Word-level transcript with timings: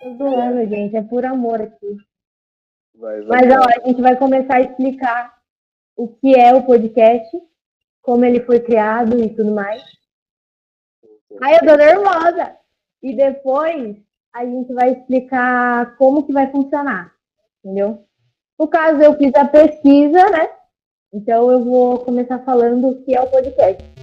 Tô 0.00 0.14
zoando, 0.16 0.66
gente. 0.66 0.96
É 0.96 1.02
por 1.02 1.24
amor 1.24 1.60
aqui. 1.60 1.96
Vai, 2.94 3.20
vai, 3.22 3.46
Mas 3.46 3.58
ó, 3.58 3.64
a 3.64 3.86
gente 3.86 4.00
vai 4.00 4.16
começar 4.16 4.56
a 4.56 4.60
explicar 4.62 5.38
o 5.96 6.08
que 6.08 6.34
é 6.34 6.54
o 6.54 6.64
podcast, 6.64 7.30
como 8.00 8.24
ele 8.24 8.40
foi 8.40 8.60
criado 8.60 9.22
e 9.22 9.28
tudo 9.34 9.52
mais. 9.52 9.82
Ai, 11.40 11.56
eu 11.56 11.60
tô 11.60 11.76
nervosa! 11.76 12.56
E 13.02 13.14
depois 13.14 13.96
a 14.32 14.44
gente 14.44 14.72
vai 14.72 14.92
explicar 14.92 15.96
como 15.96 16.24
que 16.24 16.32
vai 16.32 16.50
funcionar, 16.50 17.14
entendeu? 17.62 18.04
No 18.58 18.68
caso, 18.68 19.00
eu 19.02 19.16
fiz 19.16 19.34
a 19.34 19.46
pesquisa, 19.46 20.30
né? 20.30 20.50
Então 21.12 21.50
eu 21.50 21.64
vou 21.64 21.98
começar 21.98 22.38
falando 22.40 22.88
o 22.88 23.02
que 23.02 23.14
é 23.14 23.20
o 23.20 23.30
podcast. 23.30 23.99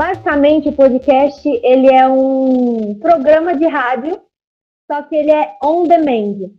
Basicamente, 0.00 0.70
o 0.70 0.72
podcast 0.72 1.46
ele 1.62 1.92
é 1.92 2.08
um 2.08 2.98
programa 2.98 3.54
de 3.54 3.66
rádio, 3.66 4.18
só 4.90 5.02
que 5.02 5.14
ele 5.14 5.30
é 5.30 5.58
on 5.62 5.86
demand. 5.86 6.52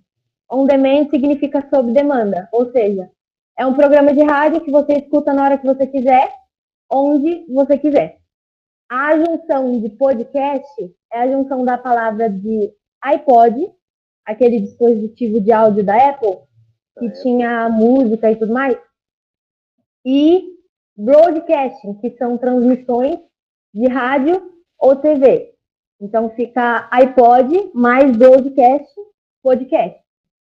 On 0.48 0.64
demand 0.64 1.10
significa 1.10 1.68
sob 1.68 1.92
demanda, 1.92 2.48
ou 2.52 2.72
seja, 2.72 3.10
é 3.58 3.66
um 3.66 3.74
programa 3.74 4.14
de 4.14 4.22
rádio 4.22 4.62
que 4.62 4.70
você 4.70 4.94
escuta 4.94 5.34
na 5.34 5.44
hora 5.44 5.58
que 5.58 5.66
você 5.66 5.88
quiser, 5.88 6.32
onde 6.88 7.44
você 7.52 7.80
quiser. 7.80 8.20
A 8.88 9.18
junção 9.18 9.82
de 9.82 9.90
podcast 9.90 10.96
é 11.12 11.22
a 11.22 11.32
junção 11.32 11.66
da 11.66 11.80
palavra 11.80 12.30
de 12.30 12.72
iPod, 13.02 13.74
aquele 14.24 14.60
dispositivo 14.60 15.42
de 15.42 15.52
áudio 15.52 15.84
da 15.84 16.10
Apple, 16.10 16.38
que 17.00 17.08
é. 17.08 17.10
tinha 17.24 17.70
música 17.70 18.30
e 18.30 18.36
tudo 18.36 18.54
mais, 18.54 18.78
e 20.06 20.48
broadcasting, 20.96 21.96
que 21.96 22.12
são 22.12 22.38
transmissões 22.38 23.31
de 23.74 23.88
rádio 23.88 24.52
ou 24.78 24.96
TV. 24.96 25.54
Então 26.00 26.30
fica 26.32 26.88
iPod 26.92 27.72
mais 27.74 28.16
broadcast, 28.16 28.90
podcast 29.42 30.02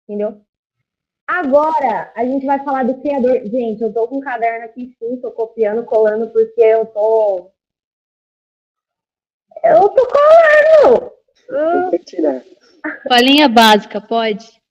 entendeu? 0.07 0.41
Agora, 1.27 2.11
a 2.15 2.23
gente 2.23 2.45
vai 2.45 2.63
falar 2.63 2.83
do 2.83 3.01
criador. 3.01 3.45
Gente, 3.45 3.83
eu 3.83 3.93
tô 3.93 4.07
com 4.07 4.17
um 4.17 4.21
caderno 4.21 4.65
aqui 4.65 4.95
sim, 4.97 5.19
tô 5.19 5.29
copiando, 5.31 5.83
colando, 5.83 6.29
porque 6.29 6.61
eu 6.61 6.85
tô. 6.85 7.51
Eu 9.61 9.89
tô 9.89 10.07
colando! 10.07 11.11
Colinha 13.09 13.49
básica, 13.49 13.99
pode? 13.99 14.61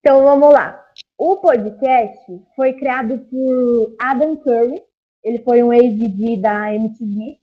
Então 0.00 0.24
vamos 0.24 0.52
lá. 0.52 0.84
O 1.16 1.36
podcast 1.36 2.18
foi 2.56 2.72
criado 2.72 3.18
por 3.30 3.94
Adam 4.00 4.36
Curry. 4.36 4.82
Ele 5.24 5.38
foi 5.38 5.62
um 5.62 5.72
ex-DJ 5.72 6.36
da 6.36 6.74
MTV, 6.74 7.40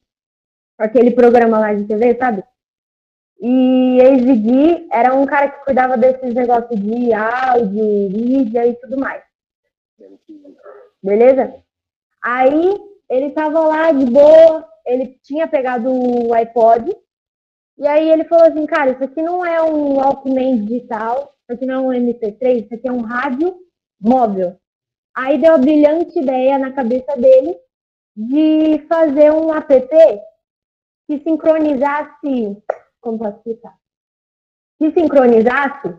aquele 0.77 1.11
programa 1.11 1.59
lá 1.59 1.73
de 1.73 1.83
TV, 1.85 2.15
sabe? 2.15 2.43
E 3.39 3.99
Exigui 3.99 4.87
era 4.91 5.15
um 5.15 5.25
cara 5.25 5.49
que 5.49 5.65
cuidava 5.65 5.97
desses 5.97 6.31
negócios 6.31 6.79
de 6.79 7.11
áudio, 7.11 7.83
mídia 8.11 8.67
e 8.67 8.75
tudo 8.75 8.99
mais. 8.99 9.23
Beleza? 11.01 11.55
Aí 12.23 12.79
ele 13.09 13.31
tava 13.31 13.59
lá 13.61 13.91
de 13.91 14.05
boa, 14.05 14.69
ele 14.85 15.19
tinha 15.23 15.47
pegado 15.47 15.91
o 15.91 16.31
iPod, 16.35 16.95
e 17.79 17.87
aí 17.87 18.11
ele 18.11 18.25
falou 18.25 18.45
assim, 18.45 18.65
cara, 18.67 18.91
isso 18.91 19.03
aqui 19.03 19.23
não 19.23 19.43
é 19.43 19.59
um 19.63 19.95
Walkman 19.95 20.63
digital, 20.63 21.35
isso 21.41 21.53
aqui 21.53 21.65
não 21.65 21.91
é 21.91 21.97
um 21.97 22.03
MP3, 22.03 22.65
isso 22.65 22.75
aqui 22.75 22.87
é 22.87 22.91
um 22.91 23.01
rádio 23.01 23.55
móvel. 23.99 24.55
Aí 25.15 25.39
deu 25.39 25.55
a 25.55 25.57
brilhante 25.57 26.19
ideia 26.19 26.59
na 26.59 26.71
cabeça 26.71 27.17
dele 27.17 27.57
de 28.15 28.85
fazer 28.87 29.31
um 29.31 29.53
app 29.53 29.87
que 31.07 31.19
sincronizasse 31.19 32.63
como 32.99 33.17
posso 33.17 33.37
explicar? 33.37 33.75
Que 34.79 34.91
sincronizasse 34.91 35.97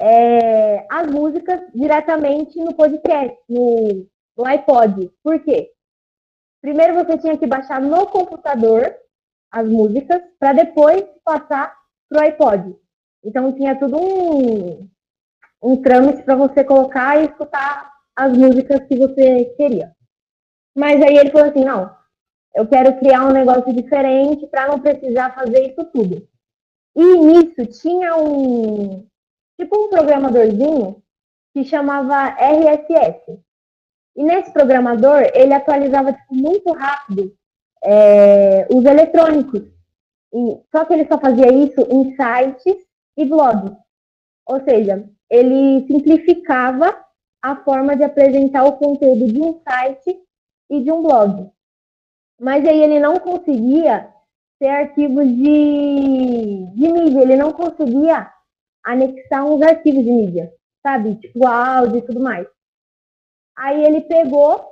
é, 0.00 0.86
as 0.90 1.06
músicas 1.10 1.60
diretamente 1.74 2.58
no 2.58 2.74
podcast, 2.74 3.36
no, 3.48 4.06
no 4.36 4.46
iPod. 4.46 5.10
Por 5.22 5.40
quê? 5.40 5.70
Primeiro 6.60 6.94
você 6.94 7.18
tinha 7.18 7.36
que 7.36 7.46
baixar 7.46 7.80
no 7.80 8.06
computador 8.06 8.94
as 9.50 9.68
músicas 9.68 10.22
para 10.38 10.52
depois 10.52 11.04
passar 11.24 11.74
para 12.08 12.20
o 12.20 12.24
iPod. 12.24 12.76
Então 13.24 13.52
tinha 13.52 13.78
tudo 13.78 13.96
um, 13.98 14.88
um 15.62 15.82
trâmite 15.82 16.22
para 16.22 16.36
você 16.36 16.64
colocar 16.64 17.20
e 17.20 17.26
escutar 17.26 17.92
as 18.16 18.36
músicas 18.36 18.80
que 18.86 18.96
você 18.96 19.44
queria. 19.56 19.96
Mas 20.78 21.02
aí 21.02 21.16
ele 21.16 21.32
falou 21.32 21.48
assim, 21.48 21.64
não, 21.64 21.90
eu 22.54 22.64
quero 22.68 22.96
criar 23.00 23.26
um 23.26 23.32
negócio 23.32 23.72
diferente 23.74 24.46
para 24.46 24.68
não 24.68 24.78
precisar 24.78 25.34
fazer 25.34 25.72
isso 25.72 25.84
tudo. 25.86 26.24
E 26.94 27.18
nisso 27.18 27.66
tinha 27.66 28.14
um 28.14 29.04
tipo 29.60 29.76
um 29.76 29.88
programadorzinho 29.88 31.02
que 31.52 31.64
chamava 31.64 32.28
RSS. 32.28 33.40
E 34.14 34.22
nesse 34.22 34.52
programador 34.52 35.28
ele 35.34 35.52
atualizava 35.52 36.12
tipo, 36.12 36.32
muito 36.32 36.72
rápido 36.72 37.36
é, 37.82 38.68
os 38.72 38.84
eletrônicos. 38.84 39.62
E, 40.32 40.60
só 40.70 40.84
que 40.84 40.94
ele 40.94 41.08
só 41.08 41.18
fazia 41.18 41.52
isso 41.52 41.80
em 41.90 42.14
sites 42.14 42.86
e 43.16 43.24
blogs. 43.24 43.76
Ou 44.46 44.62
seja, 44.62 45.04
ele 45.28 45.84
simplificava 45.88 47.04
a 47.42 47.56
forma 47.64 47.96
de 47.96 48.04
apresentar 48.04 48.62
o 48.62 48.76
conteúdo 48.76 49.26
de 49.26 49.42
um 49.42 49.60
site 49.68 50.27
e 50.70 50.82
de 50.82 50.90
um 50.90 51.02
blog. 51.02 51.50
Mas 52.40 52.66
aí 52.66 52.80
ele 52.80 53.00
não 53.00 53.18
conseguia 53.18 54.12
ter 54.58 54.68
arquivos 54.68 55.26
de, 55.26 56.66
de 56.74 56.92
mídia, 56.92 57.22
ele 57.22 57.36
não 57.36 57.52
conseguia 57.52 58.30
anexar 58.84 59.44
uns 59.44 59.62
arquivos 59.62 60.04
de 60.04 60.10
mídia, 60.10 60.52
sabe? 60.82 61.16
Tipo 61.16 61.46
áudio 61.46 61.98
e 61.98 62.02
tudo 62.02 62.20
mais. 62.20 62.46
Aí 63.56 63.84
ele 63.84 64.02
pegou 64.02 64.64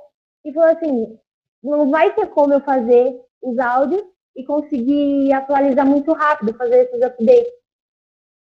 e 0.45 0.53
falou 0.53 0.69
assim: 0.69 1.19
não 1.61 1.89
vai 1.89 2.13
ter 2.13 2.27
como 2.27 2.53
eu 2.53 2.61
fazer 2.61 3.19
os 3.41 3.57
áudios 3.59 4.03
e 4.35 4.45
conseguir 4.45 5.31
atualizar 5.33 5.85
muito 5.85 6.13
rápido, 6.13 6.57
fazer 6.57 6.85
esses 6.85 7.01
updates. 7.01 7.51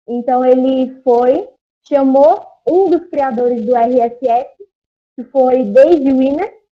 Então 0.08 0.44
ele 0.44 1.02
foi, 1.02 1.48
chamou 1.88 2.46
um 2.68 2.90
dos 2.90 3.08
criadores 3.10 3.64
do 3.66 3.76
RSS, 3.76 4.50
que 5.16 5.24
foi 5.26 5.64
Dave 5.66 6.12
Winner, 6.12 6.63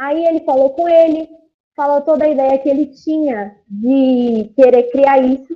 Aí 0.00 0.24
ele 0.24 0.40
falou 0.46 0.70
com 0.70 0.88
ele, 0.88 1.28
falou 1.76 2.00
toda 2.00 2.24
a 2.24 2.28
ideia 2.28 2.58
que 2.58 2.70
ele 2.70 2.86
tinha 2.86 3.54
de 3.68 4.50
querer 4.56 4.90
criar 4.90 5.18
isso, 5.18 5.54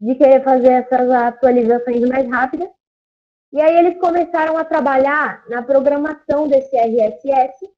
de 0.00 0.14
querer 0.14 0.42
fazer 0.42 0.70
essas 0.70 1.10
atualizações 1.10 2.00
mais 2.08 2.26
rápidas. 2.26 2.70
E 3.52 3.60
aí 3.60 3.76
eles 3.76 4.00
começaram 4.00 4.56
a 4.56 4.64
trabalhar 4.64 5.44
na 5.46 5.62
programação 5.62 6.48
desse 6.48 6.74
RSS 6.74 7.70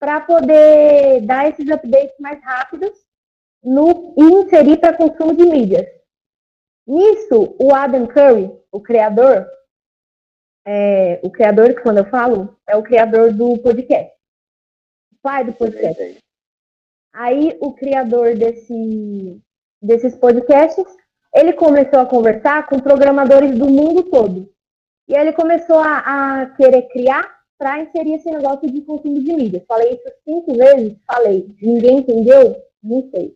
para 0.00 0.22
poder 0.22 1.20
dar 1.20 1.48
esses 1.48 1.70
updates 1.70 2.18
mais 2.18 2.42
rápidos 2.42 2.90
no, 3.62 4.12
e 4.18 4.24
inserir 4.24 4.78
para 4.78 4.96
consumo 4.96 5.36
de 5.36 5.44
mídias. 5.44 5.86
Nisso, 6.84 7.54
o 7.60 7.72
Adam 7.72 8.08
Curry, 8.08 8.50
o 8.72 8.80
criador, 8.80 9.48
é, 10.66 11.20
o 11.22 11.30
criador, 11.30 11.76
que 11.76 11.82
quando 11.82 11.98
eu 11.98 12.06
falo, 12.06 12.58
é 12.66 12.76
o 12.76 12.82
criador 12.82 13.32
do 13.32 13.56
podcast 13.58 14.13
pai 15.24 15.42
do 15.42 15.54
podcast. 15.54 16.18
Aí 17.14 17.56
o 17.58 17.72
criador 17.72 18.36
desse, 18.36 19.40
desses 19.80 20.14
podcasts, 20.16 20.84
ele 21.34 21.54
começou 21.54 22.00
a 22.00 22.06
conversar 22.06 22.66
com 22.66 22.78
programadores 22.78 23.58
do 23.58 23.66
mundo 23.66 24.02
todo. 24.02 24.52
E 25.08 25.16
aí 25.16 25.22
ele 25.22 25.32
começou 25.32 25.78
a, 25.78 26.42
a 26.42 26.46
querer 26.50 26.82
criar 26.88 27.24
para 27.58 27.80
inserir 27.80 28.14
esse 28.14 28.30
negócio 28.30 28.70
de 28.70 28.82
consumo 28.82 29.22
de 29.22 29.32
mídia. 29.32 29.64
Falei 29.66 29.94
isso 29.94 30.14
cinco 30.24 30.54
vezes, 30.54 30.98
falei. 31.06 31.48
Ninguém 31.62 31.98
entendeu? 31.98 32.56
Não 32.82 33.08
sei. 33.10 33.34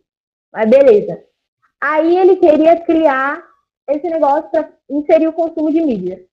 Mas 0.53 0.69
beleza. 0.69 1.23
Aí 1.81 2.17
ele 2.17 2.35
queria 2.35 2.79
criar 2.81 3.43
esse 3.87 4.07
negócio 4.07 4.49
para 4.51 4.71
inserir 4.89 5.27
o 5.27 5.33
consumo 5.33 5.71
de 5.71 5.81
mídia. 5.81 6.23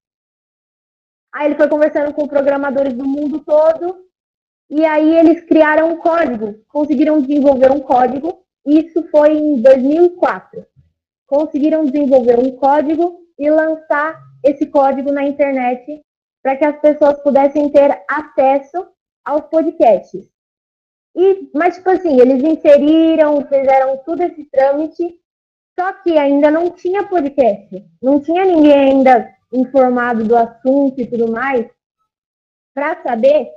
Aí 1.33 1.47
ele 1.47 1.55
foi 1.55 1.69
conversando 1.69 2.13
com 2.13 2.29
programadores 2.29 2.93
do 2.93 3.07
mundo 3.07 3.41
todo 3.41 4.07
e 4.69 4.85
aí 4.85 5.17
eles 5.19 5.43
criaram 5.45 5.93
um 5.93 5.97
código, 5.99 6.55
conseguiram 6.69 7.21
desenvolver 7.21 7.71
um 7.71 7.81
código. 7.81 8.45
Isso 8.65 9.03
foi 9.11 9.33
em 9.33 9.63
2004. 9.63 10.67
Conseguiram 11.27 11.85
desenvolver 11.85 12.39
um 12.39 12.51
código 12.57 13.21
e 13.39 13.49
lançar 13.49 14.21
esse 14.45 14.67
código 14.67 15.13
na 15.13 15.25
internet 15.25 16.03
para 16.43 16.57
que 16.57 16.65
as 16.65 16.81
pessoas 16.81 17.21
pudessem 17.23 17.69
ter 17.71 18.03
acesso 18.09 18.89
aos 19.25 19.43
podcasts. 19.47 20.29
E, 21.15 21.51
mas, 21.55 21.77
tipo 21.77 21.91
assim, 21.91 22.21
eles 22.21 22.43
inseriram, 22.43 23.41
fizeram 23.47 23.99
tudo 24.05 24.23
esse 24.23 24.45
trâmite, 24.45 25.19
só 25.79 25.93
que 25.93 26.19
ainda 26.19 26.51
não 26.51 26.71
tinha 26.71 27.09
podcast. 27.09 27.85
Não 28.03 28.21
tinha 28.21 28.45
ninguém 28.45 28.91
ainda 28.91 29.29
informado 29.53 30.25
do 30.25 30.37
assunto 30.37 31.01
e 31.01 31.07
tudo 31.07 31.31
mais 31.31 31.67
para 32.75 33.03
saber 33.03 33.49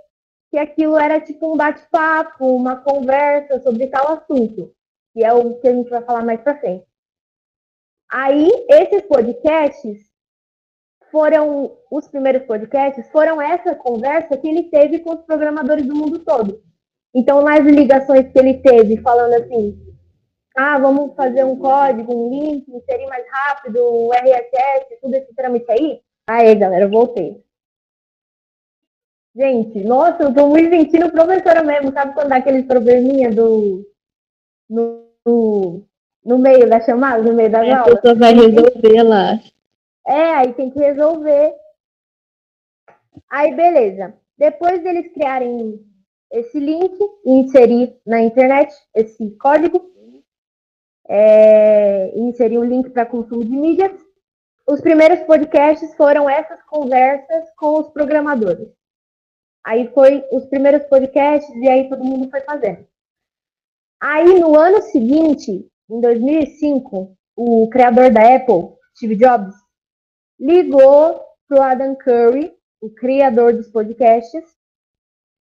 que 0.50 0.58
aquilo 0.58 0.98
era 0.98 1.22
tipo 1.22 1.54
um 1.54 1.58
bate-papo, 1.58 2.46
uma 2.46 2.78
conversa 2.78 3.60
sobre 3.62 3.88
tal 3.88 4.14
assunto, 4.14 4.74
que 5.14 5.24
é 5.24 5.32
o 5.34 5.60
que 5.60 5.68
a 5.68 5.74
gente 5.74 5.90
vai 5.90 6.02
falar 6.02 6.26
mais 6.26 6.42
para 6.42 6.60
frente. 6.60 6.86
Aí, 8.12 8.50
esses 8.70 9.04
podcasts 9.04 10.10
foram, 11.12 11.78
os 11.92 12.08
primeiros 12.08 12.44
podcasts 12.44 13.08
foram 13.12 13.42
essa 13.42 13.76
conversa 13.76 14.38
que 14.38 14.48
ele 14.48 14.64
teve 14.64 15.00
com 15.00 15.14
os 15.14 15.22
programadores 15.22 15.86
do 15.86 15.96
mundo 15.96 16.20
todo. 16.20 16.64
Então, 17.14 17.42
nas 17.42 17.64
ligações 17.66 18.32
que 18.32 18.40
ele 18.40 18.56
teve, 18.56 18.98
falando 18.98 19.34
assim, 19.34 19.80
ah, 20.58 20.78
vamos 20.80 21.16
fazer 21.16 21.44
um 21.44 21.56
código, 21.56 22.14
um 22.14 22.30
link, 22.30 22.68
inserir 22.70 23.08
mais 23.08 23.26
rápido, 23.30 23.80
o 23.80 24.12
RSS, 24.14 25.00
tudo 25.02 25.16
esse 25.16 25.34
trâmite 25.36 25.72
aí. 25.72 26.02
Aí, 26.28 26.56
galera, 26.56 26.88
voltei. 26.88 27.44
Gente, 29.40 29.80
nossa, 29.86 30.24
eu 30.24 30.34
tô 30.34 30.50
me 30.50 30.68
sentindo 30.68 31.10
professora 31.10 31.64
mesmo. 31.64 31.94
Sabe 31.94 32.14
quando 32.14 32.28
dá 32.28 32.36
aqueles 32.36 32.66
probleminha 32.66 33.32
do. 33.32 33.90
No, 34.70 35.08
no, 35.26 35.86
no, 36.26 36.38
meio 36.38 36.70
da 36.70 36.82
chamada, 36.82 37.24
no 37.24 37.34
meio 37.34 37.50
da 37.50 37.66
é, 37.66 37.72
aula? 37.72 37.94
A 37.94 37.96
pessoa 37.96 38.16
vai 38.16 38.34
resolver 38.34 39.02
lá. 39.02 39.40
É, 40.06 40.32
aí 40.36 40.54
tem 40.54 40.70
que 40.70 40.80
resolver. 40.80 41.54
Aí, 43.30 43.56
beleza. 43.56 44.14
Depois 44.38 44.84
deles 44.84 45.10
criarem 45.14 45.86
esse 46.34 46.60
link 46.60 47.00
e 47.26 47.32
inserir 47.32 47.96
na 48.06 48.22
internet 48.22 48.74
esse 48.94 49.32
código, 49.38 49.90
é, 51.08 52.12
inserir 52.14 52.58
um 52.58 52.66
link 52.66 52.90
para 52.90 53.06
consumo 53.06 53.46
de 53.46 53.56
mídias. 53.56 53.94
Os 54.68 54.82
primeiros 54.82 55.22
podcasts 55.22 55.96
foram 55.96 56.30
essas 56.30 56.62
conversas 56.64 57.50
com 57.56 57.80
os 57.80 57.88
programadores. 57.88 58.78
Aí 59.66 59.92
foi 59.94 60.26
os 60.32 60.46
primeiros 60.46 60.84
podcasts 60.88 61.54
e 61.56 61.68
aí 61.68 61.90
todo 61.90 62.04
mundo 62.04 62.30
foi 62.30 62.42
fazendo. 62.42 62.88
Aí 64.02 64.40
no 64.40 64.58
ano 64.58 64.82
seguinte, 64.82 65.70
em 65.90 66.02
2005, 66.02 67.16
o 67.36 67.70
criador 67.70 68.12
da 68.12 68.36
Apple, 68.36 68.76
Steve 68.96 69.16
Jobs, 69.16 69.56
ligou 70.40 71.22
pro 71.48 71.62
Adam 71.62 71.96
Curry, 71.96 72.56
o 72.82 72.90
criador 72.90 73.54
dos 73.54 73.68
podcasts, 73.68 74.44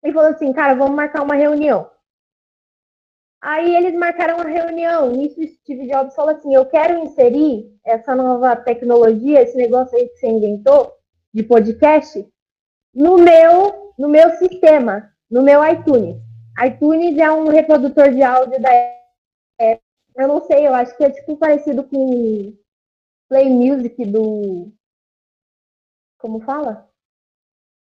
e 0.04 0.12
falou 0.12 0.30
assim, 0.30 0.52
cara, 0.52 0.74
vamos 0.74 0.96
marcar 0.96 1.22
uma 1.22 1.36
reunião. 1.36 1.88
Aí 3.42 3.74
eles 3.74 3.94
marcaram 3.94 4.36
uma 4.36 4.48
reunião. 4.48 5.10
Nisso, 5.10 5.40
Steve 5.60 5.88
Jobs 5.88 6.14
falou 6.14 6.30
assim: 6.30 6.54
Eu 6.54 6.64
quero 6.64 7.00
inserir 7.00 7.76
essa 7.84 8.14
nova 8.14 8.54
tecnologia, 8.54 9.42
esse 9.42 9.56
negócio 9.56 9.98
aí 9.98 10.08
que 10.08 10.16
você 10.16 10.28
inventou 10.28 10.92
de 11.34 11.42
podcast, 11.42 12.24
no 12.94 13.18
meu, 13.18 13.81
no 14.02 14.08
meu 14.08 14.30
sistema, 14.30 15.14
no 15.30 15.44
meu 15.44 15.64
iTunes. 15.64 16.20
iTunes 16.66 17.16
é 17.16 17.30
um 17.30 17.46
reprodutor 17.46 18.10
de 18.10 18.20
áudio 18.20 18.60
da 18.60 18.68
Apple. 19.60 19.80
Eu 20.16 20.26
não 20.26 20.44
sei, 20.44 20.66
eu 20.66 20.74
acho 20.74 20.96
que 20.96 21.04
é 21.04 21.10
tipo 21.10 21.36
parecido 21.36 21.84
com 21.84 22.52
Play 23.28 23.48
Music 23.48 24.04
do. 24.04 24.72
Como 26.18 26.40
fala? 26.40 26.90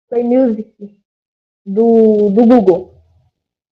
Play 0.08 0.24
Music 0.24 0.98
do, 1.66 2.30
do 2.30 2.46
Google. 2.46 2.94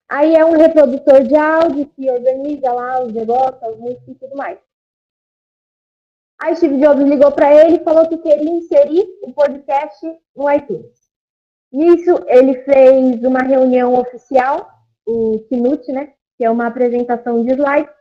Aí 0.06 0.34
é 0.34 0.44
um 0.44 0.58
reprodutor 0.58 1.22
de 1.22 1.34
áudio 1.36 1.86
que 1.86 2.10
organiza 2.10 2.70
lá 2.70 3.02
os 3.02 3.14
negócios, 3.14 3.62
as 3.62 3.78
músicas 3.78 4.08
e 4.08 4.14
tudo 4.14 4.36
mais. 4.36 4.58
Aí 6.38 6.54
Steve 6.54 6.82
Jobs 6.82 7.02
ligou 7.02 7.32
para 7.32 7.54
ele 7.54 7.76
e 7.76 7.82
falou 7.82 8.06
que 8.06 8.18
queria 8.18 8.50
inserir 8.50 9.06
o 9.22 9.32
podcast 9.32 10.06
no 10.36 10.52
iTunes. 10.52 11.05
Nisso, 11.76 12.25
ele 12.26 12.55
fez 12.62 13.23
uma 13.23 13.40
reunião 13.40 13.93
oficial, 14.00 14.67
o 15.06 15.40
Keynote, 15.46 15.93
né? 15.93 16.14
Que 16.38 16.46
é 16.46 16.50
uma 16.50 16.69
apresentação 16.69 17.44
de 17.44 17.52
slides. 17.52 17.94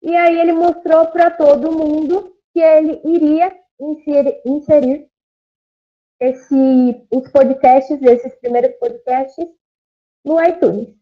E 0.00 0.14
aí 0.14 0.38
ele 0.38 0.52
mostrou 0.52 1.08
para 1.08 1.28
todo 1.28 1.72
mundo 1.72 2.36
que 2.52 2.60
ele 2.60 3.00
iria 3.04 3.52
inserir, 3.80 4.40
inserir 4.46 5.08
esse, 6.20 7.04
os 7.10 7.28
podcasts, 7.32 8.00
esses 8.00 8.32
primeiros 8.36 8.76
podcasts, 8.76 9.44
no 10.24 10.40
iTunes. 10.40 10.94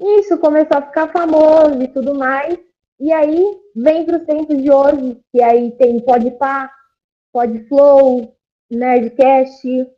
Isso 0.00 0.38
começou 0.38 0.78
a 0.78 0.86
ficar 0.86 1.12
famoso 1.12 1.82
e 1.82 1.88
tudo 1.88 2.14
mais. 2.14 2.58
E 2.98 3.12
aí 3.12 3.60
vem 3.74 4.06
para 4.06 4.16
os 4.16 4.24
tempos 4.24 4.56
de 4.56 4.70
hoje, 4.70 5.20
que 5.30 5.42
aí 5.42 5.70
tem 5.72 6.00
Podpah, 6.00 6.72
Podflow, 7.30 8.34
Nerdcast. 8.70 9.95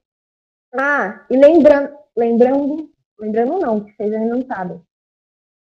Ah, 0.74 1.24
e 1.30 1.36
lembrando, 1.36 1.96
lembrando, 2.16 2.90
lembrando 3.18 3.58
não, 3.58 3.84
que 3.84 3.92
vocês 3.92 4.12
ainda 4.12 4.34
não 4.34 4.46
sabem. 4.46 4.80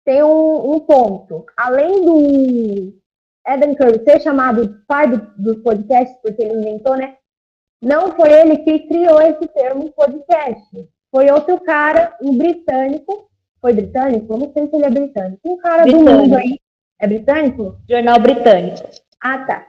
Tem 0.05 0.23
um, 0.23 0.75
um 0.75 0.81
ponto. 0.81 1.47
Além 1.57 2.05
do 2.05 3.03
Adam 3.47 3.75
Curry 3.75 4.05
ser 4.05 4.21
chamado 4.21 4.83
pai 4.87 5.09
do, 5.09 5.19
do 5.39 5.63
podcast, 5.63 6.17
porque 6.23 6.43
ele 6.43 6.59
inventou, 6.59 6.97
né? 6.97 7.17
Não 7.81 8.13
foi 8.13 8.33
ele 8.33 8.59
que 8.59 8.87
criou 8.87 9.21
esse 9.21 9.47
termo 9.49 9.93
podcast. 9.93 10.89
Foi 11.11 11.31
outro 11.31 11.61
cara, 11.61 12.17
um 12.23 12.37
britânico, 12.37 13.29
foi 13.61 13.73
britânico? 13.73 14.33
Eu 14.33 14.39
não 14.39 14.53
sei 14.53 14.67
se 14.69 14.77
ele 14.77 14.85
é 14.85 14.91
britânico. 14.91 15.41
Um 15.45 15.57
cara 15.59 15.83
britânico. 15.83 16.11
do 16.11 16.19
mundo 16.19 16.37
aí. 16.37 16.59
É 17.01 17.07
britânico? 17.07 17.77
Jornal 17.89 18.21
britânico. 18.21 18.89
Ah, 19.21 19.45
tá. 19.45 19.67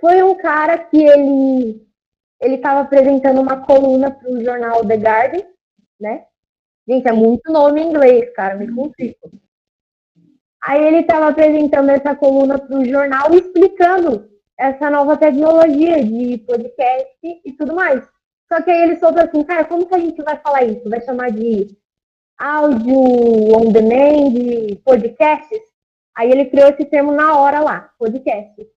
Foi 0.00 0.22
um 0.22 0.34
cara 0.36 0.78
que 0.78 1.02
ele 1.02 1.86
ele 2.40 2.56
estava 2.56 2.80
apresentando 2.80 3.40
uma 3.40 3.64
coluna 3.64 4.10
para 4.10 4.30
o 4.30 4.42
jornal 4.42 4.84
The 4.84 4.96
Guardian, 4.96 5.44
né? 6.00 6.24
Gente, 6.88 7.08
é 7.08 7.12
muito 7.12 7.50
nome 7.50 7.80
em 7.80 7.88
inglês, 7.88 8.32
cara, 8.34 8.54
me 8.54 8.72
complico. 8.72 9.30
Aí 10.62 10.84
ele 10.84 10.98
estava 10.98 11.28
apresentando 11.28 11.90
essa 11.90 12.14
coluna 12.14 12.58
para 12.58 12.76
o 12.76 12.84
jornal 12.84 13.32
explicando 13.34 14.28
essa 14.58 14.90
nova 14.90 15.16
tecnologia 15.16 16.02
de 16.02 16.38
podcast 16.38 17.16
e 17.22 17.52
tudo 17.52 17.74
mais. 17.74 18.04
Só 18.48 18.62
que 18.62 18.70
aí 18.70 18.82
ele 18.82 18.96
soltou 18.96 19.22
assim, 19.22 19.42
cara, 19.42 19.64
como 19.64 19.86
que 19.86 19.94
a 19.94 19.98
gente 19.98 20.22
vai 20.22 20.36
falar 20.38 20.64
isso? 20.64 20.88
Vai 20.88 21.00
chamar 21.00 21.30
de 21.30 21.76
áudio 22.38 22.98
on 23.56 23.72
demand, 23.72 24.76
podcasts, 24.84 25.60
aí 26.14 26.30
ele 26.30 26.46
criou 26.46 26.68
esse 26.68 26.84
termo 26.84 27.12
na 27.12 27.36
hora 27.38 27.60
lá, 27.60 27.90
podcast. 27.98 28.75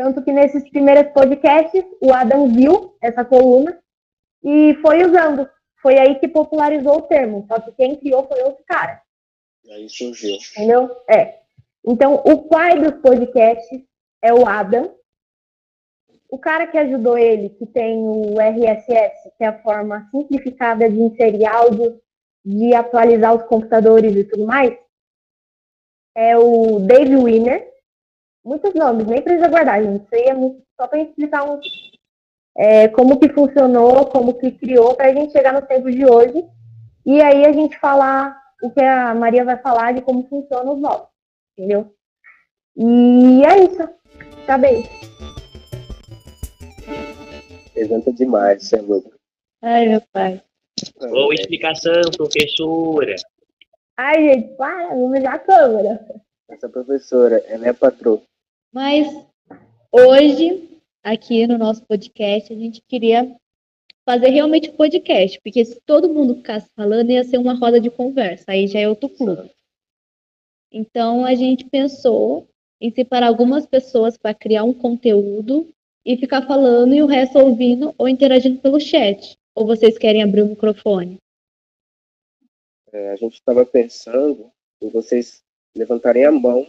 Tanto 0.00 0.22
que 0.22 0.32
nesses 0.32 0.66
primeiros 0.70 1.12
podcasts, 1.12 1.84
o 2.00 2.10
Adam 2.10 2.48
viu 2.48 2.96
essa 3.02 3.22
coluna 3.22 3.78
e 4.42 4.72
foi 4.80 5.04
usando. 5.04 5.46
Foi 5.82 5.98
aí 5.98 6.18
que 6.18 6.26
popularizou 6.26 6.96
o 6.96 7.02
termo, 7.02 7.44
só 7.46 7.60
que 7.60 7.70
quem 7.72 7.96
criou 7.96 8.26
foi 8.26 8.40
outro 8.40 8.64
cara. 8.66 9.02
Aí 9.70 9.86
surgiu. 9.90 10.38
Entendeu? 10.52 10.90
É. 11.06 11.40
Então, 11.86 12.14
o 12.14 12.48
pai 12.48 12.80
dos 12.80 12.98
podcasts 13.02 13.82
é 14.22 14.32
o 14.32 14.46
Adam. 14.46 14.96
O 16.30 16.38
cara 16.38 16.66
que 16.66 16.78
ajudou 16.78 17.18
ele, 17.18 17.50
que 17.50 17.66
tem 17.66 17.98
o 17.98 18.40
RSS, 18.40 19.30
que 19.36 19.44
é 19.44 19.48
a 19.48 19.62
forma 19.62 20.08
simplificada 20.10 20.88
de 20.88 20.98
inserir 20.98 21.44
áudio 21.44 22.00
de 22.42 22.74
atualizar 22.74 23.34
os 23.34 23.42
computadores 23.42 24.16
e 24.16 24.24
tudo 24.24 24.46
mais, 24.46 24.74
é 26.16 26.38
o 26.38 26.78
Dave 26.78 27.16
Winner. 27.16 27.69
Muitos 28.44 28.74
nomes, 28.74 29.06
nem 29.06 29.22
precisa 29.22 29.48
guardar, 29.48 29.82
gente. 29.82 30.02
Isso 30.02 30.14
aí 30.14 30.24
é 30.24 30.34
muito, 30.34 30.62
só 30.78 30.86
para 30.86 31.00
explicar 31.00 31.44
um, 31.44 31.60
é, 32.56 32.88
como 32.88 33.18
que 33.18 33.28
funcionou, 33.28 34.06
como 34.06 34.34
que 34.34 34.50
criou, 34.52 34.94
para 34.94 35.08
a 35.08 35.14
gente 35.14 35.32
chegar 35.32 35.52
no 35.52 35.62
tempo 35.62 35.90
de 35.90 36.04
hoje. 36.06 36.44
E 37.04 37.20
aí 37.20 37.44
a 37.44 37.52
gente 37.52 37.78
falar 37.78 38.40
o 38.62 38.70
que 38.70 38.80
a 38.80 39.14
Maria 39.14 39.44
vai 39.44 39.56
falar 39.56 39.92
de 39.92 40.02
como 40.02 40.26
funcionam 40.28 40.74
os 40.74 40.80
novos, 40.80 41.08
entendeu? 41.56 41.94
E 42.76 43.42
é 43.44 43.64
isso. 43.64 43.88
Tá 44.46 44.58
bem. 44.58 44.84
Representa 47.66 48.12
demais, 48.12 48.68
você 48.68 48.76
é 48.76 48.82
louco. 48.82 49.12
Ai, 49.62 49.88
meu 49.88 50.02
pai. 50.12 50.42
Boa 50.98 51.34
explicação, 51.34 52.02
professora. 52.16 53.14
Ai, 53.96 54.14
gente, 54.14 54.56
para, 54.56 54.88
vamos 54.88 55.12
ver 55.12 55.26
a 55.26 55.38
câmera. 55.38 56.06
Essa 56.48 56.68
professora, 56.68 57.38
ela 57.46 57.68
é 57.68 57.72
patroa. 57.72 58.22
Mas 58.72 59.08
hoje, 59.90 60.80
aqui 61.02 61.46
no 61.46 61.58
nosso 61.58 61.84
podcast, 61.84 62.52
a 62.52 62.56
gente 62.56 62.80
queria 62.82 63.36
fazer 64.04 64.28
realmente 64.28 64.70
um 64.70 64.76
podcast, 64.76 65.40
porque 65.40 65.64
se 65.64 65.80
todo 65.80 66.12
mundo 66.12 66.36
ficasse 66.36 66.68
falando, 66.76 67.10
ia 67.10 67.24
ser 67.24 67.38
uma 67.38 67.54
roda 67.54 67.80
de 67.80 67.90
conversa, 67.90 68.44
aí 68.48 68.68
já 68.68 68.78
é 68.78 68.88
outro 68.88 69.08
clube. 69.08 69.50
Então, 70.72 71.24
a 71.24 71.34
gente 71.34 71.64
pensou 71.64 72.48
em 72.80 72.92
separar 72.92 73.26
algumas 73.26 73.66
pessoas 73.66 74.16
para 74.16 74.34
criar 74.34 74.62
um 74.62 74.72
conteúdo 74.72 75.68
e 76.04 76.16
ficar 76.16 76.46
falando 76.46 76.94
e 76.94 77.02
o 77.02 77.06
resto 77.06 77.38
ouvindo 77.38 77.92
ou 77.98 78.08
interagindo 78.08 78.60
pelo 78.60 78.80
chat. 78.80 79.36
Ou 79.54 79.66
vocês 79.66 79.98
querem 79.98 80.22
abrir 80.22 80.42
o 80.42 80.48
microfone? 80.48 81.18
É, 82.92 83.10
a 83.10 83.16
gente 83.16 83.34
estava 83.34 83.66
pensando 83.66 84.50
em 84.80 84.88
vocês 84.88 85.42
levantarem 85.76 86.24
a 86.24 86.32
mão 86.32 86.66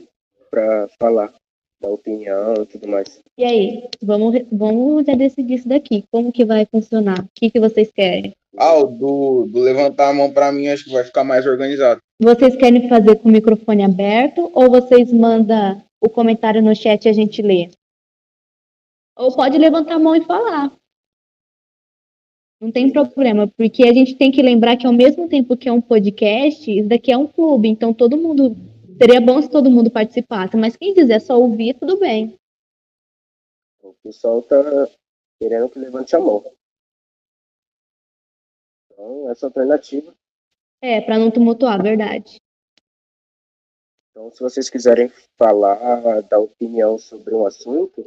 para 0.50 0.90
falar 1.00 1.34
da 1.82 1.90
opinião 1.90 2.54
e 2.62 2.66
tudo 2.66 2.88
mais. 2.88 3.22
E 3.38 3.44
aí, 3.44 3.90
vamos, 4.02 4.40
vamos 4.52 5.06
já 5.06 5.16
decidir 5.16 5.56
isso 5.56 5.68
daqui. 5.68 6.04
Como 6.12 6.32
que 6.32 6.46
vai 6.46 6.66
funcionar? 6.66 7.20
O 7.20 7.30
que, 7.36 7.50
que 7.50 7.60
vocês 7.60 7.92
querem? 7.92 8.34
Ah, 8.58 8.76
o 8.76 8.88
do, 8.88 9.48
do 9.48 9.60
levantar 9.60 10.10
a 10.10 10.14
mão 10.14 10.32
para 10.32 10.52
mim 10.52 10.68
acho 10.68 10.86
que 10.86 10.92
vai 10.92 11.04
ficar 11.04 11.24
mais 11.24 11.46
organizado. 11.48 12.02
Vocês 12.22 12.56
querem 12.56 12.88
fazer 12.88 13.16
com 13.16 13.30
o 13.30 13.32
microfone 13.32 13.84
aberto 13.84 14.52
ou 14.54 14.70
vocês 14.70 15.12
mandam 15.12 15.82
o 16.00 16.10
comentário 16.10 16.62
no 16.62 16.76
chat 16.76 17.06
e 17.06 17.10
a 17.10 17.14
gente 17.14 17.42
lê? 17.42 17.70
Ou 19.18 19.36
pode 19.36 19.58
levantar 19.58 19.96
a 19.96 20.00
mão 20.00 20.16
e 20.16 20.22
falar. 20.22 20.72
Não 22.62 22.72
tem 22.72 22.92
problema, 22.92 23.48
porque 23.58 23.84
a 23.84 23.94
gente 23.94 24.16
tem 24.16 24.32
que 24.32 24.42
lembrar 24.42 24.78
que 24.78 24.86
ao 24.86 24.94
mesmo 24.94 25.28
tempo 25.28 25.58
que 25.58 25.68
é 25.68 25.72
um 25.72 25.82
podcast, 25.82 26.70
isso 26.70 26.88
daqui 26.88 27.12
é 27.12 27.18
um 27.18 27.26
clube, 27.26 27.68
então 27.68 27.92
todo 27.92 28.18
mundo. 28.18 28.56
Seria 29.02 29.20
bom 29.20 29.42
se 29.42 29.50
todo 29.50 29.72
mundo 29.72 29.90
participasse, 29.90 30.56
mas 30.56 30.78
quem 30.78 30.94
quiser 30.94 31.20
só 31.20 31.36
ouvir, 31.36 31.74
tudo 31.74 31.98
bem. 31.98 32.38
O 33.82 33.96
pessoal 33.96 34.44
tá 34.44 34.62
querendo 35.40 35.68
que 35.72 35.80
levante 35.80 36.16
a 36.16 36.20
mão. 36.20 36.44
Então, 38.92 39.28
essa 39.32 39.48
alternativa. 39.48 40.14
É, 40.84 41.02
para 41.02 41.18
não 41.18 41.32
tumultuar, 41.32 41.82
verdade. 41.82 42.38
Então, 44.12 44.30
se 44.30 44.40
vocês 44.40 44.70
quiserem 44.70 45.12
falar, 45.36 46.22
dar 46.30 46.38
opinião 46.38 47.00
sobre 47.00 47.34
um 47.34 47.48
assunto, 47.48 48.06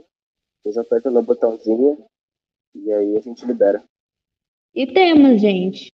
vocês 0.62 0.78
apertam 0.78 1.10
no 1.10 1.22
botãozinho 1.24 2.06
e 2.72 2.92
aí 2.92 3.16
a 3.16 3.20
gente 3.20 3.44
libera. 3.44 3.82
E 4.72 4.86
temas, 4.86 5.40
gente. 5.40 5.93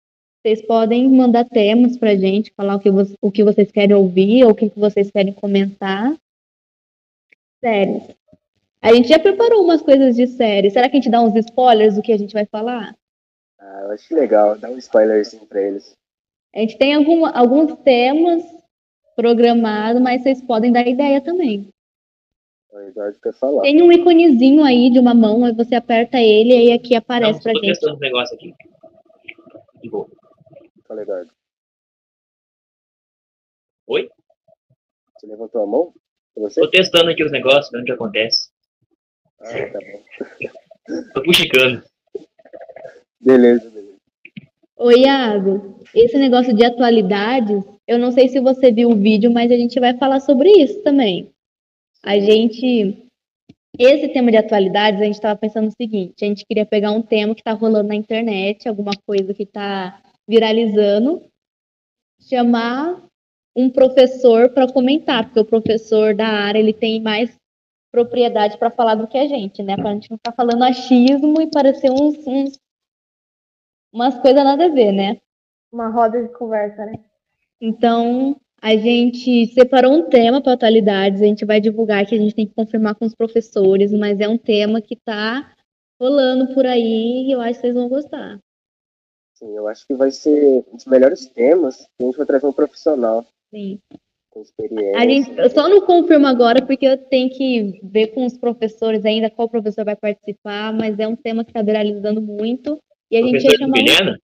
Vocês 0.46 0.62
podem 0.62 1.08
mandar 1.08 1.44
temas 1.44 1.96
pra 1.96 2.14
gente, 2.14 2.52
falar 2.56 2.76
o 2.76 2.78
que, 2.78 2.88
o 3.20 3.32
que 3.32 3.42
vocês 3.42 3.68
querem 3.72 3.96
ouvir 3.96 4.44
ou 4.44 4.52
o 4.52 4.54
que 4.54 4.70
vocês 4.76 5.10
querem 5.10 5.32
comentar. 5.32 6.16
Séries. 7.58 8.04
A 8.80 8.94
gente 8.94 9.08
já 9.08 9.18
preparou 9.18 9.64
umas 9.64 9.82
coisas 9.82 10.14
de 10.14 10.28
série. 10.28 10.70
Será 10.70 10.88
que 10.88 10.96
a 10.96 11.00
gente 11.00 11.10
dá 11.10 11.20
uns 11.20 11.34
spoilers 11.34 11.96
do 11.96 12.02
que 12.02 12.12
a 12.12 12.16
gente 12.16 12.32
vai 12.32 12.46
falar? 12.46 12.94
Ah, 13.58 13.80
eu 13.86 13.90
acho 13.90 14.14
legal. 14.14 14.56
Dá 14.56 14.70
um 14.70 14.78
spoilerzinho 14.78 15.44
pra 15.46 15.60
eles. 15.60 15.96
A 16.54 16.60
gente 16.60 16.78
tem 16.78 16.94
algum, 16.94 17.26
alguns 17.26 17.76
temas 17.80 18.44
programados, 19.16 20.00
mas 20.00 20.22
vocês 20.22 20.40
podem 20.40 20.70
dar 20.70 20.86
ideia 20.86 21.20
também. 21.20 21.66
O 22.70 22.78
Eduardo 22.78 23.18
quer 23.20 23.34
falar. 23.34 23.62
Tem 23.62 23.82
um 23.82 23.90
iconezinho 23.90 24.62
aí 24.62 24.90
de 24.90 25.00
uma 25.00 25.12
mão, 25.12 25.44
aí 25.44 25.52
você 25.52 25.74
aperta 25.74 26.20
ele 26.20 26.50
e 26.50 26.56
aí 26.56 26.72
aqui 26.72 26.94
aparece 26.94 27.44
Não, 27.44 27.52
pra 27.52 27.52
gente. 27.52 27.84
um 27.84 28.18
aqui. 28.20 28.54
De 29.82 29.90
Fala, 30.86 31.02
Eduardo. 31.02 31.30
Oi? 33.88 34.08
Você 35.14 35.26
levantou 35.26 35.62
a 35.62 35.66
mão? 35.66 35.92
Você? 36.36 36.60
Tô 36.60 36.70
testando 36.70 37.10
aqui 37.10 37.24
os 37.24 37.32
negócios, 37.32 37.70
vendo 37.70 37.82
o 37.82 37.86
que 37.86 37.92
acontece. 37.92 38.50
Ah, 39.40 39.70
tá 39.72 39.78
bom. 39.80 40.52
Tô 41.14 41.22
puxicando. 41.22 41.82
Beleza, 43.20 43.68
beleza. 43.70 43.98
Ô, 44.76 44.92
Iago, 44.92 45.80
esse 45.92 46.16
negócio 46.18 46.54
de 46.54 46.64
atualidades, 46.64 47.64
eu 47.88 47.98
não 47.98 48.12
sei 48.12 48.28
se 48.28 48.38
você 48.38 48.70
viu 48.70 48.90
o 48.90 48.96
vídeo, 48.96 49.32
mas 49.32 49.50
a 49.50 49.56
gente 49.56 49.80
vai 49.80 49.96
falar 49.96 50.20
sobre 50.20 50.50
isso 50.50 50.82
também. 50.82 51.32
A 52.02 52.18
gente. 52.20 53.02
Esse 53.78 54.08
tema 54.08 54.30
de 54.30 54.36
atualidades, 54.36 55.00
a 55.00 55.04
gente 55.04 55.14
estava 55.14 55.38
pensando 55.38 55.68
o 55.68 55.74
seguinte: 55.76 56.24
a 56.24 56.28
gente 56.28 56.46
queria 56.46 56.64
pegar 56.64 56.92
um 56.92 57.02
tema 57.02 57.34
que 57.34 57.40
está 57.40 57.52
rolando 57.52 57.88
na 57.88 57.96
internet, 57.96 58.68
alguma 58.68 58.92
coisa 59.04 59.34
que 59.34 59.42
está 59.42 60.00
viralizando, 60.28 61.22
chamar 62.20 63.02
um 63.54 63.70
professor 63.70 64.50
para 64.50 64.70
comentar, 64.70 65.24
porque 65.24 65.40
o 65.40 65.44
professor 65.44 66.14
da 66.14 66.26
área 66.26 66.58
ele 66.58 66.72
tem 66.72 67.00
mais 67.00 67.34
propriedade 67.90 68.58
para 68.58 68.70
falar 68.70 68.94
do 68.96 69.06
que 69.06 69.16
a 69.16 69.26
gente, 69.26 69.62
né? 69.62 69.76
Para 69.76 69.90
a 69.90 69.94
gente 69.94 70.10
não 70.10 70.18
ficar 70.18 70.32
falando 70.32 70.62
achismo 70.62 71.40
e 71.40 71.50
parecer 71.50 71.90
uns, 71.90 72.18
uns 72.26 72.58
umas 73.92 74.18
coisas 74.20 74.44
nada 74.44 74.66
a 74.66 74.68
ver, 74.68 74.92
né? 74.92 75.18
Uma 75.72 75.88
roda 75.88 76.22
de 76.22 76.28
conversa, 76.34 76.84
né? 76.84 77.02
Então, 77.58 78.36
a 78.60 78.76
gente 78.76 79.46
separou 79.46 79.92
um 79.92 80.08
tema 80.10 80.42
para 80.42 80.52
atualidades, 80.52 81.22
a 81.22 81.24
gente 81.24 81.46
vai 81.46 81.60
divulgar 81.60 82.04
que 82.04 82.14
a 82.14 82.18
gente 82.18 82.34
tem 82.34 82.46
que 82.46 82.54
confirmar 82.54 82.94
com 82.94 83.06
os 83.06 83.14
professores, 83.14 83.92
mas 83.92 84.20
é 84.20 84.28
um 84.28 84.36
tema 84.36 84.82
que 84.82 84.94
está 84.94 85.54
rolando 85.98 86.52
por 86.52 86.66
aí 86.66 87.26
e 87.26 87.32
eu 87.32 87.40
acho 87.40 87.54
que 87.54 87.60
vocês 87.60 87.74
vão 87.74 87.88
gostar. 87.88 88.38
Sim, 89.36 89.54
eu 89.54 89.68
acho 89.68 89.86
que 89.86 89.94
vai 89.94 90.10
ser 90.10 90.64
um 90.72 90.76
dos 90.76 90.86
melhores 90.86 91.26
temas 91.26 91.76
que 91.76 92.02
a 92.02 92.04
gente 92.06 92.16
vai 92.16 92.24
trazer 92.24 92.46
um 92.46 92.52
profissional 92.54 93.22
Sim. 93.50 93.78
com 94.30 94.40
experiência. 94.40 94.98
A 94.98 95.06
gente, 95.06 95.38
eu 95.38 95.50
só 95.50 95.68
não 95.68 95.82
confirmo 95.82 96.26
agora 96.26 96.64
porque 96.64 96.86
eu 96.86 96.96
tenho 96.96 97.28
que 97.28 97.78
ver 97.82 98.08
com 98.08 98.24
os 98.24 98.38
professores 98.38 99.04
ainda 99.04 99.28
qual 99.28 99.46
professor 99.46 99.84
vai 99.84 99.94
participar, 99.94 100.72
mas 100.72 100.98
é 100.98 101.06
um 101.06 101.14
tema 101.14 101.44
que 101.44 101.50
está 101.50 101.60
viralizando 101.60 102.22
muito. 102.22 102.80
E 103.10 103.16
a 103.18 103.22
gente 103.22 103.44
ia 103.44 103.58
chamar. 103.58 103.68
um 103.68 103.72
Milena? 103.72 104.18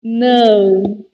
Não. 0.00 1.04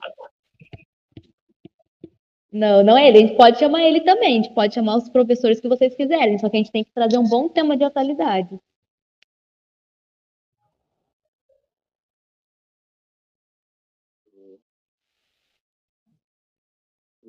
Não, 2.51 2.83
não 2.83 2.97
é 2.97 3.07
ele. 3.07 3.17
A 3.17 3.21
gente 3.21 3.35
pode 3.35 3.57
chamar 3.57 3.81
ele 3.81 4.01
também. 4.01 4.33
A 4.39 4.43
gente 4.43 4.53
pode 4.53 4.75
chamar 4.75 4.97
os 4.97 5.09
professores 5.09 5.59
que 5.59 5.67
vocês 5.67 5.95
quiserem. 5.95 6.37
Só 6.37 6.47
que 6.49 6.57
a 6.57 6.59
gente 6.59 6.71
tem 6.71 6.83
que 6.83 6.93
trazer 6.93 7.17
um 7.17 7.27
bom 7.27 7.49
tema 7.49 7.75
de 7.75 7.83
atualidade. 7.83 8.59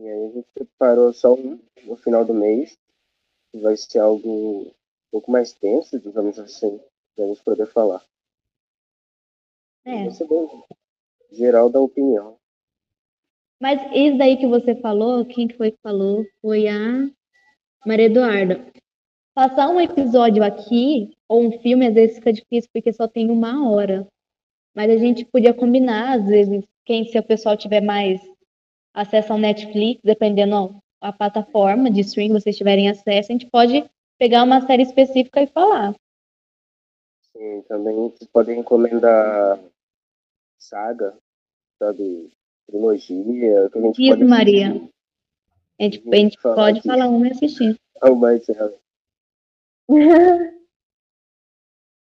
E 0.00 0.08
aí 0.08 0.24
a 0.24 0.30
gente 0.30 0.48
preparou 0.54 1.12
só 1.12 1.34
um 1.34 1.60
no 1.84 1.94
final 1.94 2.24
do 2.24 2.32
mês, 2.32 2.78
que 3.52 3.58
vai 3.58 3.76
ser 3.76 3.98
algo 3.98 4.62
um 4.62 4.72
pouco 5.10 5.30
mais 5.30 5.52
tenso, 5.52 6.00
digamos 6.00 6.38
assim, 6.38 6.80
pra 7.14 7.26
gente 7.26 7.42
poder 7.42 7.66
falar. 7.66 8.02
É. 9.84 10.04
Vai 10.04 10.10
ser 10.10 10.26
geral 11.30 11.68
da 11.68 11.80
opinião. 11.80 12.38
Mas 13.60 13.78
isso 13.94 14.16
daí 14.16 14.38
que 14.38 14.46
você 14.46 14.74
falou, 14.74 15.26
quem 15.26 15.46
que 15.46 15.58
foi 15.58 15.70
que 15.70 15.78
falou? 15.82 16.24
Foi 16.40 16.66
a 16.66 17.10
Maria 17.84 18.06
Eduarda. 18.06 18.72
Passar 19.34 19.68
um 19.68 19.78
episódio 19.78 20.42
aqui, 20.42 21.14
ou 21.28 21.42
um 21.42 21.60
filme, 21.60 21.86
às 21.86 21.94
vezes 21.94 22.16
fica 22.16 22.32
difícil, 22.32 22.70
porque 22.72 22.90
só 22.90 23.06
tem 23.06 23.30
uma 23.30 23.70
hora. 23.70 24.08
Mas 24.74 24.90
a 24.90 24.96
gente 24.96 25.26
podia 25.26 25.52
combinar, 25.52 26.20
às 26.20 26.26
vezes, 26.26 26.64
quem, 26.86 27.04
se 27.04 27.18
o 27.18 27.22
pessoal 27.22 27.54
tiver 27.54 27.82
mais 27.82 28.29
acesso 29.00 29.32
ao 29.32 29.38
Netflix, 29.38 30.00
dependendo 30.04 30.80
a 31.00 31.12
plataforma 31.12 31.90
de 31.90 32.00
streaming 32.00 32.34
que 32.34 32.40
vocês 32.42 32.56
tiverem 32.56 32.88
acesso, 32.90 33.30
a 33.30 33.32
gente 33.32 33.46
pode 33.46 33.84
pegar 34.18 34.42
uma 34.44 34.60
série 34.66 34.82
específica 34.82 35.42
e 35.42 35.46
falar. 35.46 35.94
Sim, 37.36 37.62
também 37.68 37.94
vocês 38.10 38.28
podem 38.30 38.58
encomendar 38.60 39.58
saga, 40.58 41.16
sabe? 41.78 42.30
Trilogia, 42.66 43.70
que 43.70 43.78
a 43.78 43.82
gente 43.82 44.02
Isso, 44.02 44.10
pode 44.10 44.24
Maria. 44.24 44.68
assistir. 44.70 44.90
A 45.78 45.82
gente, 45.84 46.02
a 46.12 46.16
gente 46.16 46.40
Falar 46.40 46.54
pode 46.56 46.78
aqui. 46.80 46.88
falar 46.88 47.08
uma 47.08 47.26
e 47.26 47.30
assistir. 47.30 47.76
Ah, 48.02 48.10
o 48.10 48.16
Marcelo. 48.16 48.74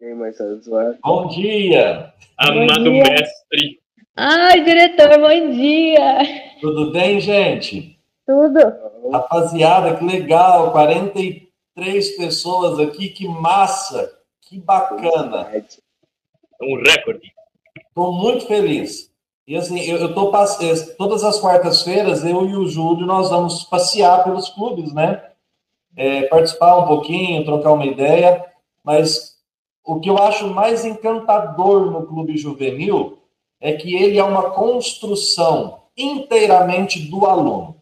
E 0.02 0.06
aí, 0.06 0.14
Marcelo, 0.14 0.60
zoado? 0.62 0.98
Bom 1.04 1.28
dia, 1.30 2.14
Amado 2.38 2.84
dia. 2.84 3.04
mestre. 3.04 3.82
Ai, 4.16 4.62
diretor, 4.64 5.10
bom 5.20 5.52
dia! 5.52 6.45
Tudo 6.62 6.92
bem, 6.92 7.20
gente? 7.20 7.98
Tudo. 8.26 8.60
Rapaziada, 9.12 9.96
que 9.96 10.04
legal, 10.04 10.72
43 10.72 12.18
pessoas 12.18 12.80
aqui, 12.80 13.10
que 13.10 13.28
massa, 13.28 14.12
que 14.42 14.60
bacana. 14.60 15.48
É 15.54 15.64
um 16.66 16.82
recorde. 16.82 17.32
Estou 17.88 18.12
muito 18.14 18.46
feliz. 18.48 19.12
E 19.48 19.56
assim, 19.56 19.80
eu, 19.82 19.98
eu 19.98 20.14
tô 20.14 20.32
passe- 20.32 20.66
eh, 20.68 20.96
todas 20.98 21.24
as 21.24 21.40
quartas-feiras, 21.40 22.26
eu 22.26 22.46
e 22.48 22.56
o 22.56 22.68
Júlio, 22.68 23.06
nós 23.06 23.30
vamos 23.30 23.64
passear 23.64 24.24
pelos 24.24 24.50
clubes, 24.50 24.92
né? 24.92 25.22
É, 25.96 26.24
participar 26.24 26.78
um 26.80 26.88
pouquinho, 26.88 27.46
trocar 27.46 27.72
uma 27.74 27.86
ideia, 27.86 28.44
mas 28.84 29.36
o 29.86 30.00
que 30.00 30.10
eu 30.10 30.18
acho 30.18 30.48
mais 30.48 30.84
encantador 30.84 31.90
no 31.92 32.06
clube 32.08 32.36
juvenil 32.38 33.20
é 33.62 33.74
que 33.74 33.96
ele 33.96 34.18
é 34.18 34.24
uma 34.24 34.50
construção 34.52 35.84
inteiramente 35.98 37.00
do 37.10 37.26
aluno, 37.26 37.82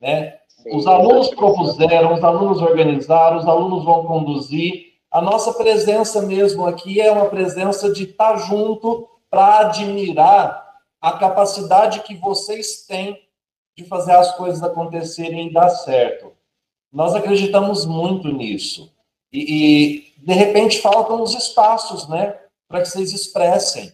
né? 0.00 0.38
Sim, 0.48 0.76
Os 0.76 0.86
alunos 0.86 1.28
propuseram, 1.30 2.14
os 2.14 2.24
alunos 2.24 2.60
organizaram, 2.60 3.38
os 3.38 3.46
alunos 3.46 3.84
vão 3.84 4.04
conduzir. 4.04 4.94
A 5.10 5.20
nossa 5.20 5.52
presença 5.52 6.22
mesmo 6.22 6.66
aqui 6.66 7.00
é 7.00 7.10
uma 7.10 7.26
presença 7.26 7.92
de 7.92 8.04
estar 8.04 8.36
junto 8.36 9.08
para 9.30 9.60
admirar 9.60 10.66
a 11.00 11.12
capacidade 11.12 12.00
que 12.00 12.14
vocês 12.16 12.84
têm 12.86 13.18
de 13.76 13.84
fazer 13.84 14.12
as 14.12 14.36
coisas 14.36 14.62
acontecerem 14.62 15.46
e 15.46 15.52
dar 15.52 15.70
certo. 15.70 16.32
Nós 16.92 17.14
acreditamos 17.14 17.86
muito 17.86 18.28
nisso. 18.28 18.92
E, 19.32 19.38
e, 19.38 20.24
de 20.24 20.32
repente 20.32 20.80
faltam 20.80 21.22
os 21.22 21.34
espaços, 21.34 22.08
né, 22.08 22.36
para 22.66 22.80
que 22.80 22.88
vocês 22.88 23.12
expressem, 23.12 23.92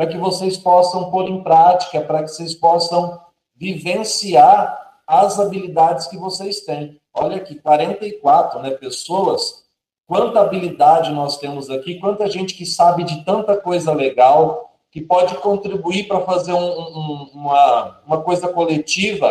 para 0.00 0.06
que 0.08 0.16
vocês 0.16 0.56
possam 0.56 1.10
pôr 1.10 1.28
em 1.28 1.42
prática, 1.42 2.00
para 2.00 2.22
que 2.22 2.28
vocês 2.28 2.54
possam 2.54 3.20
vivenciar 3.54 5.02
as 5.06 5.38
habilidades 5.38 6.06
que 6.06 6.16
vocês 6.16 6.60
têm. 6.60 6.98
Olha 7.12 7.36
aqui, 7.36 7.56
44 7.56 8.62
né, 8.62 8.70
pessoas. 8.70 9.62
Quanta 10.06 10.40
habilidade 10.40 11.12
nós 11.12 11.36
temos 11.36 11.68
aqui, 11.68 11.96
quanta 11.96 12.30
gente 12.30 12.54
que 12.54 12.64
sabe 12.64 13.04
de 13.04 13.22
tanta 13.26 13.54
coisa 13.58 13.92
legal, 13.92 14.72
que 14.90 15.02
pode 15.02 15.34
contribuir 15.34 16.08
para 16.08 16.22
fazer 16.22 16.54
um- 16.54 16.80
um- 16.80 17.30
uma, 17.34 18.00
uma 18.06 18.22
coisa 18.22 18.48
coletiva 18.48 19.30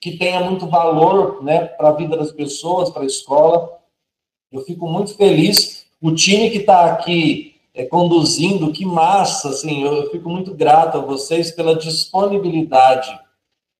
que 0.00 0.16
tenha 0.16 0.38
muito 0.38 0.68
valor 0.68 1.42
né, 1.42 1.64
para 1.64 1.88
a 1.88 1.92
vida 1.92 2.16
das 2.16 2.30
pessoas, 2.30 2.88
para 2.88 3.02
a 3.02 3.06
escola. 3.06 3.80
Eu 4.52 4.60
fico 4.60 4.86
muito 4.86 5.16
feliz 5.16 5.86
o 6.00 6.14
time 6.14 6.50
que 6.50 6.58
está 6.58 6.84
aqui 6.84 7.53
é, 7.74 7.84
conduzindo, 7.84 8.72
que 8.72 8.86
massa, 8.86 9.48
assim, 9.48 9.82
eu, 9.82 9.92
eu 9.94 10.10
fico 10.10 10.28
muito 10.28 10.54
grato 10.54 10.98
a 10.98 11.00
vocês 11.00 11.50
pela 11.50 11.74
disponibilidade 11.74 13.18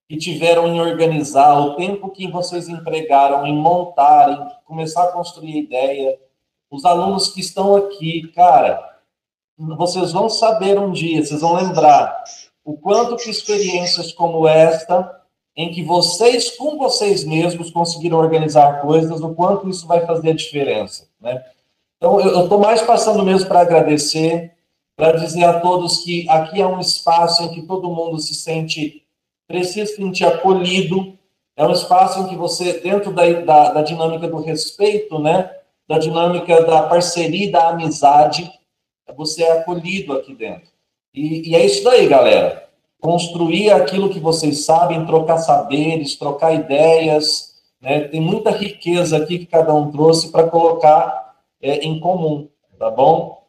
que 0.09 0.17
tiveram 0.17 0.69
em 0.69 0.81
organizar, 0.81 1.59
o 1.61 1.77
tempo 1.77 2.11
que 2.11 2.31
vocês 2.31 2.69
empregaram 2.69 3.47
em 3.47 3.55
montar, 3.55 4.31
em 4.31 4.65
começar 4.67 5.05
a 5.05 5.13
construir 5.13 5.57
ideia, 5.57 6.19
os 6.71 6.85
alunos 6.85 7.29
que 7.29 7.41
estão 7.41 7.77
aqui, 7.77 8.31
cara, 8.35 8.99
vocês 9.57 10.13
vão 10.13 10.29
saber 10.29 10.79
um 10.79 10.91
dia, 10.91 11.25
vocês 11.25 11.41
vão 11.41 11.55
lembrar 11.55 12.23
o 12.65 12.77
quanto 12.77 13.17
que 13.17 13.31
experiências 13.31 14.13
como 14.13 14.49
esta, 14.49 15.23
em 15.57 15.71
que 15.71 15.83
vocês, 15.85 16.51
com 16.57 16.77
vocês 16.77 17.25
mesmos, 17.25 17.71
conseguiram 17.71 18.19
organizar 18.19 18.81
coisas, 18.81 19.21
o 19.21 19.35
quanto 19.35 19.69
isso 19.69 19.87
vai 19.87 20.05
fazer 20.05 20.31
a 20.31 20.35
diferença, 20.35 21.07
né? 21.21 21.45
Então, 21.97 22.21
eu 22.21 22.45
estou 22.45 22.59
mais 22.59 22.83
passando 22.83 23.25
mesmo 23.25 23.49
para 23.49 23.61
agradecer, 23.61 24.53
para 24.97 25.13
dizer 25.13 25.45
a 25.45 25.61
todos 25.61 25.99
que 25.99 26.29
aqui 26.29 26.61
é 26.61 26.67
um 26.67 26.81
espaço 26.81 27.43
em 27.43 27.49
que 27.49 27.63
todo 27.63 27.91
mundo 27.91 28.19
se 28.19 28.35
sente, 28.35 29.03
precisa 29.47 29.87
se 29.87 29.97
sentir 29.97 30.25
acolhido, 30.25 31.19
é 31.57 31.67
um 31.67 31.73
espaço 31.73 32.21
em 32.21 32.29
que 32.29 32.37
você, 32.37 32.81
dentro 32.81 33.13
da, 33.13 33.25
da, 33.41 33.73
da 33.73 33.83
dinâmica 33.83 34.29
do 34.29 34.41
respeito, 34.41 35.19
né, 35.19 35.51
da 35.89 35.99
dinâmica 35.99 36.65
da 36.65 36.83
parceria, 36.85 37.51
da 37.51 37.69
amizade, 37.69 38.51
você 39.17 39.43
é 39.45 39.53
acolhido 39.53 40.13
aqui 40.13 40.35
dentro. 40.35 40.69
E, 41.15 41.51
e 41.51 41.55
é 41.55 41.65
isso 41.65 41.85
daí, 41.85 42.07
galera. 42.09 42.69
Construir 43.01 43.71
aquilo 43.71 44.09
que 44.09 44.19
vocês 44.19 44.65
sabem, 44.65 45.07
trocar 45.07 45.39
saberes, 45.39 46.17
trocar 46.17 46.55
ideias. 46.55 47.55
Né? 47.81 48.09
Tem 48.09 48.21
muita 48.21 48.51
riqueza 48.51 49.17
aqui 49.17 49.39
que 49.39 49.47
cada 49.47 49.75
um 49.75 49.91
trouxe 49.93 50.33
para 50.33 50.49
colocar 50.49 51.24
é, 51.65 51.79
em 51.79 51.99
comum, 51.99 52.51
tá 52.79 52.91
bom? 52.91 53.47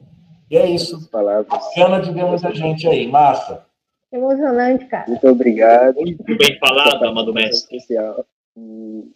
E 0.50 0.58
é 0.58 0.70
isso. 0.70 1.10
Palavras. 1.10 1.48
Bacana 1.48 2.02
de 2.02 2.12
ver 2.12 2.26
muita 2.26 2.54
gente 2.54 2.88
aí. 2.88 3.08
Massa. 3.08 3.66
Emocionante, 4.12 4.86
cara. 4.86 5.10
Muito 5.10 5.28
obrigado. 5.28 5.96
Muito 5.96 6.38
bem 6.38 6.58
falado, 6.60 7.04
amado 7.04 7.34
mestre. 7.34 7.78
Especial. 7.78 8.26
E 8.56 9.12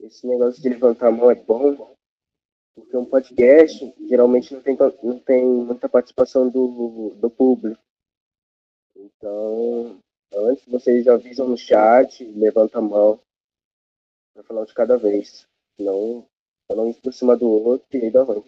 esse 0.00 0.26
negócio 0.26 0.62
de 0.62 0.68
levantar 0.68 1.08
a 1.08 1.10
mão 1.10 1.30
é 1.30 1.34
bom, 1.34 1.96
porque 2.76 2.96
um 2.96 3.04
podcast 3.04 3.92
geralmente 4.08 4.54
não 4.54 4.60
tem, 4.60 4.76
não 5.02 5.18
tem 5.18 5.44
muita 5.44 5.88
participação 5.88 6.48
do, 6.48 7.16
do 7.16 7.28
público. 7.28 7.80
Então, 8.94 9.98
antes 10.32 10.64
vocês 10.66 11.04
já 11.04 11.14
avisam 11.14 11.48
no 11.48 11.58
chat, 11.58 12.24
levanta 12.36 12.78
a 12.78 12.82
mão 12.82 13.18
para 14.32 14.44
falar 14.44 14.64
de 14.64 14.74
cada 14.74 14.96
vez. 14.96 15.46
Senão, 15.76 16.24
falar 16.68 16.82
um 16.82 16.92
por 16.92 17.12
cima 17.12 17.36
do 17.36 17.48
outro 17.48 17.86
e 17.92 17.98
aí 17.98 18.10
dá 18.10 18.22
ruim. 18.22 18.44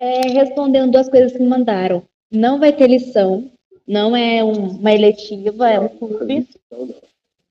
É, 0.00 0.28
respondendo 0.28 0.92
duas 0.92 1.08
coisas 1.08 1.32
que 1.32 1.38
me 1.38 1.48
mandaram. 1.48 2.04
Não 2.30 2.58
vai 2.58 2.72
ter 2.72 2.86
lição, 2.86 3.50
não 3.86 4.14
é 4.14 4.44
um- 4.44 4.78
uma 4.78 4.92
eletiva, 4.92 5.68
é 5.68 5.80
um 5.80 5.88
clube. 5.88 6.46
Não. 6.70 6.94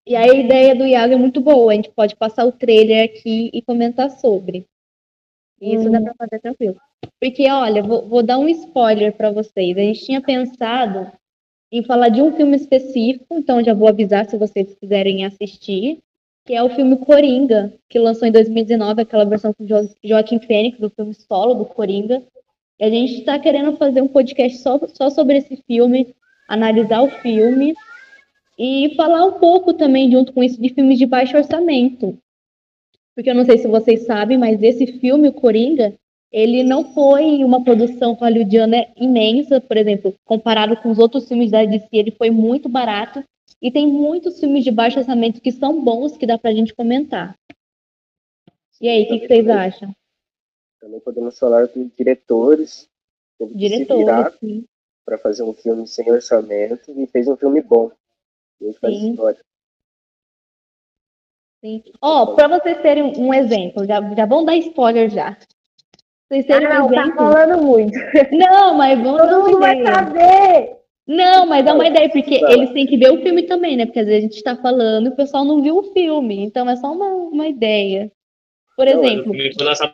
E 0.06 0.16
a 0.16 0.28
ideia 0.28 0.74
do 0.74 0.86
Iago 0.86 1.14
é 1.14 1.18
muito 1.18 1.42
boa, 1.42 1.72
a 1.72 1.76
gente 1.76 1.92
pode 1.92 2.16
passar 2.16 2.46
o 2.46 2.52
trailer 2.52 3.04
aqui 3.04 3.50
e 3.54 3.62
comentar 3.62 4.10
sobre. 4.10 4.66
Isso 5.60 5.90
dá 5.90 6.00
pra 6.00 6.14
fazer 6.18 6.40
tranquilo. 6.40 6.80
Porque, 7.20 7.50
olha, 7.50 7.84
vou, 7.84 8.08
vou 8.08 8.24
dar 8.24 8.38
um 8.38 8.48
spoiler 8.48 9.12
pra 9.16 9.32
vocês. 9.32 9.76
A 9.76 9.82
gente 9.82 10.06
tinha 10.06 10.22
pensado 10.22 11.12
em 11.72 11.84
falar 11.84 12.10
de 12.10 12.22
um 12.22 12.32
filme 12.32 12.56
específico, 12.56 13.26
então 13.32 13.62
já 13.62 13.74
vou 13.74 13.88
avisar 13.88 14.30
se 14.30 14.38
vocês 14.38 14.74
quiserem 14.76 15.26
assistir, 15.26 16.00
que 16.48 16.56
é 16.56 16.64
o 16.64 16.70
filme 16.70 16.96
Coringa, 16.96 17.74
que 17.90 18.00
lançou 18.00 18.26
em 18.26 18.32
2019, 18.32 19.02
aquela 19.02 19.26
versão 19.26 19.54
com 19.54 19.68
jo 19.68 19.76
Joaquim 20.02 20.40
Fênix, 20.40 20.80
do 20.80 20.90
filme 20.90 21.14
solo 21.14 21.54
do 21.54 21.66
Coringa. 21.66 22.24
E 22.80 22.86
a 22.86 22.90
gente 22.90 23.16
está 23.20 23.38
querendo 23.38 23.76
fazer 23.76 24.02
um 24.02 24.08
podcast 24.08 24.58
só, 24.60 24.80
só 24.94 25.10
sobre 25.10 25.40
esse 25.40 25.58
filme, 25.68 26.16
analisar 26.48 27.02
o 27.02 27.10
filme 27.10 27.76
e 28.58 28.94
falar 28.96 29.26
um 29.26 29.34
pouco 29.34 29.74
também, 29.74 30.10
junto 30.10 30.32
com 30.32 30.42
isso, 30.42 30.62
de 30.62 30.70
filmes 30.70 30.98
de 30.98 31.06
baixo 31.06 31.36
orçamento. 31.36 32.18
Porque 33.14 33.30
eu 33.30 33.36
não 33.36 33.44
sei 33.44 33.58
se 33.58 33.68
vocês 33.68 34.06
sabem, 34.06 34.38
mas 34.38 34.64
esse 34.64 34.88
filme, 35.00 35.34
Coringa, 35.34 35.96
ele 36.32 36.64
não 36.64 36.94
foi 36.94 37.44
uma 37.44 37.62
produção 37.62 38.14
hollywoodiana 38.14 38.88
imensa, 38.96 39.60
por 39.60 39.76
exemplo, 39.76 40.16
comparado 40.24 40.78
com 40.78 40.92
os 40.92 41.00
outros 41.00 41.28
filmes 41.28 41.52
da 41.52 41.66
DC, 41.66 41.88
ele 41.92 42.12
foi 42.12 42.30
muito 42.30 42.70
barato. 42.70 43.22
E 43.62 43.72
tem 43.72 43.88
muitos 43.88 44.40
filmes 44.40 44.64
de 44.64 44.72
baixo 44.72 45.00
orçamento 45.00 45.42
que 45.42 45.52
são 45.52 45.84
bons, 45.84 46.16
que 46.16 46.28
dá 46.28 46.38
pra 46.38 46.54
gente 46.54 46.74
comentar. 46.76 47.36
E 48.80 48.88
aí, 48.88 49.04
o 49.04 49.08
que, 49.08 49.20
que 49.22 49.28
vocês 49.28 49.48
acham? 49.50 49.92
Também 50.80 51.00
podemos 51.00 51.38
falar 51.40 51.66
dos 51.68 51.90
diretores. 51.98 52.88
Diretores, 53.56 54.36
sim. 54.40 54.66
para 55.06 55.18
fazer 55.18 55.44
um 55.44 55.54
filme 55.54 55.88
sem 55.88 56.12
orçamento 56.12 56.92
e 56.92 57.08
fez 57.08 57.28
um 57.28 57.36
filme 57.36 57.62
bom. 57.62 57.92
E 58.60 58.66
a 58.66 58.68
gente 58.68 58.80
faz 58.80 58.96
Sim. 58.96 59.12
história. 59.12 59.40
sim. 61.64 61.84
Ó, 62.02 62.36
pra 62.36 62.48
vocês 62.48 62.80
terem 62.82 63.16
um 63.18 63.34
exemplo, 63.34 63.86
já, 63.86 64.02
já 64.16 64.26
vão 64.26 64.46
dar 64.46 64.56
spoiler 64.58 65.10
já. 65.10 65.36
Pra 65.36 65.48
vocês 66.42 66.46
Ah, 66.46 66.48
terem 66.48 66.68
um 66.68 66.74
não, 66.74 66.88
tá 66.90 67.02
exemplo. 67.02 67.18
falando 67.18 67.64
muito. 67.64 67.98
Não, 68.32 68.74
mas 68.76 69.00
vamos 69.02 69.18
dar 69.18 69.30
Todo 69.30 69.44
mundo 69.46 69.60
vai 69.60 69.84
saber. 69.84 70.77
Não, 71.08 71.46
mas 71.46 71.64
dá 71.64 71.74
uma 71.74 71.88
ideia, 71.88 72.10
porque 72.10 72.36
eles 72.36 72.72
têm 72.72 72.86
que 72.86 72.98
ver 72.98 73.12
o 73.12 73.22
filme 73.22 73.44
também, 73.44 73.78
né? 73.78 73.86
Porque 73.86 74.00
às 74.00 74.06
vezes 74.06 74.26
a 74.26 74.28
gente 74.28 74.44
tá 74.44 74.56
falando 74.58 75.06
e 75.08 75.10
o 75.10 75.16
pessoal 75.16 75.46
não 75.46 75.62
viu 75.62 75.78
o 75.78 75.94
filme. 75.94 76.44
Então 76.44 76.70
é 76.70 76.76
só 76.76 76.92
uma, 76.92 77.08
uma 77.08 77.48
ideia. 77.48 78.12
Por 78.76 78.86
Não, 78.86 79.04
exemplo, 79.04 79.32
O 79.32 79.34
filme 79.34 79.54
foi 79.54 79.66
lançado 79.66 79.94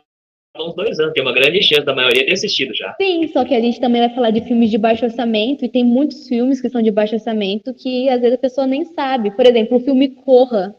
há 0.54 0.64
uns 0.64 0.74
dois 0.74 0.98
anos, 0.98 1.12
tem 1.14 1.22
uma 1.22 1.32
grande 1.32 1.62
chance 1.62 1.84
da 1.84 1.94
maioria 1.94 2.26
ter 2.26 2.32
assistido 2.32 2.74
já. 2.74 2.94
sim, 3.00 3.28
só 3.28 3.44
que 3.44 3.54
a 3.54 3.60
gente 3.60 3.80
também 3.80 4.00
vai 4.00 4.14
falar 4.14 4.30
de 4.30 4.40
filmes 4.42 4.70
de 4.70 4.78
baixo 4.78 5.04
orçamento, 5.04 5.64
e 5.64 5.68
tem 5.68 5.84
muitos 5.84 6.28
filmes 6.28 6.60
que 6.60 6.68
são 6.68 6.82
de 6.82 6.90
baixo 6.90 7.14
orçamento 7.14 7.72
que 7.74 8.08
às 8.08 8.20
vezes 8.20 8.34
a 8.36 8.40
pessoa 8.40 8.66
nem 8.66 8.84
sabe. 8.84 9.30
Por 9.30 9.46
exemplo, 9.46 9.76
o 9.76 9.80
filme 9.80 10.08
Corra, 10.08 10.74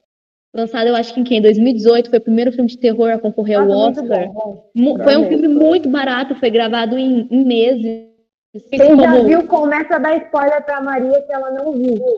lançado 0.54 0.88
eu 0.88 0.96
acho 0.96 1.14
que 1.14 1.20
em 1.20 1.24
quem? 1.24 1.42
2018, 1.42 2.10
foi 2.10 2.20
o 2.20 2.24
primeiro 2.24 2.52
filme 2.52 2.70
de 2.70 2.78
terror 2.78 3.10
a 3.12 3.20
concorrer 3.20 3.60
ao 3.60 3.68
Nossa, 3.68 4.02
muito 4.02 4.14
Oscar. 4.14 5.04
Foi 5.04 5.18
um 5.18 5.28
filme 5.28 5.48
muito 5.48 5.90
barato, 5.90 6.36
foi 6.36 6.50
gravado 6.50 6.98
em, 6.98 7.28
em 7.30 7.46
meses. 7.46 8.15
Quem 8.70 8.98
já 8.98 9.22
viu, 9.24 9.48
começa 9.48 9.96
a 9.96 10.00
dar 10.00 10.18
spoiler 10.18 10.64
pra 10.66 10.82
Maria 10.82 11.22
que 11.22 11.34
ela 11.34 11.52
não 11.52 11.74
viu. 11.74 12.18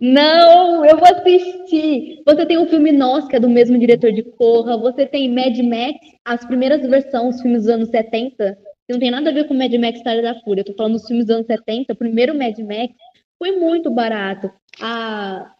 Não, 0.00 0.84
eu 0.84 0.96
vou 0.96 1.06
assistir. 1.06 2.22
Você 2.26 2.46
tem 2.46 2.58
um 2.58 2.66
filme 2.66 2.90
Nós, 2.90 3.26
que 3.26 3.36
é 3.36 3.40
do 3.40 3.50
mesmo 3.50 3.78
diretor 3.78 4.12
de 4.12 4.22
Corra. 4.22 4.76
Você 4.78 5.06
tem 5.06 5.30
Mad 5.30 5.56
Max, 5.58 5.98
as 6.24 6.44
primeiras 6.44 6.80
versões, 6.88 7.36
os 7.36 7.42
filmes 7.42 7.64
dos 7.64 7.70
anos 7.70 7.88
70. 7.90 8.58
Que 8.86 8.92
não 8.92 8.98
tem 8.98 9.10
nada 9.10 9.30
a 9.30 9.32
ver 9.32 9.46
com 9.46 9.54
Mad 9.54 9.72
Max 9.74 9.98
História 9.98 10.22
da 10.22 10.40
Fúria. 10.40 10.62
Eu 10.62 10.64
tô 10.64 10.74
falando 10.74 10.94
dos 10.94 11.06
filmes 11.06 11.26
dos 11.26 11.36
anos 11.36 11.46
70. 11.46 11.92
O 11.92 11.96
primeiro 11.96 12.36
Mad 12.36 12.58
Max 12.60 12.94
foi 13.38 13.52
muito 13.52 13.90
barato. 13.90 14.50
A 14.80 15.54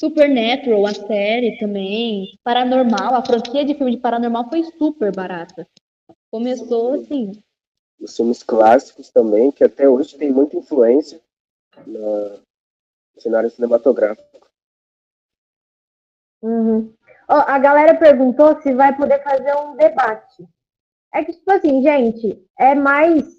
Supernatural, 0.00 0.86
a 0.86 0.94
série 0.94 1.58
também. 1.58 2.28
Paranormal, 2.44 3.14
a 3.14 3.24
franquia 3.24 3.64
de 3.64 3.74
filme 3.74 3.92
de 3.92 3.98
Paranormal 3.98 4.48
foi 4.48 4.62
super 4.78 5.14
barata. 5.14 5.66
Começou 6.30 6.92
assim. 6.92 7.32
Os 8.00 8.16
filmes 8.16 8.42
clássicos 8.42 9.10
também, 9.10 9.50
que 9.50 9.64
até 9.64 9.88
hoje 9.88 10.16
tem 10.16 10.30
muita 10.30 10.56
influência 10.56 11.20
no 11.86 12.40
cenário 13.18 13.50
cinematográfico. 13.50 14.48
Uhum. 16.42 16.94
Ó, 17.28 17.34
a 17.34 17.58
galera 17.58 17.98
perguntou 17.98 18.60
se 18.62 18.72
vai 18.72 18.96
poder 18.96 19.22
fazer 19.22 19.54
um 19.56 19.76
debate. 19.76 20.48
É 21.12 21.24
que, 21.24 21.32
tipo 21.32 21.50
assim, 21.50 21.82
gente, 21.82 22.46
é 22.58 22.74
mais. 22.74 23.38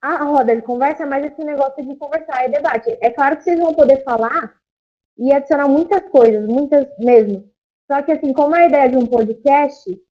A 0.00 0.24
roda 0.24 0.54
de 0.54 0.62
conversa 0.62 1.02
é 1.02 1.06
mais 1.06 1.24
esse 1.24 1.42
negócio 1.42 1.84
de 1.84 1.96
conversar, 1.96 2.44
é 2.44 2.48
debate. 2.48 2.96
É 3.00 3.10
claro 3.10 3.36
que 3.36 3.44
vocês 3.44 3.58
vão 3.58 3.74
poder 3.74 4.04
falar 4.04 4.56
e 5.18 5.32
adicionar 5.32 5.68
muitas 5.68 6.08
coisas, 6.10 6.46
muitas 6.46 6.86
mesmo. 6.98 7.50
Só 7.90 8.02
que, 8.02 8.12
assim, 8.12 8.32
como 8.32 8.54
a 8.54 8.66
ideia 8.66 8.88
de 8.88 8.96
um 8.96 9.06
podcast 9.06 10.05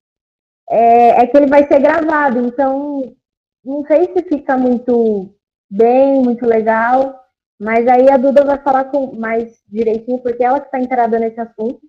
é, 0.69 1.21
é 1.21 1.27
que 1.27 1.37
ele 1.37 1.47
vai 1.47 1.67
ser 1.67 1.79
gravado, 1.79 2.39
então 2.39 3.15
não 3.63 3.83
sei 3.85 4.13
se 4.13 4.23
fica 4.23 4.57
muito 4.57 5.29
bem, 5.69 6.21
muito 6.21 6.45
legal. 6.45 7.21
Mas 7.59 7.87
aí 7.87 8.09
a 8.09 8.17
Duda 8.17 8.43
vai 8.43 8.57
falar 8.61 8.85
com 8.85 9.15
mais 9.15 9.61
direitinho, 9.67 10.19
porque 10.19 10.43
ela 10.43 10.59
que 10.59 10.65
está 10.65 10.79
inteirada 10.79 11.17
nesse 11.17 11.39
assunto. 11.39 11.79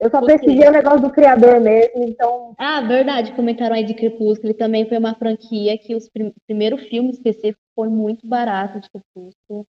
Eu 0.00 0.10
só 0.10 0.24
pesquisei 0.24 0.66
o 0.66 0.72
negócio 0.72 1.02
do 1.02 1.10
criador 1.10 1.60
mesmo, 1.60 2.02
então. 2.04 2.54
Ah, 2.56 2.80
verdade, 2.80 3.32
comentaram 3.32 3.76
aí 3.76 3.84
de 3.84 3.92
Crepúsculo, 3.92 4.48
ele 4.48 4.54
também 4.54 4.88
foi 4.88 4.96
uma 4.96 5.14
franquia 5.14 5.76
que 5.76 5.94
os 5.94 6.08
prim 6.08 6.32
primeiro 6.46 6.78
filme 6.78 7.10
específico 7.10 7.60
foi 7.74 7.88
muito 7.88 8.26
barato 8.26 8.80
de 8.80 8.88
Crepúsculo. 8.88 9.66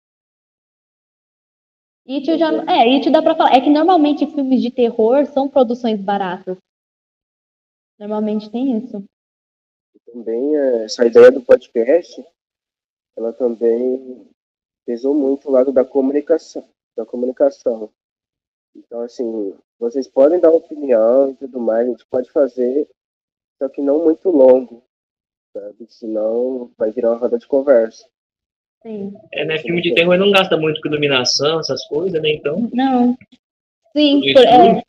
It 2.09 2.39
já, 2.39 2.53
é, 2.73 2.95
It 2.95 3.11
dá 3.11 3.21
pra 3.21 3.35
falar, 3.35 3.57
é 3.57 3.61
que 3.61 3.71
normalmente 3.71 4.27
filmes 4.27 4.63
de 4.63 4.71
terror 4.71 5.27
são 5.27 5.49
produções 5.49 6.01
baratas. 6.01 6.57
Normalmente 8.01 8.51
tem 8.51 8.79
isso. 8.79 9.05
Também 10.07 10.57
eh, 10.57 10.85
essa 10.85 11.05
ideia 11.05 11.31
do 11.31 11.43
podcast, 11.43 12.25
ela 13.15 13.31
também 13.35 14.27
pesou 14.87 15.15
muito 15.15 15.49
o 15.49 15.53
lado 15.53 15.71
da 15.71 15.85
comunicação, 15.85 16.67
da 16.97 17.05
comunicação. 17.05 17.91
Então, 18.75 19.03
assim, 19.03 19.55
vocês 19.79 20.09
podem 20.09 20.41
dar 20.41 20.51
opinião 20.51 21.31
e 21.31 21.35
tudo 21.35 21.61
mais, 21.61 21.87
a 21.87 21.91
gente 21.91 22.07
pode 22.07 22.31
fazer 22.31 22.89
só 23.59 23.69
que 23.69 23.83
não 23.83 24.03
muito 24.03 24.31
longo, 24.31 24.83
sabe? 25.55 25.87
Senão 25.91 26.71
vai 26.79 26.91
virar 26.91 27.11
uma 27.11 27.19
roda 27.19 27.39
de 27.39 27.47
conversa. 27.47 28.09
Sim. 28.83 29.13
É, 29.35 29.45
né? 29.45 29.59
Filme 29.59 29.83
de 29.83 29.95
terror 29.95 30.17
não 30.17 30.31
gasta 30.31 30.57
muito 30.57 30.81
com 30.81 30.89
iluminação, 30.89 31.61
essas 31.61 31.87
coisas, 31.87 32.21
né? 32.23 32.31
Então, 32.31 32.71
Não. 32.73 33.15
Sim, 33.95 34.21
por- 34.33 34.43
é. 34.47 34.83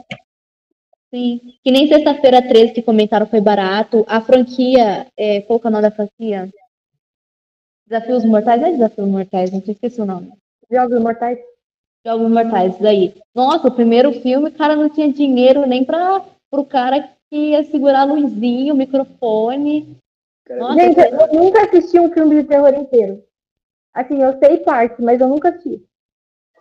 Sim. 1.13 1.41
Que 1.63 1.71
nem 1.71 1.88
sexta-feira 1.88 2.41
13 2.41 2.74
que 2.74 2.82
comentaram 2.82 3.28
foi 3.28 3.41
barato. 3.41 4.06
A 4.08 4.21
franquia, 4.21 5.08
é, 5.17 5.41
qual 5.41 5.60
é 5.63 5.67
o 5.67 5.71
nome 5.71 5.82
da 5.82 5.91
franquia? 5.91 6.50
Desafios 7.86 8.24
Mortais? 8.24 8.63
É 8.63 8.71
Desafios 8.71 9.08
Mortais, 9.08 9.52
não 9.52 9.62
sei, 9.62 9.74
esqueci 9.74 10.00
o 10.02 10.06
nome. 10.06 10.32
Jogos 10.71 11.02
Mortais. 11.02 11.39
Jogos 12.06 12.32
Mortais, 12.32 12.74
isso 12.74 12.82
daí. 12.82 13.13
Nossa, 13.36 13.67
o 13.67 13.76
primeiro 13.76 14.13
filme, 14.21 14.50
o 14.50 14.54
cara 14.54 14.76
não 14.78 14.89
tinha 14.89 15.12
dinheiro 15.12 15.67
nem 15.67 15.84
para 15.84 16.24
pro 16.50 16.65
cara 16.65 17.02
que 17.30 17.36
ia 17.36 17.63
segurar 17.65 18.02
a 18.02 18.06
luzinha, 18.06 18.74
o 18.74 18.78
microfone. 18.78 19.97
Nossa, 20.50 20.80
Gente, 20.80 21.00
eu 21.00 21.34
nunca 21.34 21.63
assisti 21.63 22.00
um 22.00 22.12
filme 22.12 22.41
de 22.41 22.47
terror 22.47 22.74
inteiro. 22.74 23.24
Assim, 23.93 24.21
eu 24.21 24.38
sei 24.39 24.58
parte, 24.60 25.02
mas 25.02 25.19
eu 25.19 25.28
nunca 25.28 25.50
assisti. 25.50 25.84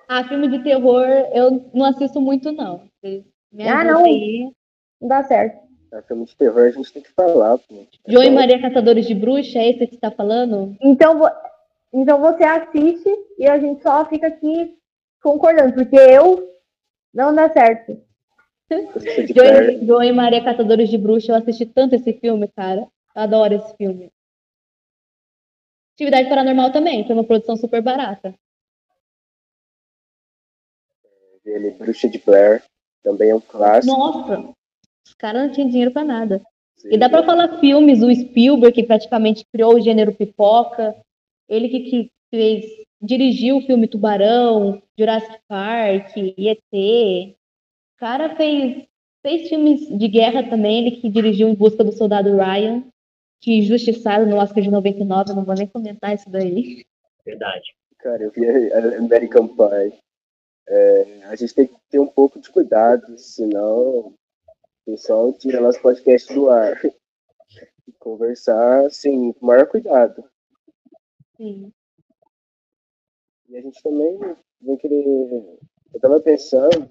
Ah, 0.09 0.25
filme 0.25 0.49
de 0.49 0.63
terror 0.65 1.07
eu 1.33 1.71
não 1.73 1.85
assisto 1.87 2.21
muito, 2.21 2.51
não. 2.51 2.83
Me 3.53 3.69
Ah, 3.69 3.85
não. 3.85 4.05
aí. 4.05 4.51
Não 5.01 5.09
dá 5.09 5.25
certo. 5.25 5.59
a 5.93 6.03
filme 6.03 6.25
de 6.25 6.37
terror 6.37 6.67
a 6.67 6.71
gente 6.71 6.93
tem 6.93 7.03
que 7.03 7.11
falar, 7.13 7.59
pô. 7.59 7.87
João 8.07 8.23
e 8.25 8.31
Maria 8.31 8.61
Caçadores 8.61 9.07
de 9.07 9.15
Bruxa, 9.15 9.59
é 9.59 9.71
esse 9.71 9.87
que 9.89 9.95
você 9.95 10.01
tá 10.01 10.11
falando? 10.11 10.77
Então, 10.81 11.19
vo- 11.19 11.31
então 11.93 12.21
você 12.21 12.45
assiste 12.45 13.09
e 13.39 13.49
a 13.49 13.59
gente 13.59 13.83
só 13.83 14.05
fica 14.09 14.29
aqui 14.29 14.77
concordando, 15.21 15.73
porque 15.75 15.97
eu 15.97 16.49
não 17.13 17.35
dá 17.35 17.51
certo. 17.53 18.01
João, 19.35 19.63
e- 19.71 19.85
João 19.87 20.03
e 20.05 20.13
Maria 20.13 20.45
Caçadores 20.45 20.89
de 20.89 20.97
Bruxa, 20.97 21.33
eu 21.33 21.37
assisti 21.37 21.67
tanto 21.67 21.97
esse 21.97 22.13
filme, 22.13 22.47
cara. 22.47 22.83
Eu 23.17 23.23
adoro 23.23 23.55
esse 23.55 23.77
filme. 23.77 24.13
Atividade 25.95 26.29
Paranormal 26.29 26.71
também, 26.73 27.05
foi 27.05 27.15
uma 27.17 27.25
produção 27.25 27.57
super 27.57 27.83
barata. 27.83 28.33
dele, 31.45 31.71
Bruxa 31.73 32.09
de 32.09 32.19
Blair, 32.19 32.63
também 33.03 33.31
é 33.31 33.35
um 33.35 33.41
clássico. 33.41 33.97
Nossa, 33.97 34.51
os 35.07 35.15
caras 35.15 35.43
não 35.43 35.53
tinham 35.53 35.69
dinheiro 35.69 35.91
pra 35.91 36.05
nada. 36.05 36.43
E 36.85 36.97
dá 36.97 37.09
pra 37.09 37.25
falar 37.25 37.59
filmes, 37.59 38.03
o 38.03 38.15
Spielberg, 38.15 38.75
que 38.75 38.87
praticamente 38.87 39.45
criou 39.53 39.75
o 39.75 39.81
gênero 39.81 40.15
pipoca, 40.15 40.97
ele 41.49 41.69
que, 41.69 41.81
que 41.81 42.11
fez, 42.31 42.65
dirigiu 43.01 43.59
o 43.59 43.63
filme 43.63 43.89
Tubarão, 43.89 44.83
Jurassic 44.99 45.39
Park, 45.47 46.17
E.T. 46.17 47.37
O 47.97 47.99
cara 47.99 48.35
fez, 48.37 48.87
fez 49.23 49.49
filmes 49.49 49.87
de 49.87 50.09
guerra 50.09 50.49
também, 50.49 50.87
ele 50.87 50.97
que 50.97 51.09
dirigiu 51.09 51.49
Em 51.49 51.55
Busca 51.55 51.85
do 51.85 51.93
Soldado 51.93 52.35
Ryan, 52.35 52.83
que 53.41 53.59
injustiçado 53.59 54.27
no 54.27 54.37
Oscar 54.37 54.63
de 54.63 54.71
99, 54.71 55.31
eu 55.31 55.37
não 55.37 55.45
vou 55.45 55.55
nem 55.55 55.67
comentar 55.67 56.15
isso 56.15 56.31
daí. 56.31 56.85
verdade. 57.25 57.75
Cara, 57.99 58.23
eu 58.23 58.31
vi 58.31 58.47
a 58.73 58.99
American 58.99 59.49
Pie. 59.49 59.99
É, 60.73 61.25
a 61.25 61.35
gente 61.35 61.53
tem 61.53 61.67
que 61.67 61.75
ter 61.91 61.99
um 61.99 62.07
pouco 62.07 62.39
de 62.39 62.49
cuidado, 62.49 63.19
senão 63.19 64.07
o 64.07 64.15
pessoal 64.87 65.33
tira 65.33 65.61
nosso 65.61 65.83
podcast 65.83 66.33
do 66.33 66.49
ar. 66.49 66.81
E 67.89 67.93
conversar, 67.99 68.87
assim, 68.87 69.33
com 69.33 69.47
o 69.47 69.49
maior 69.49 69.67
cuidado. 69.67 70.23
Sim. 71.37 71.73
E 73.49 73.57
a 73.57 73.61
gente 73.61 73.83
também 73.83 74.17
vai 74.63 74.77
querer. 74.77 75.59
Eu 75.93 76.01
tava 76.01 76.21
pensando 76.21 76.89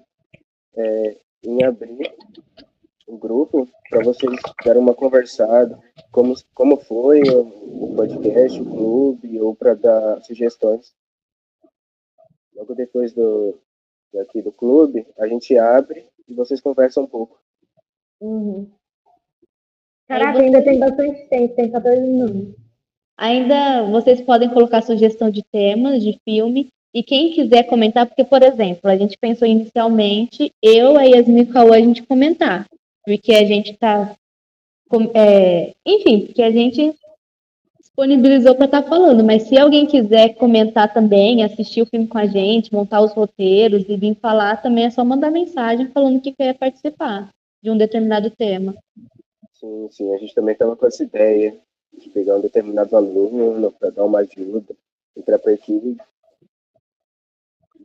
é, 0.76 1.16
em 1.42 1.64
abrir 1.64 2.14
um 3.08 3.16
grupo 3.16 3.66
para 3.88 4.04
vocês 4.04 4.38
darem 4.62 4.82
uma 4.82 4.94
conversada, 4.94 5.80
como, 6.12 6.34
como 6.52 6.76
foi 6.76 7.22
o 7.22 7.96
podcast, 7.96 8.60
o 8.60 8.64
clube, 8.66 9.40
ou 9.40 9.56
para 9.56 9.72
dar 9.72 10.20
sugestões. 10.20 10.94
Logo 12.54 12.74
depois 12.74 13.14
do 13.14 13.58
daqui 14.12 14.42
do 14.42 14.52
clube, 14.52 15.06
a 15.18 15.26
gente 15.26 15.56
abre 15.56 16.06
e 16.28 16.34
vocês 16.34 16.60
conversam 16.60 17.04
um 17.04 17.06
pouco. 17.06 17.38
Uhum. 18.20 18.68
Caraca, 20.08 20.38
você- 20.38 20.44
ainda 20.44 20.62
tem 20.62 20.78
bastante 20.78 21.28
tempo, 21.28 21.54
tem 21.54 21.70
14 21.70 22.00
minutos. 22.00 22.54
Ainda 23.16 23.84
vocês 23.84 24.20
podem 24.20 24.48
colocar 24.50 24.82
sugestão 24.82 25.30
de 25.30 25.42
temas, 25.52 26.02
de 26.02 26.18
filme, 26.24 26.68
e 26.92 27.02
quem 27.02 27.32
quiser 27.32 27.64
comentar, 27.64 28.06
porque, 28.06 28.24
por 28.24 28.42
exemplo, 28.42 28.90
a 28.90 28.96
gente 28.96 29.16
pensou 29.18 29.46
inicialmente, 29.46 30.50
eu, 30.62 30.96
a 30.96 31.02
Yasmin 31.04 31.40
e 31.40 31.42
o 31.42 31.52
Cauã, 31.52 31.76
a 31.76 31.80
gente 31.80 32.02
comentar, 32.02 32.66
porque 33.04 33.32
a 33.32 33.44
gente 33.44 33.76
tá, 33.76 34.16
com- 34.88 35.10
é, 35.14 35.72
enfim, 35.86 36.26
porque 36.26 36.42
a 36.42 36.50
gente 36.50 36.92
disponibilizou 37.90 38.54
para 38.54 38.66
estar 38.66 38.82
falando, 38.84 39.22
mas 39.24 39.42
se 39.42 39.58
alguém 39.58 39.86
quiser 39.86 40.34
comentar 40.34 40.92
também, 40.92 41.42
assistir 41.42 41.82
o 41.82 41.86
filme 41.86 42.06
com 42.06 42.18
a 42.18 42.26
gente, 42.26 42.72
montar 42.72 43.02
os 43.02 43.12
roteiros 43.12 43.84
e 43.88 43.96
vir 43.96 44.16
falar, 44.16 44.62
também 44.62 44.84
é 44.84 44.90
só 44.90 45.04
mandar 45.04 45.30
mensagem 45.30 45.88
falando 45.88 46.20
que 46.20 46.32
quer 46.32 46.56
participar 46.56 47.28
de 47.62 47.70
um 47.70 47.76
determinado 47.76 48.30
tema. 48.30 48.74
Sim, 49.52 49.88
sim, 49.90 50.14
a 50.14 50.18
gente 50.18 50.34
também 50.34 50.54
estava 50.54 50.74
com 50.76 50.86
essa 50.86 51.02
ideia 51.02 51.54
de 51.92 52.08
pegar 52.08 52.36
um 52.36 52.40
determinado 52.40 52.96
aluno 52.96 53.72
para 53.72 53.90
dar 53.90 54.04
uma 54.04 54.20
ajuda, 54.20 54.74
entrar 55.16 55.38
para 55.38 55.50
a 55.50 55.54
equipe. 55.54 55.96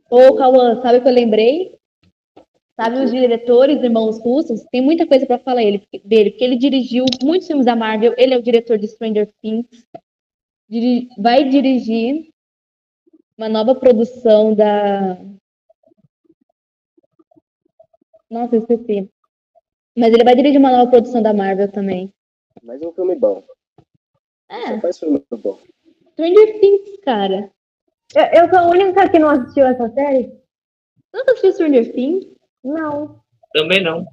Ô, 0.08 0.36
Cauã, 0.36 0.80
sabe 0.80 0.98
o 0.98 1.02
que 1.02 1.08
eu 1.08 1.12
lembrei? 1.12 1.78
Sabe 2.78 3.02
os 3.02 3.10
diretores, 3.10 3.82
irmãos 3.82 4.18
russos? 4.18 4.62
Tem 4.70 4.82
muita 4.82 5.06
coisa 5.06 5.24
para 5.26 5.38
falar 5.38 5.62
ele, 5.62 5.86
dele, 6.04 6.30
porque 6.30 6.44
ele 6.44 6.56
dirigiu 6.56 7.06
muitos 7.22 7.46
filmes 7.46 7.64
da 7.64 7.74
Marvel, 7.74 8.14
ele 8.18 8.34
é 8.34 8.36
o 8.36 8.42
diretor 8.42 8.76
de 8.78 8.86
Stranger 8.86 9.32
Things, 9.40 9.66
diri- 10.68 11.08
vai 11.18 11.48
dirigir 11.48 12.28
uma 13.38 13.48
nova 13.48 13.74
produção 13.74 14.54
da. 14.54 15.16
Nossa, 18.30 18.56
eu 18.56 18.60
esqueci. 18.60 19.08
Mas 19.96 20.12
ele 20.12 20.24
vai 20.24 20.34
dirigir 20.34 20.58
uma 20.58 20.70
nova 20.70 20.90
produção 20.90 21.22
da 21.22 21.32
Marvel 21.32 21.70
também. 21.72 22.12
Mais 22.62 22.82
um 22.82 22.92
filme 22.92 23.14
bom. 23.14 23.42
Só 23.42 24.54
É, 24.54 24.80
faz 24.80 24.98
filme 24.98 25.22
bom. 25.30 25.58
Stranger 26.12 26.60
Things, 26.60 26.96
cara. 27.02 27.50
Eu, 28.14 28.42
eu 28.42 28.48
sou 28.50 28.58
a 28.58 28.68
única 28.68 29.08
que 29.10 29.18
não 29.18 29.30
assistiu 29.30 29.66
essa 29.66 29.88
série? 29.90 30.32
Nunca 31.14 31.32
assistiu 31.32 31.52
Stranger 31.52 31.92
Things? 31.92 32.35
Não. 32.66 33.20
Também 33.54 33.80
não. 33.80 34.04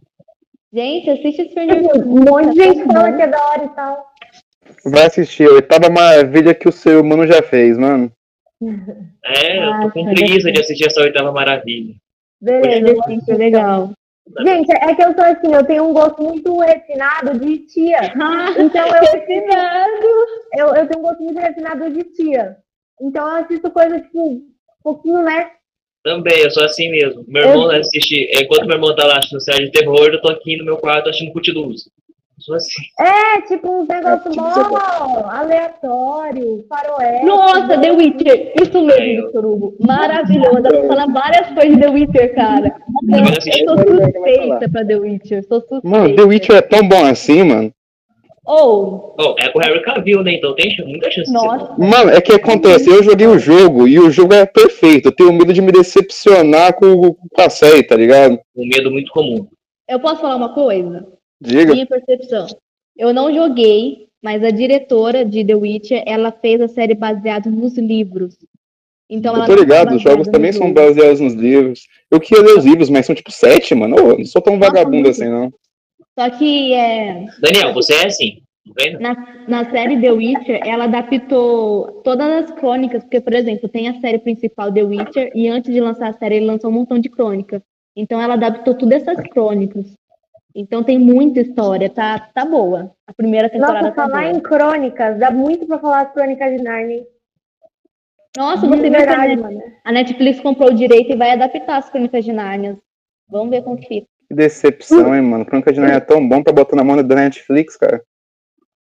Gente, 0.71 1.09
assiste 1.09 1.49
Stranger 1.49 1.81
Things. 1.81 2.05
Um 2.05 2.23
monte 2.23 2.53
de 2.53 2.63
gente 2.63 2.85
fala 2.85 3.11
que 3.11 3.21
é 3.21 3.27
da 3.27 3.43
hora 3.47 3.65
e 3.65 3.69
tal. 3.69 4.07
Vai 4.85 5.05
assistir 5.05 5.49
a 5.49 5.53
oitava 5.53 5.89
maravilha 5.89 6.53
que 6.53 6.69
o 6.69 6.71
ser 6.71 6.97
humano 6.97 7.25
já 7.25 7.41
fez, 7.41 7.77
mano. 7.77 8.11
É, 9.25 9.57
eu 9.57 9.81
tô 9.81 9.91
com 9.91 10.07
Ah, 10.07 10.13
preguiça 10.13 10.51
de 10.51 10.61
assistir 10.61 10.85
essa 10.85 11.01
oitava 11.01 11.31
maravilha. 11.31 11.95
Beleza. 12.39 13.01
É 13.27 13.33
legal. 13.33 13.91
Gente, 14.45 14.71
é 14.71 14.95
que 14.95 15.03
eu 15.03 15.13
sou 15.13 15.23
assim, 15.23 15.53
eu 15.53 15.65
tenho 15.65 15.83
um 15.89 15.93
gosto 15.93 16.21
muito 16.23 16.59
refinado 16.59 17.37
de 17.39 17.57
tia. 17.59 17.99
Então 18.57 18.87
eu, 18.87 20.67
eu, 20.67 20.75
eu 20.75 20.87
tenho 20.87 20.99
um 20.99 21.03
gosto 21.03 21.23
muito 21.23 21.39
refinado 21.39 21.91
de 21.91 22.03
tia. 22.03 22.57
Então 23.01 23.27
eu 23.27 23.43
assisto 23.43 23.69
coisa, 23.71 23.99
tipo, 23.99 24.29
um 24.29 24.41
pouquinho, 24.81 25.23
né? 25.23 25.51
Também, 26.03 26.39
eu 26.41 26.51
sou 26.51 26.63
assim 26.65 26.89
mesmo. 26.91 27.23
Meu 27.27 27.43
irmão 27.47 27.69
assiste, 27.71 28.29
enquanto 28.41 28.65
meu 28.67 28.75
irmão 28.75 28.95
tá 28.95 29.05
lá 29.05 29.17
assistindo 29.17 29.39
série 29.41 29.65
de 29.65 29.71
terror, 29.71 30.07
eu 30.07 30.21
tô 30.21 30.29
aqui 30.29 30.57
no 30.57 30.65
meu 30.65 30.77
quarto 30.77 31.09
assistindo 31.09 31.31
Cutiluz. 31.31 31.83
Sou 32.39 32.55
assim. 32.55 32.81
É, 32.99 33.41
tipo 33.43 33.69
uns 33.71 33.87
negócios 33.87 34.33
tipo, 34.33 34.43
mó 34.43 34.49
você 34.51 34.63
gosta. 34.63 35.27
aleatório, 35.29 36.65
faroeste. 36.67 37.25
Nossa, 37.25 37.77
The 37.79 37.91
Witcher! 37.91 38.53
Isso 38.61 38.77
É, 38.77 38.81
mesmo, 38.81 39.23
Victor 39.25 39.45
Hugo. 39.45 39.75
Maravilhoso. 39.79 40.61
Dá 40.61 40.69
pra 40.69 40.87
falar 40.87 41.07
várias 41.07 41.47
coisas 41.53 41.75
de 41.75 41.81
The 41.81 41.89
Witcher, 41.89 42.35
cara. 42.35 42.75
Assistir. 43.37 43.63
eu 43.63 43.67
sou 43.69 43.77
suspeita 43.77 44.69
pra 44.69 44.85
The 44.85 44.95
Witcher. 44.95 45.43
Sou 45.47 45.61
suspeita. 45.61 45.87
Mano, 45.87 46.15
The 46.15 46.23
Witcher 46.23 46.55
é 46.57 46.61
tão 46.61 46.85
bom 46.87 47.05
assim, 47.05 47.43
mano. 47.43 47.71
Ou, 48.45 49.15
Oh, 49.17 49.36
é 49.39 49.49
com 49.49 49.60
o 49.60 49.62
Harry 49.62 49.82
Cavill, 49.84 50.21
né? 50.21 50.34
Então 50.34 50.53
tem 50.56 50.75
muita 50.86 51.10
chance 51.10 51.32
de 51.32 51.39
ser 51.39 51.45
nossa. 51.45 51.73
bom. 51.73 51.86
Mano, 51.88 52.10
é 52.10 52.19
que 52.19 52.34
acontece, 52.34 52.89
eu 52.89 53.01
joguei 53.01 53.27
o 53.27 53.39
jogo 53.39 53.88
e 53.88 53.97
o 53.99 54.12
jogo 54.12 54.34
é 54.34 54.45
perfeito. 54.45 55.08
Eu 55.08 55.15
tenho 55.15 55.32
medo 55.32 55.53
de 55.53 55.62
me 55.62 55.71
decepcionar 55.71 56.73
com, 56.75 57.13
com 57.13 57.41
a 57.41 57.49
série, 57.49 57.84
tá 57.84 57.95
ligado? 57.95 58.39
Um 58.56 58.67
medo 58.67 58.91
muito 58.91 59.12
comum. 59.12 59.47
Eu 59.88 59.99
posso 59.99 60.21
falar 60.21 60.36
uma 60.36 60.53
coisa? 60.53 61.08
Diga. 61.39 61.73
Minha 61.73 61.86
percepção. 61.86 62.47
Eu 62.97 63.13
não 63.13 63.34
joguei, 63.34 64.08
mas 64.21 64.43
a 64.43 64.51
diretora 64.51 65.23
de 65.23 65.45
The 65.45 65.56
Witcher, 65.56 66.03
ela 66.06 66.32
fez 66.32 66.60
a 66.62 66.67
série 66.67 66.95
baseada 66.95 67.49
nos 67.49 67.77
livros. 67.77 68.38
Então 69.10 69.36
Eu 69.36 69.41
tô 69.41 69.47
foi 69.47 69.56
ligado, 69.62 69.95
os 69.95 70.01
jogos 70.01 70.27
também 70.27 70.51
nos 70.51 70.58
são 70.58 70.73
baseados 70.73 71.19
nos 71.19 71.34
livros. 71.34 71.88
Eu 72.10 72.19
queria 72.19 72.43
ler 72.43 72.58
os 72.58 72.65
livros, 72.65 72.89
mas 72.89 73.06
são 73.06 73.15
tipo 73.15 73.32
sete, 73.32 73.75
mano. 73.75 73.97
Eu 73.97 74.17
não 74.17 74.25
sou 74.25 74.41
tão 74.41 74.60
vagabundo 74.60 75.10
assim, 75.10 75.29
não. 75.29 75.51
Só 76.17 76.30
que 76.30 76.73
é, 76.73 77.26
Daniel, 77.39 77.73
você 77.73 77.93
é 77.93 78.06
assim. 78.08 78.41
Não? 78.65 78.99
Na, 79.02 79.45
na 79.47 79.69
série 79.71 79.99
The 79.99 80.12
Witcher, 80.12 80.62
ela 80.65 80.86
adaptou 80.86 82.02
todas 82.04 82.45
as 82.45 82.52
crônicas, 82.52 83.04
porque, 83.04 83.19
por 83.19 83.34
exemplo, 83.34 83.67
tem 83.67 83.89
a 83.89 83.99
série 83.99 84.19
principal 84.19 84.71
The 84.71 84.84
Witcher, 84.84 85.32
e 85.36 85.49
antes 85.49 85.73
de 85.73 85.82
lançar 85.82 86.10
a 86.10 86.13
série, 86.13 86.36
ele 86.36 86.45
lançou 86.45 86.69
um 86.69 86.73
montão 86.73 86.97
de 86.97 87.10
crônicas. 87.10 87.62
Então 87.95 88.21
ela 88.21 88.36
adaptou 88.36 88.73
todas 88.73 89.02
essas 89.06 89.21
crônicas. 89.28 89.86
Então 90.56 90.84
tem 90.84 90.97
muita 90.99 91.41
história, 91.41 91.89
tá, 91.89 92.19
tá 92.34 92.45
boa. 92.45 92.91
A 93.08 93.13
primeira 93.13 93.49
temporada 93.49 93.82
Nossa, 93.82 93.91
tá 93.91 94.08
falar 94.08 94.21
boa. 94.23 94.32
em 94.34 94.39
crônicas, 94.39 95.17
dá 95.19 95.30
muito 95.32 95.65
pra 95.65 95.80
falar 95.80 96.02
as 96.02 96.13
crônicas 96.13 96.52
de 96.56 96.63
Narnia. 96.63 97.06
Nossa, 98.38 98.65
você 98.65 98.82
que 98.82 98.95
a 98.95 98.99
verdade, 98.99 99.36
Net- 99.36 99.41
mano. 99.41 99.62
a 99.84 99.91
Netflix 99.91 100.39
comprou 100.39 100.69
o 100.69 100.73
direito 100.73 101.12
e 101.12 101.15
vai 101.15 101.32
adaptar 101.32 101.78
as 101.78 101.89
Crônicas 101.89 102.26
de 102.26 102.32
Nárnia. 102.32 102.78
Vamos 103.30 103.52
ver 103.52 103.62
como 103.63 103.78
fica. 103.78 104.08
Que 104.33 104.37
decepção, 104.37 105.15
hein, 105.15 105.21
mano. 105.21 105.45
Crônica 105.45 105.71
de 105.71 105.79
Narnia 105.79 105.97
é 105.97 106.01
tão 106.01 106.27
bom 106.27 106.41
pra 106.43 106.51
botar 106.53 106.75
na 106.75 106.83
mão 106.83 107.01
da 107.03 107.15
Netflix, 107.15 107.77
cara. 107.77 108.01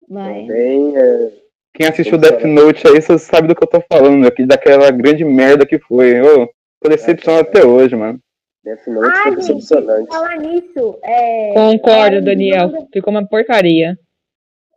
Vai. 0.08 0.46
Também, 0.46 0.96
é, 0.96 1.32
Quem 1.74 1.86
assistiu 1.88 2.18
Death 2.18 2.44
Note 2.44 2.86
aí, 2.88 3.00
você 3.00 3.18
sabe 3.18 3.48
do 3.48 3.54
que 3.54 3.62
eu 3.62 3.68
tô 3.68 3.80
falando, 3.92 4.26
aquele- 4.26 4.48
daquela 4.48 4.90
grande 4.90 5.24
merda 5.24 5.64
que 5.66 5.78
foi. 5.78 6.20
Ô, 6.20 6.48
tô 6.82 6.88
decepcionado 6.88 7.48
até 7.48 7.64
hoje, 7.64 7.94
mano. 7.94 8.18
Death 8.64 8.86
Note 8.88 9.22
foi 9.22 9.36
decepcionante. 9.36 10.08
Falar 10.08 10.36
nisso, 10.38 10.98
é, 11.04 11.52
Concordo, 11.54 12.20
Daniel. 12.22 12.66
Wanda- 12.68 12.86
Ficou 12.92 13.10
uma 13.12 13.26
porcaria. 13.26 13.96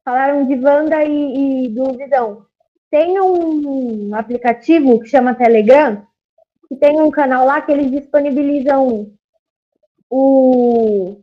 Falaram 0.05 0.45
de 0.47 0.55
Wanda 0.63 1.03
e, 1.03 1.65
e 1.65 1.69
do 1.69 1.93
Visão. 1.97 2.45
Tem 2.91 3.19
um 3.19 4.13
aplicativo 4.13 4.99
que 4.99 5.07
chama 5.07 5.33
Telegram, 5.33 6.03
que 6.67 6.75
tem 6.75 6.99
um 7.01 7.09
canal 7.09 7.45
lá 7.45 7.61
que 7.61 7.71
eles 7.71 7.89
disponibilizam 7.89 9.11
o. 10.11 11.15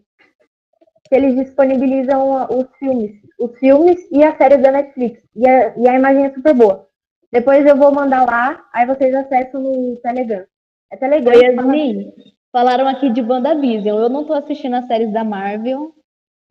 que 1.06 1.14
eles 1.14 1.36
disponibilizam 1.36 2.48
os 2.50 2.66
filmes. 2.78 3.20
Os 3.38 3.56
filmes 3.58 4.08
e 4.10 4.24
as 4.24 4.36
séries 4.38 4.62
da 4.62 4.72
Netflix. 4.72 5.22
E 5.36 5.48
a, 5.48 5.76
e 5.76 5.88
a 5.88 5.94
imagem 5.94 6.24
é 6.24 6.32
super 6.32 6.54
boa. 6.54 6.88
Depois 7.30 7.66
eu 7.66 7.76
vou 7.76 7.92
mandar 7.92 8.24
lá, 8.24 8.64
aí 8.72 8.86
vocês 8.86 9.14
acessam 9.14 9.60
no 9.60 9.96
Telegram. 10.02 10.44
É 10.90 10.96
Telegram. 10.96 11.36
Oi, 11.36 11.44
Yasmin. 11.44 12.12
Falaram 12.50 12.88
aqui 12.88 13.10
de 13.10 13.20
WandaVision. 13.20 13.98
Eu 13.98 14.08
não 14.08 14.24
tô 14.24 14.32
assistindo 14.32 14.74
as 14.74 14.86
séries 14.86 15.12
da 15.12 15.22
Marvel. 15.22 15.92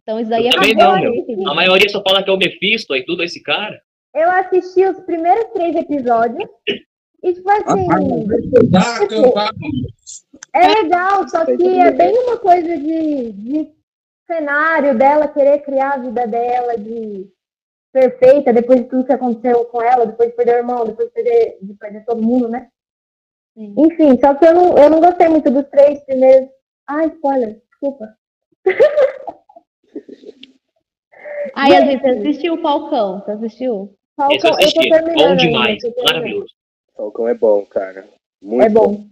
Então 0.04 0.20
isso 0.20 0.30
daí 0.30 0.44
Eu 0.44 0.50
é 0.50 0.52
também 0.52 0.76
pra 0.76 0.88
não, 0.88 1.02
meu. 1.02 1.50
A 1.50 1.56
maioria 1.56 1.90
só 1.90 2.02
fala 2.04 2.24
que 2.24 2.30
é 2.30 2.34
o 2.34 2.38
Mephisto 2.38 2.96
e 2.96 3.04
tudo 3.04 3.24
esse 3.24 3.42
cara. 3.42 3.82
Eu 4.14 4.30
assisti 4.30 4.86
os 4.86 5.00
primeiros 5.02 5.46
três 5.54 5.76
episódios. 5.76 6.50
E, 7.28 7.34
tipo 7.34 7.50
assim, 7.52 7.88
é 10.54 10.68
legal, 10.82 11.28
só 11.28 11.46
que 11.46 11.80
é 11.80 11.92
bem 11.92 12.18
uma 12.20 12.38
coisa 12.38 12.78
de, 12.78 13.34
de 13.34 13.72
cenário 14.26 14.98
dela 14.98 15.28
querer 15.28 15.60
criar 15.60 15.96
a 15.96 15.98
vida 15.98 16.26
dela 16.26 16.78
de 16.78 17.30
perfeita, 17.92 18.54
depois 18.54 18.82
de 18.82 18.90
tudo 18.90 19.06
que 19.06 19.12
aconteceu 19.12 19.66
com 19.66 19.82
ela, 19.82 20.06
depois 20.06 20.30
de 20.30 20.36
perder 20.36 20.56
o 20.56 20.58
irmão, 20.60 20.86
depois 20.86 21.10
de 21.10 21.14
perder, 21.14 21.58
de 21.62 21.74
perder 21.74 22.06
todo 22.06 22.22
mundo, 22.22 22.48
né? 22.48 22.70
Sim. 23.58 23.74
Enfim, 23.78 24.18
só 24.20 24.34
que 24.36 24.46
eu 24.46 24.54
não, 24.54 24.78
eu 24.78 24.90
não 24.90 25.02
gostei 25.02 25.28
muito 25.28 25.52
dos 25.52 25.66
três 25.70 26.00
primeiros. 26.06 26.50
Ah, 26.88 27.06
spoiler, 27.08 27.62
desculpa. 27.70 28.16
Ah, 31.56 31.68
Yasmin, 31.68 32.00
você 32.00 32.08
assistiu 32.10 32.54
o 32.54 32.62
Falcão? 32.62 33.20
Você 33.20 33.32
assistiu? 33.32 33.98
Esse 34.32 34.48
eu 34.48 34.52
Falcão, 34.52 34.52
eu 34.52 34.58
tô 34.58 34.64
assisti. 34.64 34.90
terminando 34.90 35.18
Bom 35.18 35.26
ainda, 35.26 35.36
demais. 35.38 35.82
terminando. 35.82 36.06
Maravilhoso. 36.06 36.57
Falcão 36.98 37.28
é 37.28 37.34
bom, 37.34 37.64
cara. 37.70 38.06
Muito 38.42 38.64
É 38.66 38.70
bom. 38.70 39.06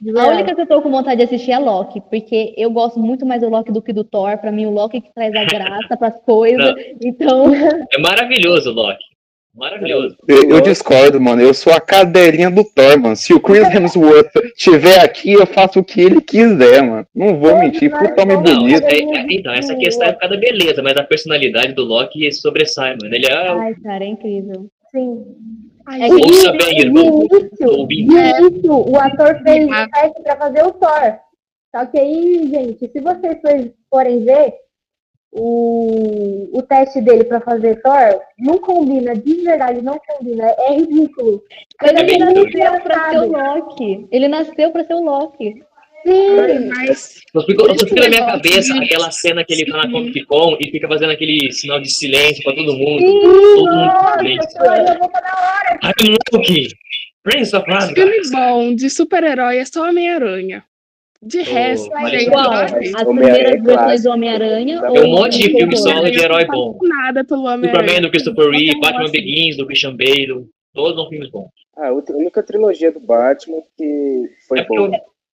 De 0.00 0.10
A 0.10 0.12
verdade. 0.14 0.34
única 0.36 0.54
que 0.54 0.60
eu 0.62 0.66
tô 0.66 0.82
com 0.82 0.90
vontade 0.90 1.18
de 1.18 1.24
assistir 1.24 1.52
é 1.52 1.58
Loki, 1.58 2.00
porque 2.10 2.54
eu 2.56 2.70
gosto 2.70 2.98
muito 2.98 3.24
mais 3.26 3.40
do 3.42 3.48
Loki 3.48 3.70
do 3.72 3.82
que 3.82 3.92
do 3.92 4.02
Thor. 4.04 4.36
Pra 4.38 4.50
mim, 4.52 4.66
o 4.66 4.70
Loki 4.70 5.00
que 5.00 5.12
traz 5.14 5.34
a 5.34 5.44
graça 5.44 5.96
pras 5.96 6.18
coisas. 6.24 6.74
Então, 7.02 7.52
É 7.54 7.98
maravilhoso, 8.00 8.70
Loki. 8.72 8.98
Maravilhoso. 9.54 10.16
Eu, 10.28 10.48
eu 10.48 10.60
discordo, 10.60 11.20
mano. 11.20 11.42
Eu 11.42 11.52
sou 11.52 11.72
a 11.72 11.80
cadelinha 11.80 12.48
do 12.50 12.62
Thor, 12.64 12.98
mano. 12.98 13.16
Se 13.16 13.34
o 13.34 13.40
Chris 13.40 13.68
Hemsworth 13.74 14.30
estiver 14.56 15.00
aqui, 15.00 15.32
eu 15.32 15.44
faço 15.44 15.80
o 15.80 15.84
que 15.84 16.00
ele 16.00 16.20
quiser, 16.22 16.80
mano. 16.82 17.04
Não 17.14 17.36
vou 17.38 17.58
mentir, 17.58 17.90
puta 17.90 18.22
homem 18.22 18.36
Não, 18.36 18.42
bonito. 18.44 18.84
é- 18.84 19.00
é- 19.00 19.26
então, 19.28 19.52
essa 19.52 19.74
questão 19.74 20.06
é 20.06 20.12
por 20.12 20.20
causa 20.20 20.36
da 20.36 20.40
beleza, 20.40 20.82
mas 20.82 20.96
a 20.96 21.02
personalidade 21.02 21.72
do 21.74 21.84
Loki 21.84 22.30
sobressai, 22.32 22.96
mano. 23.02 23.12
Ele 23.14 23.26
é. 23.26 23.48
ai, 23.48 23.74
cara, 23.82 24.04
é 24.04 24.08
incrível. 24.08 24.66
Sim. 24.92 25.24
É 25.98 26.08
que 26.08 26.14
Ouça 26.14 26.52
bem, 26.52 26.80
irmão. 26.80 27.26
O 28.90 28.96
ator 28.98 29.42
fez 29.42 29.66
o 29.66 29.90
teste 29.90 30.22
pra 30.22 30.36
fazer 30.36 30.64
o 30.64 30.72
Thor. 30.72 31.18
Só 31.74 31.86
que 31.86 31.98
aí, 31.98 32.48
gente, 32.52 32.88
se 32.90 33.00
vocês 33.00 33.40
for- 33.40 33.72
forem 33.90 34.24
ver 34.24 34.54
o, 35.32 36.48
o 36.58 36.62
teste 36.62 37.00
dele 37.00 37.24
pra 37.24 37.40
fazer 37.40 37.80
Thor, 37.82 38.20
não 38.38 38.58
combina, 38.58 39.14
de 39.14 39.34
verdade, 39.42 39.80
não 39.80 39.98
combina. 40.08 40.44
É 40.58 40.72
ridículo. 40.74 41.42
É 41.82 41.88
ele 41.90 42.18
nasceu 42.18 42.80
pra 42.82 43.10
ser 43.10 43.18
o. 43.18 43.26
Loki. 43.32 44.08
Ele 44.10 44.28
nasceu 44.28 44.70
pra 44.72 44.84
ser 44.84 44.94
o 44.94 45.02
Loki. 45.04 45.62
Sim, 46.06 46.68
Mas 46.68 47.20
Só 47.32 47.44
fica, 47.46 47.64
só 47.78 47.86
fica 47.86 48.00
na 48.02 48.08
minha 48.08 48.26
cabeça 48.26 48.74
aquela 48.82 49.10
cena 49.10 49.44
que 49.44 49.52
ele 49.52 49.66
tá 49.70 49.76
na. 49.78 49.90
Comic 49.90 50.24
Con 50.24 50.56
e 50.60 50.70
fica 50.70 50.88
fazendo 50.88 51.10
aquele 51.10 51.50
sinal 51.52 51.80
de 51.80 51.90
silêncio 51.90 52.42
pra 52.42 52.54
todo 52.54 52.72
mundo. 52.74 52.98
sim, 53.00 53.20
Todo 53.20 53.64
mundo 53.66 53.74
nossa, 53.76 54.62
hora. 54.62 55.78
I'm 55.84 56.16
Loki! 56.32 56.68
Prince 57.22 57.54
of 57.54 57.70
Asgard! 57.70 57.94
filme 57.94 58.30
bom 58.32 58.74
de 58.74 58.88
super-herói 58.88 59.58
é 59.58 59.64
só 59.64 59.88
Homem-Aranha. 59.88 60.64
De 61.22 61.42
resto, 61.42 61.90
mas 61.90 62.10
gente, 62.12 62.28
Igual, 62.28 62.46
eu 62.50 62.60
as 62.62 62.72
primeiras 63.04 63.52
é 63.52 63.56
versões 63.58 64.02
do 64.04 64.10
Homem-Aranha. 64.10 64.80
Tem 64.80 64.92
Tem 64.92 65.02
um 65.04 65.10
monte 65.14 65.38
de 65.38 65.50
filme 65.50 65.76
solo 65.76 66.10
de 66.10 66.18
herói 66.18 66.46
bom. 66.46 66.78
nada 66.82 67.22
pelo 67.24 67.42
Homem-Aranha. 67.42 67.74
Superman 67.74 68.00
do 68.02 68.10
Christopher 68.10 68.50
Reeve, 68.50 68.80
Batman. 68.80 69.10
Begins 69.10 69.56
do 69.58 69.66
Christian 69.66 69.94
Bale. 69.96 70.46
Todos 70.72 70.94
são 70.94 71.08
filmes 71.10 71.30
bons. 71.30 71.50
Ah, 71.76 71.88
a 71.88 71.92
única 71.92 72.42
trilogia 72.42 72.90
do 72.90 73.00
Batman 73.00 73.58
que 73.76 74.30
foi 74.48 74.60
É 74.60 74.64
boa. 74.64 74.90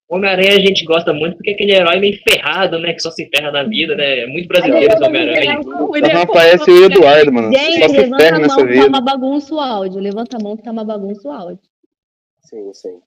O 0.09 0.15
Homem-Aranha 0.15 0.55
a 0.55 0.59
gente 0.59 0.85
gosta 0.85 1.13
muito 1.13 1.35
porque 1.35 1.49
é 1.49 1.53
aquele 1.53 1.75
herói 1.75 1.99
meio 1.99 2.17
ferrado, 2.23 2.79
né? 2.79 2.93
Que 2.93 3.01
só 3.01 3.11
se 3.11 3.27
ferra 3.27 3.51
na 3.51 3.63
vida, 3.63 3.93
né? 3.93 4.19
É 4.19 4.27
muito 4.27 4.47
brasileiro 4.47 4.93
esse 4.93 5.03
Homem-Aranha. 5.03 5.59
Não, 5.59 5.95
ele 5.95 6.07
Só 6.07 6.13
não 6.13 6.19
é 6.19 6.23
aparece 6.23 6.71
o 6.71 6.85
Eduardo, 6.85 7.33
mano. 7.33 7.51
Gente, 7.51 7.79
Só 7.79 7.89
se 7.89 7.97
levanta 7.97 8.23
ferra 8.23 8.37
a 8.37 8.39
nessa 8.39 8.55
mão 8.55 8.65
que 8.65 8.73
tá 8.73 8.81
vida. 8.81 8.87
uma 8.87 9.01
bagunça 9.01 9.53
o 9.53 9.59
áudio. 9.59 9.99
Levanta 9.99 10.37
a 10.37 10.39
mão 10.39 10.55
que 10.55 10.63
tá 10.63 10.71
uma 10.71 10.85
bagunça 10.85 11.27
o 11.27 11.31
áudio. 11.31 11.59
Sim, 12.41 12.73
sim. 12.73 13.01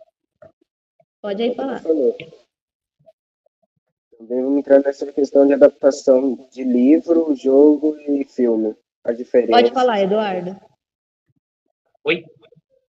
Pode 1.23 1.43
aí 1.43 1.55
falar. 1.55 1.83
Também 1.83 4.43
vamos 4.43 4.59
entrar 4.59 4.81
nessa 4.81 5.11
questão 5.11 5.47
de 5.47 5.55
adaptação 5.55 6.47
de 6.53 6.63
livro, 6.63 7.35
jogo 7.35 7.97
e 8.07 8.25
filme. 8.25 8.77
A 9.05 9.13
diferença. 9.13 9.53
Pode 9.53 9.73
falar, 9.73 10.03
Eduardo. 10.03 10.55
Oi? 12.05 12.27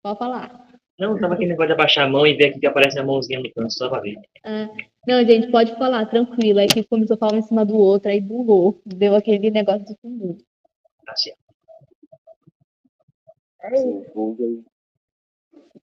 Pode 0.01 0.17
falar. 0.17 0.66
Não, 0.99 1.19
tava 1.19 1.35
aquele 1.35 1.51
negócio 1.51 1.67
de 1.67 1.73
abaixar 1.73 2.05
a 2.05 2.09
mão 2.09 2.25
e 2.25 2.33
ver 2.33 2.57
que 2.57 2.65
aparece 2.65 2.97
a 2.97 3.03
mãozinha 3.03 3.39
no 3.39 3.51
canto, 3.53 3.71
só 3.71 3.87
pra 3.87 3.99
ver. 3.99 4.15
Não, 5.07 5.23
gente, 5.23 5.51
pode 5.51 5.75
falar, 5.75 6.05
tranquilo. 6.07 6.59
Aí 6.59 6.67
que 6.67 6.83
começou 6.83 7.15
a 7.15 7.17
falar 7.17 7.33
um 7.35 7.39
em 7.39 7.43
cima 7.43 7.63
do 7.63 7.77
outro, 7.77 8.09
aí 8.09 8.19
bugou. 8.19 8.81
Deu 8.85 9.15
aquele 9.15 9.51
negócio 9.51 9.85
de 9.85 9.95
fundo. 10.01 10.37
Tá 11.05 11.15
certo. 11.15 11.39
É. 13.63 13.69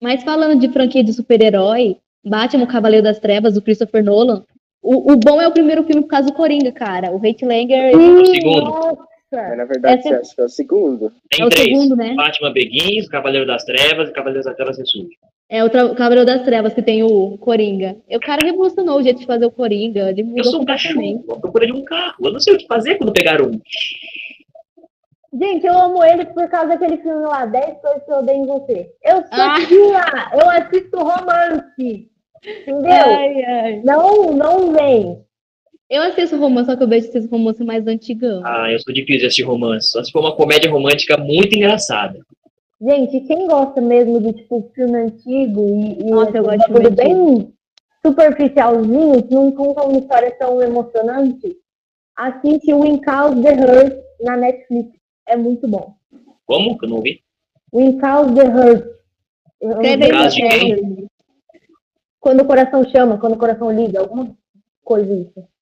Mas 0.01 0.23
falando 0.25 0.59
de 0.59 0.69
franquia 0.69 1.05
de 1.05 1.13
super-herói, 1.13 1.99
Batman, 2.25 2.65
o 2.65 2.69
Cavaleiro 2.69 3.05
das 3.05 3.19
Trevas, 3.19 3.55
do 3.55 3.63
Christopher 3.63 4.03
Nolan, 4.03 4.45
o, 4.83 5.13
o 5.13 5.17
bom 5.17 5.41
é 5.41 5.49
o 5.49 5.53
primeiro 5.53 5.85
filme 5.85 6.03
por 6.03 6.09
causa 6.09 6.29
do 6.29 6.35
Coringa, 6.35 6.73
cara. 6.73 7.11
O 7.11 7.25
Heath 7.25 7.43
Ledger 7.43 7.97
o 7.97 8.27
segundo. 8.27 8.99
Mas 9.37 9.59
na 9.59 9.65
verdade 9.65 9.99
Essa- 10.01 10.09
você 10.09 10.15
acha 10.15 10.35
que 10.35 10.41
é 10.41 10.45
o 10.45 10.49
segundo. 10.49 11.13
Tem 11.31 11.43
é 11.43 11.47
o 11.47 11.51
três. 11.51 11.67
segundo, 11.69 11.97
né? 11.97 12.15
Batman 12.15 12.53
Begins, 12.53 13.09
Cavaleiro 13.09 13.47
das 13.47 13.65
Trevas 13.65 14.09
e 14.09 14.13
Cavaleiro 14.13 14.45
das 14.45 14.55
Trevas 14.57 14.79
Ressurge. 14.79 15.17
É 15.51 15.63
o, 15.63 15.69
tra- 15.69 15.87
o 15.87 15.95
Cavaleiro 15.95 16.25
das 16.27 16.43
Trevas 16.43 16.73
que 16.75 16.83
tem 16.83 17.03
o 17.03 17.37
Coringa. 17.39 17.97
O 18.11 18.21
cara 18.21 18.45
revolucionou 18.45 18.99
o 18.99 19.03
jeito 19.03 19.21
de 19.21 19.27
fazer 19.27 19.45
o 19.47 19.51
Coringa. 19.51 20.09
Ele 20.11 20.23
Eu 20.23 20.27
mudou 20.27 20.45
sou 20.45 20.63
um 20.63 20.65
cachorro, 20.65 21.25
à 21.31 21.37
procura 21.41 21.67
de 21.67 21.73
um 21.73 21.85
carro. 21.85 22.15
Eu 22.27 22.33
não 22.33 22.41
sei 22.41 22.55
o 22.55 22.59
que 22.59 22.67
fazer 22.67 22.97
quando 22.97 23.13
pegar 23.13 23.43
um. 23.43 23.53
Gente, 25.33 25.67
eu 25.67 25.77
amo 25.77 26.03
ele 26.05 26.25
por 26.27 26.49
causa 26.49 26.69
daquele 26.69 26.97
filme 26.99 27.25
lá, 27.27 27.45
10 27.45 27.81
coisas 27.81 28.05
que 28.05 28.11
eu 28.13 28.19
odeio 28.19 28.39
em 28.39 28.47
você. 28.47 28.91
Eu 29.05 29.17
sou 29.17 29.27
Ah. 29.33 29.57
tia, 29.67 30.41
eu 30.41 30.49
assisto 30.51 30.97
romance. 30.99 32.09
Entendeu? 32.47 32.93
Ai, 32.93 33.45
ai. 33.45 33.81
Não, 33.85 34.33
não 34.33 34.73
vem. 34.73 35.25
Eu 35.95 36.03
assisto 36.03 36.37
romance, 36.37 36.69
só 36.69 36.77
que 36.77 36.83
eu 36.83 36.89
vejo 36.89 37.07
esses 37.07 37.31
romances 37.31 37.65
mais 37.65 37.87
antigão. 37.87 38.43
Ah, 38.45 38.69
eu 38.69 38.81
sou 38.81 38.93
difícil 38.93 39.21
de 39.21 39.27
assistir 39.27 39.45
romance. 39.45 39.93
Só 39.93 40.03
se 40.03 40.11
for 40.11 40.19
uma 40.19 40.35
comédia 40.35 40.69
romântica 40.69 41.17
muito 41.17 41.57
engraçada. 41.57 42.19
Gente, 42.83 43.21
quem 43.21 43.47
gosta 43.47 43.81
mesmo 43.81 44.19
do 44.19 44.33
tipo 44.33 44.69
filme 44.75 44.97
antigo 44.97 45.61
e, 45.69 46.01
e 46.01 46.11
Nossa, 46.11 46.37
eu 46.37 46.43
um 46.43 46.47
gosto 46.47 46.59
de 46.59 46.65
filme 46.65 46.91
bem 46.91 47.55
superficialzinho, 48.05 49.23
que 49.23 49.33
não 49.33 49.53
conta 49.53 49.85
uma 49.85 49.97
história 49.97 50.37
tão 50.37 50.61
emocionante, 50.61 51.57
assiste 52.17 52.75
o 52.75 52.85
In 52.85 52.99
Cause 52.99 53.41
the 53.41 53.53
Hurt 53.53 53.97
na 54.21 54.37
Netflix. 54.37 54.99
É 55.29 55.37
muito 55.37 55.69
bom. 55.69 55.95
Como? 56.45 56.77
Que 56.77 56.87
eu 56.87 56.89
não 56.89 56.97
ouvi? 56.97 57.23
O 57.71 57.81
In 57.81 57.99
Cause 57.99 58.35
the 58.35 58.43
Hurt. 58.43 58.85
Escreve 59.63 60.05
aí 60.11 60.29
de 60.29 60.43
é. 60.43 61.07
Quando 62.19 62.41
o 62.41 62.47
coração 62.47 62.83
chama, 62.91 63.17
quando 63.17 63.35
o 63.35 63.39
coração 63.39 63.71
liga, 63.71 64.01
alguma 64.01 64.37
coisa 64.83 65.15
isso. 65.15 65.54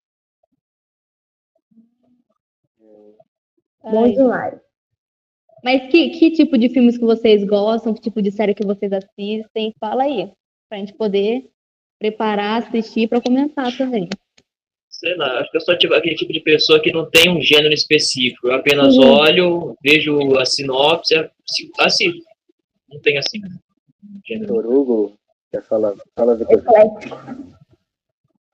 Bom 3.83 4.05
Ai. 4.05 4.12
demais. 4.12 4.61
Mas 5.64 5.90
que, 5.90 6.11
que 6.11 6.31
tipo 6.33 6.59
de 6.59 6.68
filmes 6.68 6.99
que 6.99 7.05
vocês 7.05 7.45
gostam? 7.45 7.95
Que 7.95 8.01
tipo 8.01 8.21
de 8.21 8.31
série 8.33 8.55
que 8.55 8.66
vocês 8.66 8.92
assistem? 8.92 9.73
Fala 9.79 10.05
aí. 10.05 10.33
Pra 10.68 10.79
gente 10.79 10.92
poder 10.95 11.49
preparar, 11.99 12.62
assistir 12.62 13.09
pra 13.09 13.21
comentar 13.21 13.77
também. 13.77 14.09
sei 14.88 15.16
lá, 15.16 15.40
acho 15.40 15.51
que 15.51 15.57
eu 15.57 15.61
sou 15.61 15.77
tipo, 15.79 15.95
aquele 15.95 16.14
tipo 16.16 16.33
de 16.33 16.40
pessoa 16.40 16.81
que 16.81 16.92
não 16.92 17.09
tem 17.11 17.29
um 17.31 17.40
gênero 17.40 17.73
específico. 17.75 18.49
Eu 18.49 18.55
apenas 18.55 18.97
Uhum. 18.97 19.09
olho, 19.11 19.77
vejo 19.83 20.37
a 20.38 20.45
sinopse, 20.47 21.14
assi- 21.16 21.71
assisto. 21.79 22.23
Não 22.90 23.01
tem 23.01 23.18
assim. 23.18 23.40
Gênero. 24.27 24.57
Vitor 24.57 24.66
Hugo, 24.73 25.12
quer 25.51 25.62
falar? 25.62 25.95
Fala. 26.16 26.35
Eclético. 26.40 27.16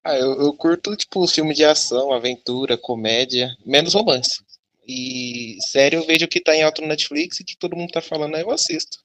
Ah, 0.05 0.17
eu, 0.17 0.41
eu 0.41 0.53
curto, 0.55 0.97
tipo, 0.97 1.27
filme 1.27 1.53
de 1.55 1.65
ação, 1.65 2.13
aventura, 2.13 2.79
comédia, 2.79 3.51
menos 3.67 3.93
romance. 3.95 4.43
E 4.89 5.57
série 5.61 5.97
eu 5.97 6.07
vejo 6.07 6.27
que 6.27 6.41
tá 6.41 6.57
em 6.57 6.63
alto 6.63 6.81
no 6.81 6.89
Netflix 6.89 7.41
e 7.41 7.45
que 7.45 7.59
todo 7.59 7.77
mundo 7.77 7.91
tá 7.91 8.01
falando, 8.01 8.35
aí 8.37 8.43
eu 8.43 8.51
assisto. 8.51 8.97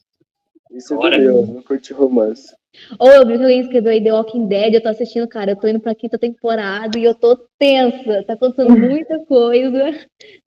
Isso 0.71 0.93
é 1.05 1.17
meu, 1.17 1.45
não 1.45 1.61
curte 1.61 1.91
romance. 1.91 2.55
Ou 2.97 3.07
eu 3.07 3.27
vi 3.27 3.37
que 3.37 3.43
alguém 3.43 3.59
escreveu 3.59 3.91
aí 3.91 4.03
The 4.03 4.13
Walking 4.13 4.47
Dead, 4.47 4.73
eu 4.73 4.81
tô 4.81 4.89
assistindo, 4.89 5.27
cara, 5.27 5.51
eu 5.51 5.55
tô 5.55 5.67
indo 5.67 5.79
pra 5.79 5.93
quinta 5.93 6.17
temporada 6.17 6.97
e 6.97 7.03
eu 7.03 7.13
tô 7.13 7.37
tensa. 7.59 8.23
Tá 8.23 8.33
acontecendo 8.33 8.73
muita 8.79 9.19
coisa. 9.25 9.93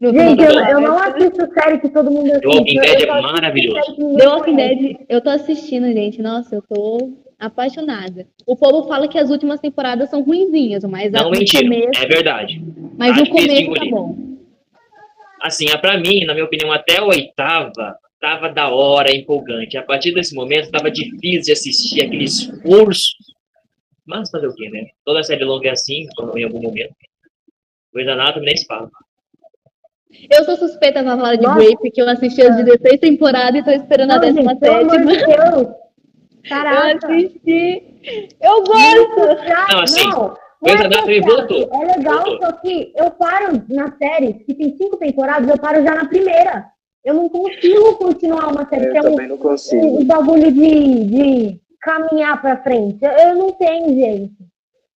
No 0.01 0.12
Gente, 0.12 0.42
eu, 0.42 0.53
eu 0.53 0.81
não 0.81 0.99
assisto 0.99 1.46
série 1.55 1.79
que 1.79 1.88
todo 1.90 2.11
mundo 2.11 2.31
assiste. 2.33 2.46
Walking 2.46 2.77
eu 2.77 2.83
Dead 2.83 3.03
é 3.03 3.07
maravilhoso. 3.07 4.16
The 4.16 4.29
Walking. 4.29 4.57
Dead, 4.57 4.96
eu 5.09 5.20
tô 5.20 5.31
assistindo, 5.31 5.87
gente. 5.92 6.20
Nossa, 6.20 6.57
eu 6.57 6.62
tô 6.62 7.12
apaixonada. 7.38 8.27
O 8.44 8.57
povo 8.57 8.88
fala 8.88 9.07
que 9.07 9.18
as 9.18 9.31
últimas 9.31 9.61
temporadas 9.61 10.11
são 10.11 10.22
ruinzinhas, 10.22 10.83
mas 10.85 11.12
Não 11.12 11.31
mentira, 11.31 11.62
começo, 11.62 12.03
é 12.03 12.07
verdade. 12.09 12.62
mas 12.96 13.14
difícil 13.14 13.49
de 13.55 13.66
começo 13.66 13.72
tá 13.75 13.90
bom. 13.90 14.37
Assim, 15.42 15.70
a- 15.70 15.79
pra 15.79 15.99
mim, 15.99 16.25
na 16.25 16.33
minha 16.35 16.44
opinião, 16.46 16.72
até 16.72 16.99
a 16.99 17.05
oitava 17.05 17.96
tava 18.20 18.49
da 18.49 18.68
hora, 18.70 19.14
empolgante. 19.14 19.77
A 19.77 19.83
partir 19.83 20.12
desse 20.12 20.35
momento 20.35 20.70
tava 20.70 20.90
difícil 20.90 21.42
de 21.42 21.53
assistir 21.53 22.03
aquele 22.03 22.25
esforço. 22.25 23.11
Mas 24.07 24.31
fazer 24.31 24.46
o 24.46 24.55
quê, 24.55 24.68
né? 24.70 24.87
Toda 25.05 25.22
série 25.22 25.44
longa 25.44 25.68
é 25.68 25.72
assim, 25.72 26.07
em 26.37 26.44
algum 26.44 26.61
momento. 26.62 26.94
Coisa 27.92 28.14
nada, 28.14 28.40
nem 28.40 28.57
se 28.57 28.64
fala. 28.66 28.88
Eu 30.31 30.44
sou 30.44 30.57
suspeita 30.57 31.03
pra 31.03 31.16
falar 31.16 31.37
de 31.37 31.42
Nossa. 31.42 31.59
Grey, 31.59 31.77
porque 31.77 32.01
eu 32.01 32.09
assisti 32.09 32.40
as 32.40 32.57
16 32.64 33.01
temporadas 33.01 33.61
e 33.61 33.64
tô 33.64 33.70
esperando 33.70 34.12
a 34.12 34.18
Não, 34.18 34.22
sétima. 34.22 34.55
de 34.55 35.27
Deus. 35.27 35.68
Eu 36.46 36.49
Caraca. 36.49 37.09
assisti. 37.09 37.83
Eu 38.40 38.62
gosto. 38.62 39.16
Não, 39.72 39.81
assim, 39.81 40.09
não, 40.09 40.35
Não 40.62 40.73
é 40.73 40.77
Anatomy 40.77 41.16
chato, 41.23 41.27
voltou. 41.37 41.83
É 41.83 41.97
legal, 41.97 42.25
Voltou. 42.25 42.47
só 42.47 42.53
que 42.53 42.92
eu 42.97 43.11
paro 43.12 43.62
nas 43.69 43.97
séries 43.99 44.37
que 44.45 44.55
tem 44.55 44.77
cinco 44.77 44.97
temporadas, 44.97 45.49
eu 45.49 45.59
paro 45.59 45.83
já 45.83 45.95
na 45.95 46.09
primeira. 46.09 46.66
Eu 47.05 47.14
não 47.14 47.29
consigo 47.29 47.95
continuar 47.97 48.49
uma 48.49 48.69
série 48.69 48.90
que 48.90 48.97
é 48.97 49.01
Eu 49.01 49.05
um, 49.05 49.11
também 49.12 49.29
não 49.29 49.37
um, 49.37 49.38
consigo. 49.38 50.01
um 50.01 50.05
bagulho 50.05 50.51
de, 50.51 51.05
de 51.05 51.61
caminhar 51.81 52.40
pra 52.40 52.62
frente. 52.62 52.99
Eu, 53.05 53.11
eu 53.12 53.35
não 53.37 53.53
tenho, 53.53 53.88
gente. 53.95 54.33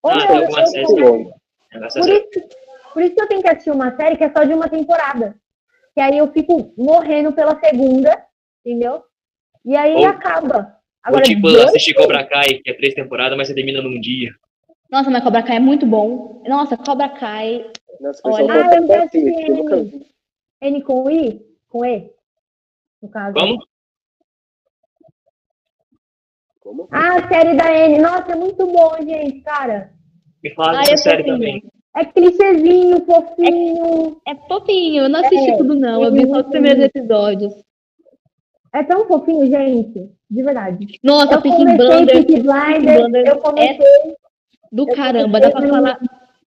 Ou 0.03 0.11
Ah, 0.11 0.27
eu- 0.29 0.35
eu- 0.35 0.43
eu- 0.43 0.49
por, 0.49 2.09
isso, 2.09 2.49
por 2.95 3.03
isso 3.03 3.15
que 3.15 3.23
eu 3.23 3.29
tenho 3.29 3.43
que 3.43 3.49
assistir 3.49 3.71
uma 3.71 3.95
série 3.97 4.17
que 4.17 4.25
é 4.25 4.33
só 4.33 4.43
de 4.45 4.53
uma 4.55 4.69
temporada. 4.69 5.37
Que 5.95 6.01
aí 6.01 6.19
eu 6.19 6.33
fico 6.33 6.73
morrendo 6.77 7.33
pela 7.33 7.59
segunda, 7.61 8.17
entendeu? 8.65 9.03
E 9.65 9.77
aí 9.77 9.95
Ou- 9.95 10.07
acaba. 10.07 10.57
Ou 10.59 10.81
Agora, 11.05 11.23
tipo, 11.23 11.43
dois 11.43 11.65
assistir 11.67 11.95
Cobra 11.95 12.25
Kai, 12.27 12.55
que 12.63 12.71
é 12.71 12.75
três 12.75 12.95
temporadas, 12.95 13.37
mas 13.37 13.47
você 13.49 13.55
termina 13.55 13.81
num 13.81 14.01
dia. 14.01 14.31
Nossa, 14.91 15.11
mas 15.11 15.23
Cobra 15.23 15.43
Kai 15.43 15.57
é 15.57 15.61
muito 15.61 15.87
bom. 15.87 16.43
Nossa, 16.47 16.77
Cobra 16.77 17.09
Kai. 17.09 17.71
Nossa, 18.01 18.21
Olha- 18.25 18.53
Ah, 18.53 18.75
eu 18.77 18.87
já 18.87 19.05
assisti 19.05 19.21
vi. 19.21 20.07
N 20.63 20.83
com 20.83 21.11
I? 21.11 21.41
Com 21.69 21.85
E? 21.85 22.11
No 23.03 23.09
caso. 23.09 23.35
Como? 23.35 23.59
Como? 26.61 26.89
Ah, 26.93 27.17
a 27.17 27.29
série 27.29 27.57
da 27.57 27.73
N. 27.73 27.99
Nossa, 28.01 28.33
é 28.33 28.37
muito 28.37 28.67
bom, 28.67 28.93
gente, 29.01 29.41
cara. 29.43 29.93
Me 30.43 30.51
fala 30.55 30.79
dessa 30.79 30.93
é 30.95 30.97
série 30.97 31.19
fofinho. 31.23 31.37
também. 31.37 31.63
É 31.97 32.05
clichêzinho, 32.05 33.05
fofinho. 33.05 34.21
É 34.27 34.35
fofinho. 34.35 35.03
Eu 35.05 35.09
não 35.09 35.21
assisti 35.21 35.51
É, 35.51 35.57
tudo, 35.57 35.75
não. 35.75 36.03
Eu 36.05 36.13
vi 36.13 36.27
só 36.29 36.41
os 36.41 36.47
primeiros 36.49 36.85
episódios. 36.85 37.53
É 38.73 38.83
tão 38.85 39.07
fofinho, 39.07 39.47
gente. 39.47 40.11
De 40.31 40.43
verdade. 40.43 40.87
Nossa, 41.03 41.35
Eu 41.35 41.43
Peaky 41.43 41.57
comecei 41.57 41.77
Blinders 41.77 42.25
Peaky 42.25 42.41
Blinders, 42.43 43.01
Blinders 43.03 43.29
eu 43.29 43.39
comecei... 43.41 44.15
do 44.71 44.89
eu 44.89 44.95
caramba. 44.95 45.41
Dá 45.41 45.51
pra 45.51 45.69
falar. 45.69 45.99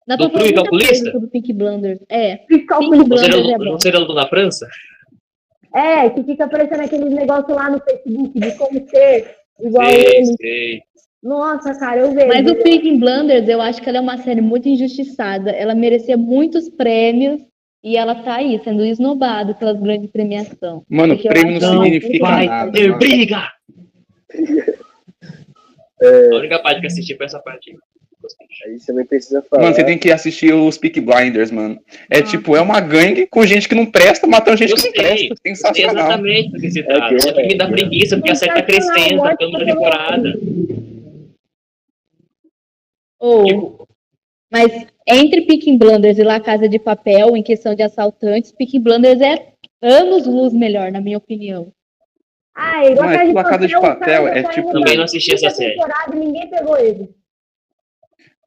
Dá 0.06 0.16
pra 0.16 0.26
Do 0.26 0.30
falar 0.32 0.44
muita 0.44 0.64
coisa 0.64 1.10
sobre 1.12 1.28
Pink 1.30 1.52
Blinders. 1.52 2.00
É. 2.08 2.40
Você 2.48 2.58
Blinders 3.04 3.22
é 3.22 3.28
não, 3.28 3.58
bom. 3.58 3.72
você 3.78 3.90
não 3.92 4.06
na 4.14 4.26
França? 4.28 4.66
É, 5.74 6.10
que 6.10 6.22
fica 6.24 6.44
aparecendo 6.46 6.80
aqueles 6.80 7.12
negócios 7.12 7.54
lá 7.56 7.70
no 7.70 7.80
Facebook 7.80 8.40
de 8.40 8.52
como 8.56 8.88
ser 8.88 9.36
igual 9.60 9.86
Sei, 9.88 10.04
ele. 10.16 10.26
sei. 10.36 10.82
Nossa, 11.22 11.78
cara, 11.78 12.00
eu 12.00 12.12
vejo. 12.12 12.28
Mas 12.28 12.50
o 12.50 12.56
Peaky 12.56 12.96
Blinders, 12.98 13.46
eu 13.48 13.60
acho 13.60 13.80
que 13.80 13.88
ela 13.88 13.98
é 13.98 14.00
uma 14.00 14.16
série 14.18 14.40
muito 14.40 14.68
injustiçada. 14.68 15.50
Ela 15.50 15.74
merecia 15.74 16.16
muitos 16.16 16.68
prêmios 16.70 17.42
e 17.84 17.96
ela 17.96 18.14
tá 18.16 18.36
aí, 18.36 18.58
sendo 18.64 18.84
esnobada 18.84 19.54
pelas 19.54 19.78
grandes 19.78 20.10
premiações. 20.10 20.82
Mano, 20.88 21.16
prêmio 21.18 21.60
não 21.60 21.82
significa 21.84 22.24
Vai 22.26 22.46
nada. 22.46 22.72
ter 22.72 22.88
mano. 22.88 22.98
briga! 22.98 23.42
É, 26.02 26.30
A 26.32 26.36
única 26.38 26.58
parte 26.60 26.80
que 26.80 26.86
assisti 26.86 27.14
foi 27.14 27.26
essa 27.26 27.38
parte. 27.40 27.76
Aí 28.66 28.78
você 28.78 28.92
nem 28.92 29.04
precisa 29.06 29.40
falar. 29.42 29.62
Mano, 29.62 29.74
você 29.74 29.82
tem 29.84 29.96
que 29.98 30.10
assistir 30.12 30.52
os 30.52 30.76
Peak 30.76 31.00
Blinders, 31.00 31.50
mano. 31.50 31.80
É 32.10 32.20
tipo, 32.22 32.54
é 32.54 32.60
uma 32.60 32.80
gangue 32.80 33.26
com 33.26 33.44
gente 33.46 33.68
que 33.68 33.74
não 33.74 33.86
presta, 33.86 34.26
matando 34.26 34.58
gente 34.58 34.70
Eu 34.70 34.76
que 34.76 34.82
não 34.86 34.92
sei, 34.92 35.02
presta. 35.28 35.34
Sensacional. 35.46 35.94
exatamente 35.96 36.50
do 36.52 36.60
que 36.60 36.70
se 36.70 36.80
É 36.80 37.08
que- 37.08 37.20
Só 37.20 37.32
que 37.32 37.42
me 37.42 37.54
dá 37.56 37.68
preguiça, 37.68 38.16
porque 38.16 38.32
a 38.32 38.34
série 38.34 38.52
tá 38.54 38.62
crescendo, 38.62 39.22
tá 39.22 39.30
ficando 39.30 39.64
temporada. 39.64 40.38
Ou, 43.18 43.44
Tipo, 43.44 43.88
mas 44.50 44.86
entre 45.06 45.42
Peaky 45.42 45.76
Blinders 45.76 46.18
e 46.18 46.22
La 46.22 46.40
Casa 46.40 46.68
de 46.68 46.78
Papel, 46.78 47.36
em 47.36 47.42
questão 47.42 47.74
de 47.74 47.82
assaltantes, 47.82 48.52
Peaky 48.52 48.78
Blinders 48.78 49.20
é 49.20 49.52
anos 49.82 50.26
luz 50.26 50.52
melhor, 50.52 50.90
na 50.90 51.00
minha 51.00 51.18
opinião. 51.18 51.72
Ai, 52.54 52.88
é 52.88 52.94
que 53.26 53.32
La 53.32 53.44
Casa 53.44 53.66
de 53.66 53.76
o 53.76 53.80
cara 53.80 53.96
Papel 53.96 54.28
é 54.28 54.42
tá 54.42 54.50
tipo- 54.50 54.72
Também 54.72 54.96
não 54.96 55.04
assisti 55.04 55.34
essa 55.34 55.50
série. 55.50 55.76
ninguém 56.14 56.48
pegou 56.50 56.76
ele. 56.78 57.08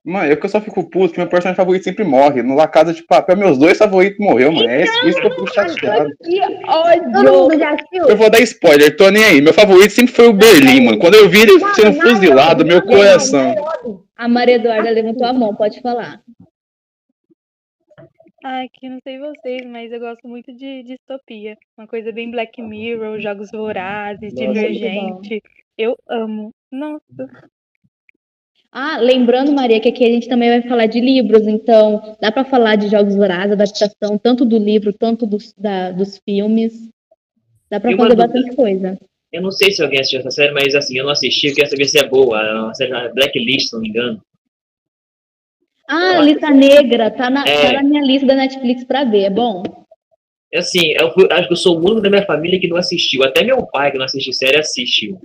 Mano, 0.05 0.33
é 0.33 0.35
que 0.35 0.45
eu 0.45 0.49
só 0.49 0.59
fico 0.59 0.83
puto 0.89 1.13
que 1.13 1.19
meu 1.19 1.29
personagem 1.29 1.55
favorito 1.55 1.83
sempre 1.83 2.03
morre. 2.03 2.43
No 2.43 2.55
La 2.55 2.67
Casa 2.67 2.93
de 2.93 3.01
Papel, 3.03 3.37
meus 3.37 3.57
dois 3.57 3.77
favoritos 3.77 4.19
morreu, 4.19 4.51
mano. 4.51 4.69
É 4.69 4.83
isso, 4.83 5.07
isso 5.07 5.21
que 5.21 5.27
eu 5.27 5.31
fico 5.31 5.53
chateado. 5.53 6.09
Que 6.21 6.41
ódio! 6.67 8.09
Eu 8.09 8.17
vou 8.17 8.29
dar 8.29 8.41
spoiler, 8.41 8.97
tô 8.97 9.09
nem 9.09 9.23
aí. 9.23 9.41
Meu 9.41 9.53
favorito 9.53 9.91
sempre 9.91 10.13
foi 10.13 10.27
o 10.27 10.33
Berlim, 10.33 10.83
mano. 10.85 10.99
Quando 10.99 11.15
eu 11.15 11.29
vi 11.29 11.43
ele 11.43 11.57
Não, 11.57 11.73
sendo 11.73 11.97
não, 11.97 12.01
fuzilado, 12.01 12.65
meu 12.65 12.79
não, 12.79 12.85
coração. 12.87 13.55
não, 13.55 14.03
A 14.17 14.27
Maria 14.27 14.55
Eduarda 14.55 14.89
levantou 14.89 15.25
a 15.25 15.31
mão, 15.31 15.55
pode 15.55 15.79
falar. 15.81 16.21
Ai, 18.43 18.67
que 18.73 18.89
não 18.89 18.99
sei 19.01 19.17
vocês, 19.19 19.65
mas 19.65 19.89
eu 19.89 20.01
gosto 20.01 20.27
muito 20.27 20.53
de 20.53 20.83
distopia. 20.83 21.57
Uma 21.77 21.87
coisa 21.87 22.11
bem 22.11 22.29
Black 22.29 22.61
Mirror, 22.61 23.21
Jogos 23.21 23.49
Vorazes, 23.51 24.33
Nossa, 24.33 24.47
Divergente. 24.47 25.41
Eu 25.77 25.97
amo. 26.09 26.51
Nossa. 26.69 27.49
Ah, 28.75 28.97
lembrando, 28.99 29.51
Maria, 29.53 29.79
que 29.79 29.89
aqui 29.89 30.03
a 30.03 30.09
gente 30.09 30.27
também 30.27 30.49
vai 30.49 30.67
falar 30.67 30.87
de 30.87 30.99
livros, 30.99 31.47
então 31.47 32.17
dá 32.19 32.31
pra 32.31 32.43
falar 32.43 32.75
de 32.75 32.87
Jogos 32.89 33.15
Vorazes, 33.15 33.51
adaptação 33.51 34.17
tanto 34.17 34.43
do 34.43 34.57
livro, 34.57 34.91
tanto 34.91 35.27
dos, 35.27 35.53
da- 35.53 35.91
dos 35.91 36.17
filmes. 36.25 36.89
Dá 37.69 37.77
E 37.77 37.81
fazer 37.81 37.95
dúvida. 37.97 38.15
bastante 38.15 38.55
coisa. 38.55 38.97
eu 39.31 39.41
não 39.43 39.51
sei 39.51 39.71
se 39.71 39.81
alguém 39.83 39.99
assistiu 39.99 40.19
essa 40.21 40.31
série, 40.31 40.53
mas 40.53 40.73
assim, 40.75 40.97
eu 40.97 41.03
não 41.03 41.11
assisti, 41.11 41.47
eu 41.47 41.53
queria 41.55 41.69
saber 41.69 41.85
se 41.85 41.99
é 41.99 42.07
boa. 42.07 42.39
É 42.41 42.53
uma 42.53 42.73
série 42.73 42.89
chamada 42.91 43.13
Blacklist, 43.13 43.67
se 43.69 43.73
não 43.75 43.81
me 43.81 43.89
engano. 43.89 44.21
Ah, 45.87 46.19
Lista 46.21 46.49
Negra, 46.49 47.11
tá 47.11 47.29
na, 47.29 47.43
É. 47.45 47.61
tá 47.67 47.73
na 47.73 47.83
minha 47.83 48.01
lista 48.03 48.25
da 48.25 48.35
Netflix 48.35 48.83
pra 48.83 49.03
ver, 49.03 49.23
é 49.25 49.29
bom? 49.29 49.61
É 50.51 50.59
Assim, 50.59 50.93
eu 50.99 51.11
fui- 51.13 51.27
acho 51.31 51.47
que 51.47 51.53
eu 51.53 51.57
sou 51.57 51.75
o 51.77 51.79
único 51.79 52.01
da 52.01 52.09
minha 52.09 52.25
família 52.25 52.59
que 52.59 52.67
não 52.67 52.77
assistiu. 52.77 53.23
Até 53.23 53.43
meu 53.43 53.65
pai, 53.67 53.91
que 53.91 53.97
não 53.97 54.05
assistiu 54.05 54.33
série, 54.33 54.57
assistiu. 54.57 55.19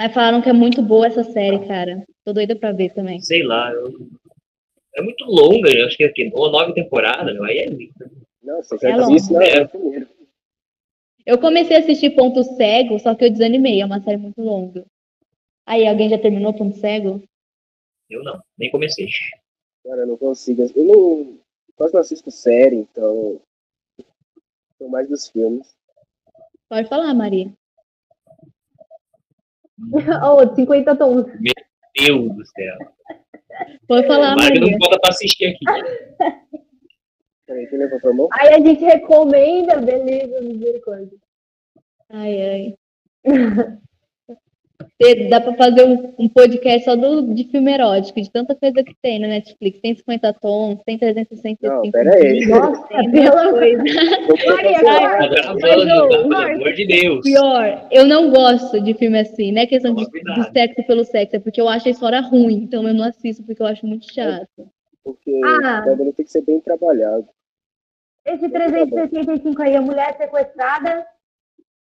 Mas 0.00 0.14
falaram 0.14 0.40
que 0.40 0.48
é 0.48 0.52
muito 0.54 0.80
boa 0.80 1.06
essa 1.06 1.22
série, 1.22 1.66
cara. 1.66 2.02
Tô 2.24 2.32
doida 2.32 2.56
pra 2.56 2.72
ver 2.72 2.90
também. 2.94 3.20
Sei 3.20 3.42
lá. 3.42 3.70
eu- 3.70 4.08
É 4.96 5.02
muito 5.02 5.24
longa, 5.26 5.68
eu 5.70 5.86
acho 5.86 5.94
que 5.96 6.04
é 6.04 6.06
aqui, 6.06 6.30
ou 6.32 6.50
nove 6.50 6.72
temporadas, 6.72 7.34
meu. 7.34 7.44
Aí 7.44 7.58
é 7.58 7.66
lindo. 7.66 7.92
Nossa, 8.42 8.76
É 8.76 8.78
já 8.78 8.96
longo. 8.96 9.14
disse, 9.14 9.30
não, 9.30 9.42
É. 9.42 9.58
é 9.58 9.62
o 9.62 9.68
primeiro. 9.68 10.08
Eu 11.26 11.38
comecei 11.38 11.76
a 11.76 11.80
assistir 11.80 12.10
Ponto 12.16 12.42
Cego, 12.42 12.98
só 12.98 13.14
que 13.14 13.26
eu 13.26 13.30
desanimei, 13.30 13.82
é 13.82 13.84
uma 13.84 14.00
série 14.02 14.16
muito 14.16 14.40
longa. 14.40 14.86
Aí, 15.66 15.86
alguém 15.86 16.08
já 16.08 16.18
terminou 16.18 16.54
Ponto 16.54 16.76
Cego? 16.78 17.22
Eu 18.08 18.24
não, 18.24 18.42
nem 18.58 18.70
comecei. 18.70 19.06
Cara, 19.84 20.00
eu 20.00 20.06
não 20.06 20.16
consigo. 20.16 20.62
Eu 20.74 20.84
não, 20.84 21.38
quase 21.76 21.92
não 21.92 22.00
assisto 22.00 22.30
série, 22.30 22.76
então. 22.76 23.38
Sou 24.78 24.88
mais 24.88 25.06
dos 25.10 25.28
filmes. 25.28 25.76
Pode 26.70 26.88
falar, 26.88 27.12
Maria. 27.12 27.52
Oh, 30.24 30.54
50 30.54 30.96
tons. 30.96 31.26
Deus 31.98 32.34
do 32.36 32.46
céu. 32.46 32.76
Pode 33.88 34.06
falar, 34.06 34.36
Mas 34.36 34.48
não 34.50 34.60
Maria. 34.60 34.78
conta 34.78 34.98
pra 35.00 35.10
assistir 35.10 35.46
aqui. 35.46 35.64
Peraí, 37.46 37.66
quem 37.66 37.78
levou 37.78 38.00
pra 38.00 38.12
mão? 38.12 38.28
Aí 38.32 38.54
a 38.54 38.58
gente 38.60 38.84
recomenda, 38.84 39.80
beleza, 39.80 40.40
misericórdia. 40.40 41.18
Ai, 42.10 42.42
ai. 42.42 42.74
Dá 45.28 45.40
pra 45.40 45.54
fazer 45.54 45.84
um, 45.84 46.12
um 46.18 46.28
podcast 46.28 46.84
só 46.84 46.96
do, 46.96 47.34
de 47.34 47.44
filme 47.44 47.72
erótico, 47.72 48.20
de 48.20 48.30
tanta 48.30 48.54
coisa 48.54 48.82
que 48.82 48.94
tem 49.02 49.18
na 49.18 49.28
Netflix. 49.28 49.80
Tem 49.80 49.94
50 49.94 50.32
tons, 50.34 50.78
tem 50.84 50.98
365 50.98 51.66
Não, 51.66 51.90
pera 51.90 52.14
aí. 52.14 52.46
Nossa, 52.46 52.88
coisa. 52.88 53.82
Maria, 54.46 54.80
Tá 54.80 55.42
tá? 55.42 55.54
pelo 55.56 56.34
amor 56.34 56.72
de 56.74 56.86
Deus. 56.86 57.20
Pior, 57.22 57.86
eu 57.90 58.04
não 58.06 58.30
gosto 58.30 58.80
de 58.80 58.94
filme 58.94 59.18
assim, 59.20 59.52
não 59.52 59.62
é 59.62 59.66
questão 59.66 59.94
de, 59.94 60.04
de 60.06 60.52
sexo 60.52 60.82
pelo 60.86 61.04
sexo, 61.04 61.36
é 61.36 61.38
porque 61.38 61.60
eu 61.60 61.68
acho 61.68 61.88
a 61.88 61.90
história 61.90 62.20
ruim, 62.20 62.62
então 62.64 62.86
eu 62.86 62.94
não 62.94 63.04
assisto 63.04 63.42
porque 63.42 63.62
eu 63.62 63.66
acho 63.66 63.86
muito 63.86 64.12
chato. 64.12 64.48
Porque 65.04 65.40
Ah. 65.44 65.82
o 65.86 65.90
bagulho 65.90 66.12
tem 66.12 66.24
que 66.24 66.30
ser 66.32 66.42
bem 66.42 66.60
trabalhado. 66.60 67.26
Esse 68.26 68.48
365 68.48 69.62
aí, 69.62 69.74
a 69.76 69.80
mulher 69.80 70.14
sequestrada. 70.16 71.06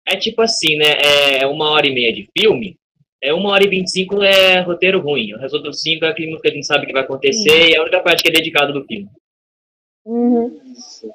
É 0.09 0.17
tipo 0.17 0.41
assim, 0.43 0.77
né? 0.77 0.95
É 1.41 1.47
uma 1.47 1.71
hora 1.71 1.87
e 1.87 1.95
meia 1.95 2.13
de 2.13 2.29
filme. 2.39 2.77
É 3.23 3.33
uma 3.33 3.51
hora 3.51 3.65
e 3.65 3.69
vinte 3.69 3.89
e 3.89 3.91
cinco 3.91 4.23
é 4.23 4.61
roteiro 4.61 5.01
ruim. 5.01 5.33
O 5.35 5.39
resto 5.39 5.59
dos 5.59 5.81
cinco 5.81 6.05
é 6.05 6.09
aquilo 6.11 6.41
que 6.41 6.49
a 6.49 6.53
gente 6.53 6.67
sabe 6.67 6.87
que 6.87 6.93
vai 6.93 7.03
acontecer 7.03 7.71
e 7.71 7.75
é 7.75 7.79
a 7.79 7.83
única 7.83 8.01
parte 8.01 8.23
que 8.23 8.29
é 8.29 8.33
dedicada 8.33 8.73
do 8.73 8.85
filme. 8.85 9.09
Uhum. 10.05 10.61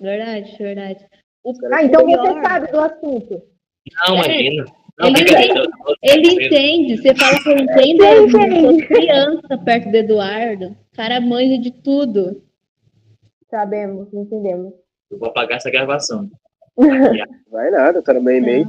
Verdade, 0.01 0.57
verdade. 0.57 1.05
O 1.43 1.53
Ah, 1.71 1.83
então 1.83 2.05
pior- 2.05 2.33
você 2.33 2.41
sabe 2.41 2.71
do 2.71 2.79
assunto. 2.79 3.41
Não, 4.07 4.17
É. 4.17 4.25
imagina. 4.25 4.65
Não, 4.99 5.07
Ele 5.07 5.13
brincadeira. 5.23 5.63
Ele 6.03 6.45
entende, 6.45 6.97
você 6.97 7.15
fala 7.15 7.39
que 7.41 7.49
eu 7.49 7.57
entendo, 7.57 8.03
eu 8.03 8.27
entende. 8.27 8.61
sou 8.61 8.77
criança 8.87 9.57
perto 9.63 9.89
do 9.89 9.95
Eduardo. 9.97 10.65
O 10.67 10.95
cara 10.95 11.21
manja 11.21 11.57
de 11.57 11.71
tudo. 11.71 12.43
Sabemos, 13.49 14.13
entendemos. 14.13 14.73
Eu 15.09 15.17
vou 15.17 15.29
apagar 15.29 15.57
essa 15.57 15.71
gravação. 15.71 16.29
Vai 17.51 17.69
nada, 17.71 18.01
no 18.13 18.21
meu 18.21 18.37
e-mail. 18.37 18.65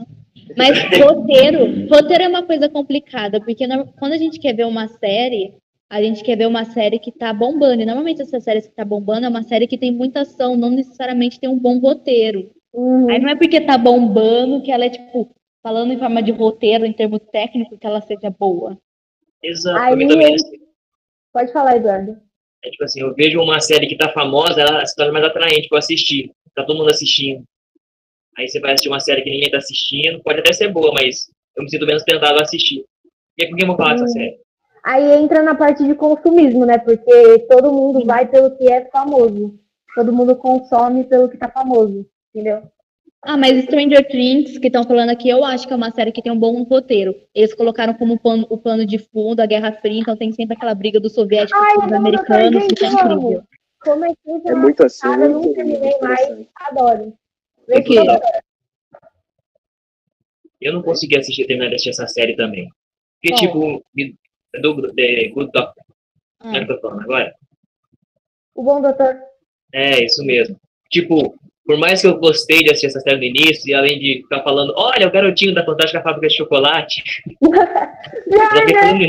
Mas 0.56 0.78
roteiro, 0.98 1.86
roteiro 1.88 2.24
é 2.24 2.28
uma 2.28 2.42
coisa 2.42 2.68
complicada, 2.68 3.40
porque 3.40 3.66
no- 3.66 3.86
quando 3.98 4.12
a 4.12 4.16
gente 4.16 4.38
quer 4.38 4.54
ver 4.54 4.66
uma 4.66 4.88
série, 4.88 5.54
a 5.90 6.02
gente 6.02 6.22
quer 6.24 6.36
ver 6.36 6.46
uma 6.46 6.64
série 6.64 6.98
que 6.98 7.12
tá 7.12 7.32
bombando. 7.32 7.82
E 7.82 7.86
normalmente 7.86 8.22
essa 8.22 8.40
série 8.40 8.62
que 8.62 8.70
tá 8.70 8.84
bombando 8.84 9.26
é 9.26 9.28
uma 9.28 9.42
série 9.42 9.66
que 9.66 9.76
tem 9.76 9.90
muita 9.92 10.20
ação, 10.20 10.56
não 10.56 10.70
necessariamente 10.70 11.38
tem 11.38 11.50
um 11.50 11.58
bom 11.58 11.78
roteiro. 11.78 12.50
Uhum. 12.72 13.10
Aí 13.10 13.18
não 13.20 13.28
é 13.28 13.36
porque 13.36 13.60
tá 13.60 13.76
bombando 13.76 14.62
que 14.62 14.72
ela 14.72 14.86
é, 14.86 14.90
tipo, 14.90 15.34
falando 15.62 15.92
em 15.92 15.98
forma 15.98 16.22
de 16.22 16.32
roteiro, 16.32 16.86
em 16.86 16.92
termo 16.92 17.18
técnico, 17.18 17.76
que 17.78 17.86
ela 17.86 18.00
seja 18.00 18.30
boa. 18.30 18.78
Exato. 19.42 19.78
Aí 19.78 20.08
também 20.08 20.32
é 20.32 20.34
assim. 20.34 20.56
Pode 21.32 21.52
falar, 21.52 21.76
Eduardo. 21.76 22.16
É 22.64 22.70
tipo 22.70 22.84
assim, 22.84 23.00
eu 23.00 23.14
vejo 23.14 23.40
uma 23.40 23.60
série 23.60 23.86
que 23.86 23.96
tá 23.96 24.08
famosa, 24.10 24.60
ela 24.60 24.86
se 24.86 24.94
torna 24.94 25.12
mais 25.12 25.24
atraente 25.24 25.68
pra 25.68 25.76
eu 25.76 25.80
assistir. 25.80 26.30
Tá 26.54 26.64
todo 26.64 26.78
mundo 26.78 26.90
assistindo. 26.90 27.42
Aí 28.38 28.48
você 28.48 28.60
vai 28.60 28.72
assistir 28.72 28.88
uma 28.88 29.00
série 29.00 29.22
que 29.22 29.30
ninguém 29.30 29.50
tá 29.50 29.58
assistindo, 29.58 30.22
pode 30.22 30.40
até 30.40 30.52
ser 30.52 30.68
boa, 30.72 30.92
mas 30.94 31.26
eu 31.56 31.64
me 31.64 31.70
sinto 31.70 31.86
menos 31.86 32.02
tentado 32.02 32.38
a 32.38 32.42
assistir. 32.42 32.84
E 33.38 33.44
aí, 33.44 33.50
por 33.50 33.56
que 33.56 33.62
eu 33.62 33.66
vou 33.68 33.76
falar 33.76 33.92
dessa 33.92 34.04
Hum. 34.04 34.08
série? 34.08 34.36
Aí 34.84 35.12
entra 35.12 35.42
na 35.42 35.54
parte 35.54 35.84
de 35.84 35.94
consumismo, 35.94 36.66
né? 36.66 36.78
Porque 36.78 37.38
todo 37.48 37.72
mundo 37.72 38.04
vai 38.04 38.26
pelo 38.26 38.56
que 38.56 38.70
é 38.70 38.84
famoso. 38.90 39.54
Todo 39.94 40.12
mundo 40.12 40.34
consome 40.34 41.04
pelo 41.04 41.28
que 41.28 41.36
tá 41.36 41.48
famoso. 41.48 42.04
Entendeu? 42.34 42.62
Ah, 43.24 43.36
mas 43.36 43.62
Stranger 43.64 44.08
Things, 44.08 44.58
que 44.58 44.66
estão 44.66 44.82
falando 44.82 45.10
aqui, 45.10 45.28
eu 45.28 45.44
acho 45.44 45.68
que 45.68 45.72
é 45.72 45.76
uma 45.76 45.92
série 45.92 46.10
que 46.10 46.20
tem 46.20 46.32
um 46.32 46.38
bom 46.38 46.60
roteiro. 46.64 47.14
Eles 47.32 47.54
colocaram 47.54 47.94
como 47.94 48.18
pano, 48.18 48.44
o 48.50 48.58
plano 48.58 48.84
de 48.84 48.98
fundo 48.98 49.38
a 49.40 49.46
Guerra 49.46 49.72
Fria, 49.74 50.00
então 50.00 50.16
tem 50.16 50.32
sempre 50.32 50.56
aquela 50.56 50.74
briga 50.74 50.98
dos 50.98 51.12
soviéticos 51.14 51.62
Ai, 51.62 51.74
com 51.76 51.86
os 51.86 51.92
americanos, 51.92 52.66
que 52.66 52.84
é 52.84 52.88
incrível. 52.88 53.42
Como 53.80 54.04
é 54.04 54.08
que 54.08 54.48
É 54.48 54.54
muito 54.54 54.84
assim. 54.84 55.06
Eu 55.06 55.30
muito 55.30 55.54
terminei 55.54 55.96
mais. 56.00 56.46
Adoro. 56.56 57.14
Eu 60.60 60.72
não 60.72 60.82
consegui 60.82 61.18
assistir, 61.18 61.46
terminar 61.46 61.68
de 61.70 61.74
assistir 61.74 61.90
essa 61.90 62.06
série 62.06 62.36
também. 62.36 62.68
Porque, 63.20 63.34
tipo, 63.36 63.82
me- 63.94 64.14
do 64.60 64.94
The 64.94 65.28
Good 65.28 65.50
Doctor, 65.52 65.84
né, 66.44 66.64
que 66.64 66.72
eu 66.72 66.76
tô 66.76 66.80
falando 66.88 67.02
agora? 67.02 67.34
O 68.54 68.62
bom 68.62 68.80
doutor. 68.80 69.16
É, 69.72 70.04
isso 70.04 70.24
mesmo. 70.24 70.56
Tipo, 70.90 71.34
por 71.64 71.78
mais 71.78 72.00
que 72.02 72.06
eu 72.06 72.18
gostei 72.18 72.58
de 72.58 72.66
assistir 72.70 72.86
essa 72.88 73.00
série 73.00 73.16
no 73.16 73.24
início, 73.24 73.68
e 73.70 73.74
além 73.74 73.98
de 73.98 74.20
ficar 74.22 74.42
falando, 74.42 74.72
olha, 74.76 75.08
o 75.08 75.10
garotinho 75.10 75.54
da 75.54 75.64
Fantástica 75.64 76.02
Fábrica 76.02 76.28
de 76.28 76.36
Chocolate, 76.36 77.02
eu 77.40 78.58
fiquei 78.60 78.78
falando, 78.78 79.04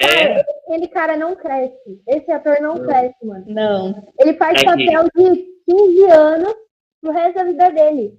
é, 0.00 0.40
Aquele 0.68 0.88
cara 0.88 1.16
não 1.16 1.34
cresce. 1.34 2.00
Esse 2.06 2.30
ator 2.30 2.60
não 2.60 2.76
Não. 2.76 2.86
cresce, 2.86 3.24
mano. 3.24 3.44
não. 3.48 4.08
Ele 4.20 4.34
faz 4.34 4.54
É 4.54 4.60
que- 4.60 4.64
papel 4.66 5.04
de 5.16 5.44
15 5.66 6.04
anos 6.10 6.54
pro 7.00 7.12
resto 7.12 7.34
da 7.34 7.44
vida 7.44 7.70
dele. 7.70 8.12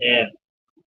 é. 0.00 0.28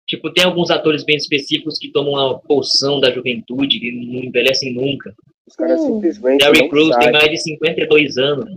Tipo, 0.07 0.33
tem 0.33 0.43
alguns 0.43 0.71
atores 0.71 1.03
bem 1.05 1.17
específicos 1.17 1.77
que 1.77 1.91
tomam 1.91 2.15
a 2.15 2.39
poção 2.39 2.99
da 2.99 3.11
juventude, 3.11 3.79
que 3.79 3.91
não 3.91 4.23
envelhecem 4.23 4.73
nunca. 4.73 5.13
Os 5.47 5.55
caras 5.55 5.79
Sim. 5.81 5.93
simplesmente 5.93 6.39
Terry 6.39 6.67
Crews 6.67 6.95
tem 6.97 7.11
mais 7.11 7.29
de 7.29 7.37
52 7.37 8.17
anos. 8.17 8.49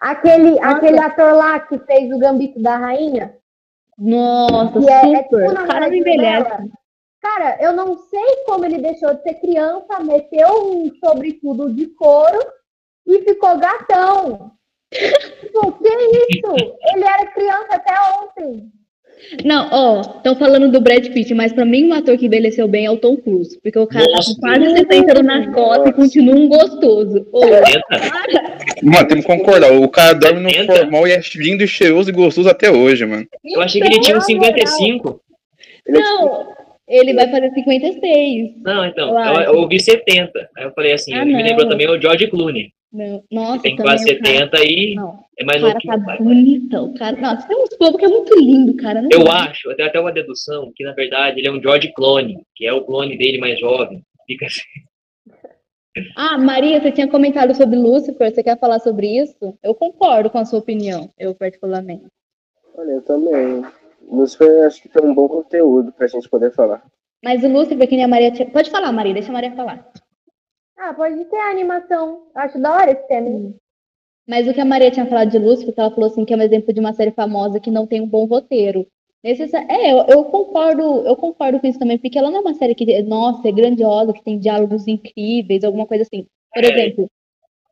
Aquele, 0.00 0.58
aquele 0.60 0.98
ator 0.98 1.34
lá 1.34 1.60
que 1.60 1.78
fez 1.80 2.10
o 2.10 2.18
Gambito 2.18 2.60
da 2.60 2.78
Rainha, 2.78 3.34
Nossa, 3.98 4.80
que 4.80 4.90
é, 4.90 5.12
é 5.12 5.22
tipo 5.22 5.36
super. 5.36 5.48
o 5.48 5.52
o 5.52 5.66
cara 5.66 5.88
não 5.88 5.94
envelhece. 5.94 6.44
dela. 6.48 6.64
Cara, 7.20 7.58
eu 7.60 7.72
não 7.74 7.98
sei 7.98 8.44
como 8.46 8.64
ele 8.64 8.78
deixou 8.78 9.14
de 9.14 9.22
ser 9.22 9.34
criança, 9.34 10.00
meteu 10.02 10.48
um 10.72 10.90
sobretudo 11.04 11.74
de 11.74 11.88
couro 11.88 12.38
e 13.06 13.22
ficou 13.22 13.58
gatão. 13.58 14.52
Tipo, 14.92 15.72
que 15.72 15.88
isso? 15.88 16.76
Ele 16.94 17.04
era 17.04 17.26
criança 17.26 17.68
até 17.70 17.92
ontem. 18.22 18.70
Não, 19.44 19.68
ó, 19.72 20.00
estão 20.00 20.36
falando 20.36 20.70
do 20.70 20.80
Brad 20.80 21.08
Pitt, 21.08 21.34
mas 21.34 21.52
pra 21.52 21.64
mim 21.64 21.88
um 21.88 21.94
ator 21.94 22.16
que 22.16 22.26
envelheceu 22.26 22.68
bem 22.68 22.84
é 22.86 22.90
o 22.90 22.98
Tom 22.98 23.16
Cruise. 23.16 23.58
Porque 23.60 23.78
o 23.78 23.86
cara 23.86 24.04
tá 24.04 24.10
Nossa, 24.12 24.34
com 24.34 24.40
quase 24.40 24.70
60 24.70 25.12
anos 25.12 25.24
nas 25.24 25.54
costas 25.54 25.88
e 25.88 25.92
continua 25.92 26.34
um 26.34 26.48
gostoso. 26.48 27.26
Ô. 27.32 27.40
Mano, 28.82 29.08
temos 29.08 29.24
que 29.24 29.32
concordar. 29.36 29.72
O 29.72 29.88
cara 29.88 30.12
dorme 30.12 30.40
no 30.40 30.66
formal 30.66 31.08
e 31.08 31.12
é 31.12 31.20
lindo 31.34 31.64
e 31.64 31.68
cheiroso 31.68 32.10
e 32.10 32.12
gostoso 32.12 32.48
até 32.48 32.70
hoje, 32.70 33.04
mano. 33.06 33.26
Eu 33.44 33.62
achei 33.62 33.80
que 33.80 33.86
ele 33.86 34.00
tinha 34.00 34.18
uns 34.18 34.28
Então, 34.28 34.42
na 34.42 34.50
moral, 34.50 34.66
55. 34.66 35.20
Ele 35.86 35.98
é 35.98 36.02
tipo, 36.02 36.24
não, 36.24 36.54
ele 36.86 37.14
vai 37.14 37.30
fazer 37.30 37.50
56. 37.52 38.50
Não, 38.62 38.84
então, 38.84 39.18
Eu 39.18 39.40
eu, 39.40 39.54
ouvi 39.60 39.80
70. 39.80 40.30
Aí 40.56 40.64
eu 40.64 40.72
falei 40.72 40.92
assim, 40.92 41.14
Ah, 41.14 41.22
ele 41.22 41.34
me 41.34 41.42
lembrou 41.42 41.68
também 41.68 41.88
o 41.88 42.00
George 42.00 42.28
Clooney. 42.28 42.70
Não, 42.96 43.22
nossa, 43.30 43.56
que 43.62 43.62
Tem 43.68 43.76
quase 43.76 44.04
o 44.04 44.22
cara- 44.22 44.38
70 44.38 44.64
e 44.64 44.94
Não, 44.94 45.18
é 45.38 45.44
mais 45.44 45.62
o 45.62 45.66
novo 45.66 45.78
cara 45.86 46.00
que 46.00 46.06
tá 46.06 46.14
o 46.14 46.24
bonito. 46.24 46.76
O 46.78 46.94
cara... 46.94 47.16
Nossa, 47.20 47.46
tem 47.46 47.56
uns 47.62 47.76
povos 47.76 47.96
que 47.98 48.04
é 48.04 48.08
muito 48.08 48.34
lindo, 48.38 48.74
cara. 48.76 49.02
Não 49.02 49.08
Eu 49.12 49.24
dá. 49.24 49.44
acho, 49.50 49.70
eu 49.70 49.76
tenho 49.76 49.88
até 49.88 50.00
uma 50.00 50.12
dedução, 50.12 50.72
que 50.74 50.82
na 50.84 50.92
verdade 50.92 51.38
ele 51.40 51.48
é 51.48 51.52
um 51.52 51.60
George 51.60 51.92
Clone, 51.92 52.42
que 52.54 52.66
é 52.66 52.72
o 52.72 52.84
clone 52.84 53.18
dele 53.18 53.38
mais 53.38 53.58
jovem. 53.60 54.02
Fica 54.26 54.46
assim. 54.46 54.62
Ah, 56.14 56.36
Maria, 56.36 56.78
você 56.78 56.92
tinha 56.92 57.08
comentado 57.08 57.54
sobre 57.54 57.74
Lúcifer, 57.78 58.30
você 58.30 58.42
quer 58.42 58.58
falar 58.58 58.78
sobre 58.80 59.06
isso? 59.18 59.56
Eu 59.62 59.74
concordo 59.74 60.28
com 60.28 60.36
a 60.36 60.44
sua 60.44 60.58
opinião, 60.58 61.10
eu 61.18 61.34
particularmente. 61.34 62.04
olha, 62.76 62.90
eu 62.92 63.02
também. 63.02 63.64
Lucifer 64.06 64.66
acho 64.66 64.82
que 64.82 64.90
tem 64.90 65.02
um 65.02 65.14
bom 65.14 65.26
conteúdo 65.26 65.90
pra 65.92 66.06
gente 66.06 66.28
poder 66.28 66.52
falar. 66.52 66.82
Mas 67.24 67.42
o 67.42 67.48
Lúcifer, 67.48 67.88
que 67.88 67.96
nem 67.96 68.04
a 68.04 68.08
Maria 68.08 68.30
tinha... 68.30 68.46
Pode 68.48 68.70
falar, 68.70 68.92
Maria, 68.92 69.14
deixa 69.14 69.30
a 69.30 69.32
Maria 69.32 69.52
falar. 69.52 69.90
Ah, 70.76 70.92
pode 70.92 71.24
ter 71.24 71.36
a 71.36 71.50
animação. 71.50 72.26
Acho 72.34 72.58
da 72.60 72.72
hora 72.74 72.90
esse 72.92 73.06
tema. 73.08 73.54
Mas 74.28 74.46
o 74.48 74.52
que 74.52 74.60
a 74.60 74.64
Maria 74.64 74.90
tinha 74.90 75.06
falado 75.06 75.30
de 75.30 75.38
Lúcifer, 75.38 75.72
que 75.72 75.80
ela 75.80 75.90
falou 75.90 76.10
assim, 76.10 76.24
que 76.24 76.34
é 76.34 76.36
um 76.36 76.42
exemplo 76.42 76.72
de 76.72 76.80
uma 76.80 76.92
série 76.92 77.12
famosa 77.12 77.60
que 77.60 77.70
não 77.70 77.86
tem 77.86 78.00
um 78.00 78.08
bom 78.08 78.26
roteiro. 78.26 78.86
É, 79.24 79.92
eu, 79.92 80.04
eu 80.08 80.24
concordo, 80.26 80.82
eu 81.06 81.16
concordo 81.16 81.58
com 81.58 81.66
isso 81.66 81.78
também, 81.78 81.98
porque 81.98 82.16
ela 82.18 82.30
não 82.30 82.38
é 82.38 82.40
uma 82.42 82.54
série 82.54 82.74
que, 82.74 83.02
nossa, 83.02 83.48
é 83.48 83.52
grandiosa, 83.52 84.12
que 84.12 84.22
tem 84.22 84.38
diálogos 84.38 84.86
incríveis, 84.86 85.64
alguma 85.64 85.86
coisa 85.86 86.02
assim. 86.02 86.26
Por 86.52 86.62
É. 86.62 86.68
exemplo, 86.68 87.10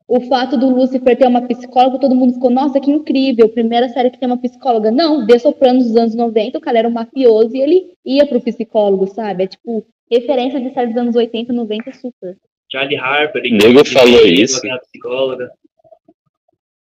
o 0.07 0.21
fato 0.21 0.57
do 0.57 0.69
Lúcifer 0.69 1.17
ter 1.17 1.27
uma 1.27 1.47
psicóloga, 1.47 1.99
todo 1.99 2.15
mundo 2.15 2.33
ficou, 2.33 2.49
nossa, 2.49 2.79
que 2.79 2.91
incrível, 2.91 3.47
primeira 3.49 3.87
série 3.89 4.09
que 4.09 4.19
tem 4.19 4.27
uma 4.27 4.37
psicóloga. 4.37 4.91
Não, 4.91 5.25
The 5.25 5.39
Sopranos 5.39 5.85
dos 5.87 5.95
anos 5.95 6.15
90, 6.15 6.57
o 6.57 6.61
cara 6.61 6.79
era 6.79 6.87
um 6.87 6.91
mafioso 6.91 7.55
e 7.55 7.61
ele 7.61 7.93
ia 8.05 8.25
pro 8.27 8.41
psicólogo, 8.41 9.07
sabe? 9.07 9.45
É 9.45 9.47
tipo, 9.47 9.85
referência 10.11 10.59
de 10.59 10.73
série 10.73 10.87
dos 10.87 10.97
anos 10.97 11.15
80, 11.15 11.53
90, 11.53 11.91
super. 11.93 12.37
Charlie 12.75 12.97
Harper. 12.97 13.41
Nego 13.43 13.85
falou 13.85 14.21
meio, 14.23 14.43
isso. 14.43 14.57
aquela 14.57 14.79
psicóloga. 14.79 15.49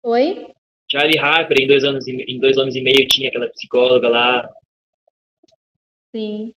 Oi? 0.05 0.47
Charlie 0.91 1.19
Harper, 1.19 1.59
em 1.61 1.67
dois, 1.67 1.83
anos 1.83 2.07
e, 2.07 2.13
em 2.13 2.39
dois 2.39 2.57
anos 2.57 2.77
e 2.77 2.81
meio, 2.81 3.07
tinha 3.09 3.29
aquela 3.29 3.49
psicóloga 3.49 4.09
lá. 4.09 4.49
Sim. 6.15 6.53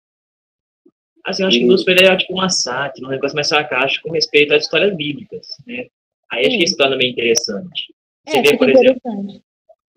Assim, 1.24 1.42
eu 1.42 1.48
acho 1.48 1.58
que 1.58 1.64
Sim. 1.64 1.70
Lucifer 1.70 2.04
é 2.04 2.16
tipo 2.16 2.34
uma 2.34 2.48
sátira, 2.48 3.06
um 3.08 3.10
negócio 3.10 3.34
mais 3.34 3.48
sarcástico 3.48 4.06
com 4.08 4.14
respeito 4.14 4.54
às 4.54 4.62
histórias 4.62 4.94
bíblicas, 4.94 5.46
né? 5.66 5.86
Aí 6.30 6.42
acho 6.42 6.50
Sim. 6.52 6.58
que 6.58 6.64
isso 6.64 6.76
torna 6.76 6.96
meio 6.96 7.10
interessante. 7.10 7.92
Você 8.28 8.38
É, 8.38 8.42
vê, 8.42 8.56
por 8.56 8.68
exemplo, 8.70 9.00
interessante. 9.08 9.42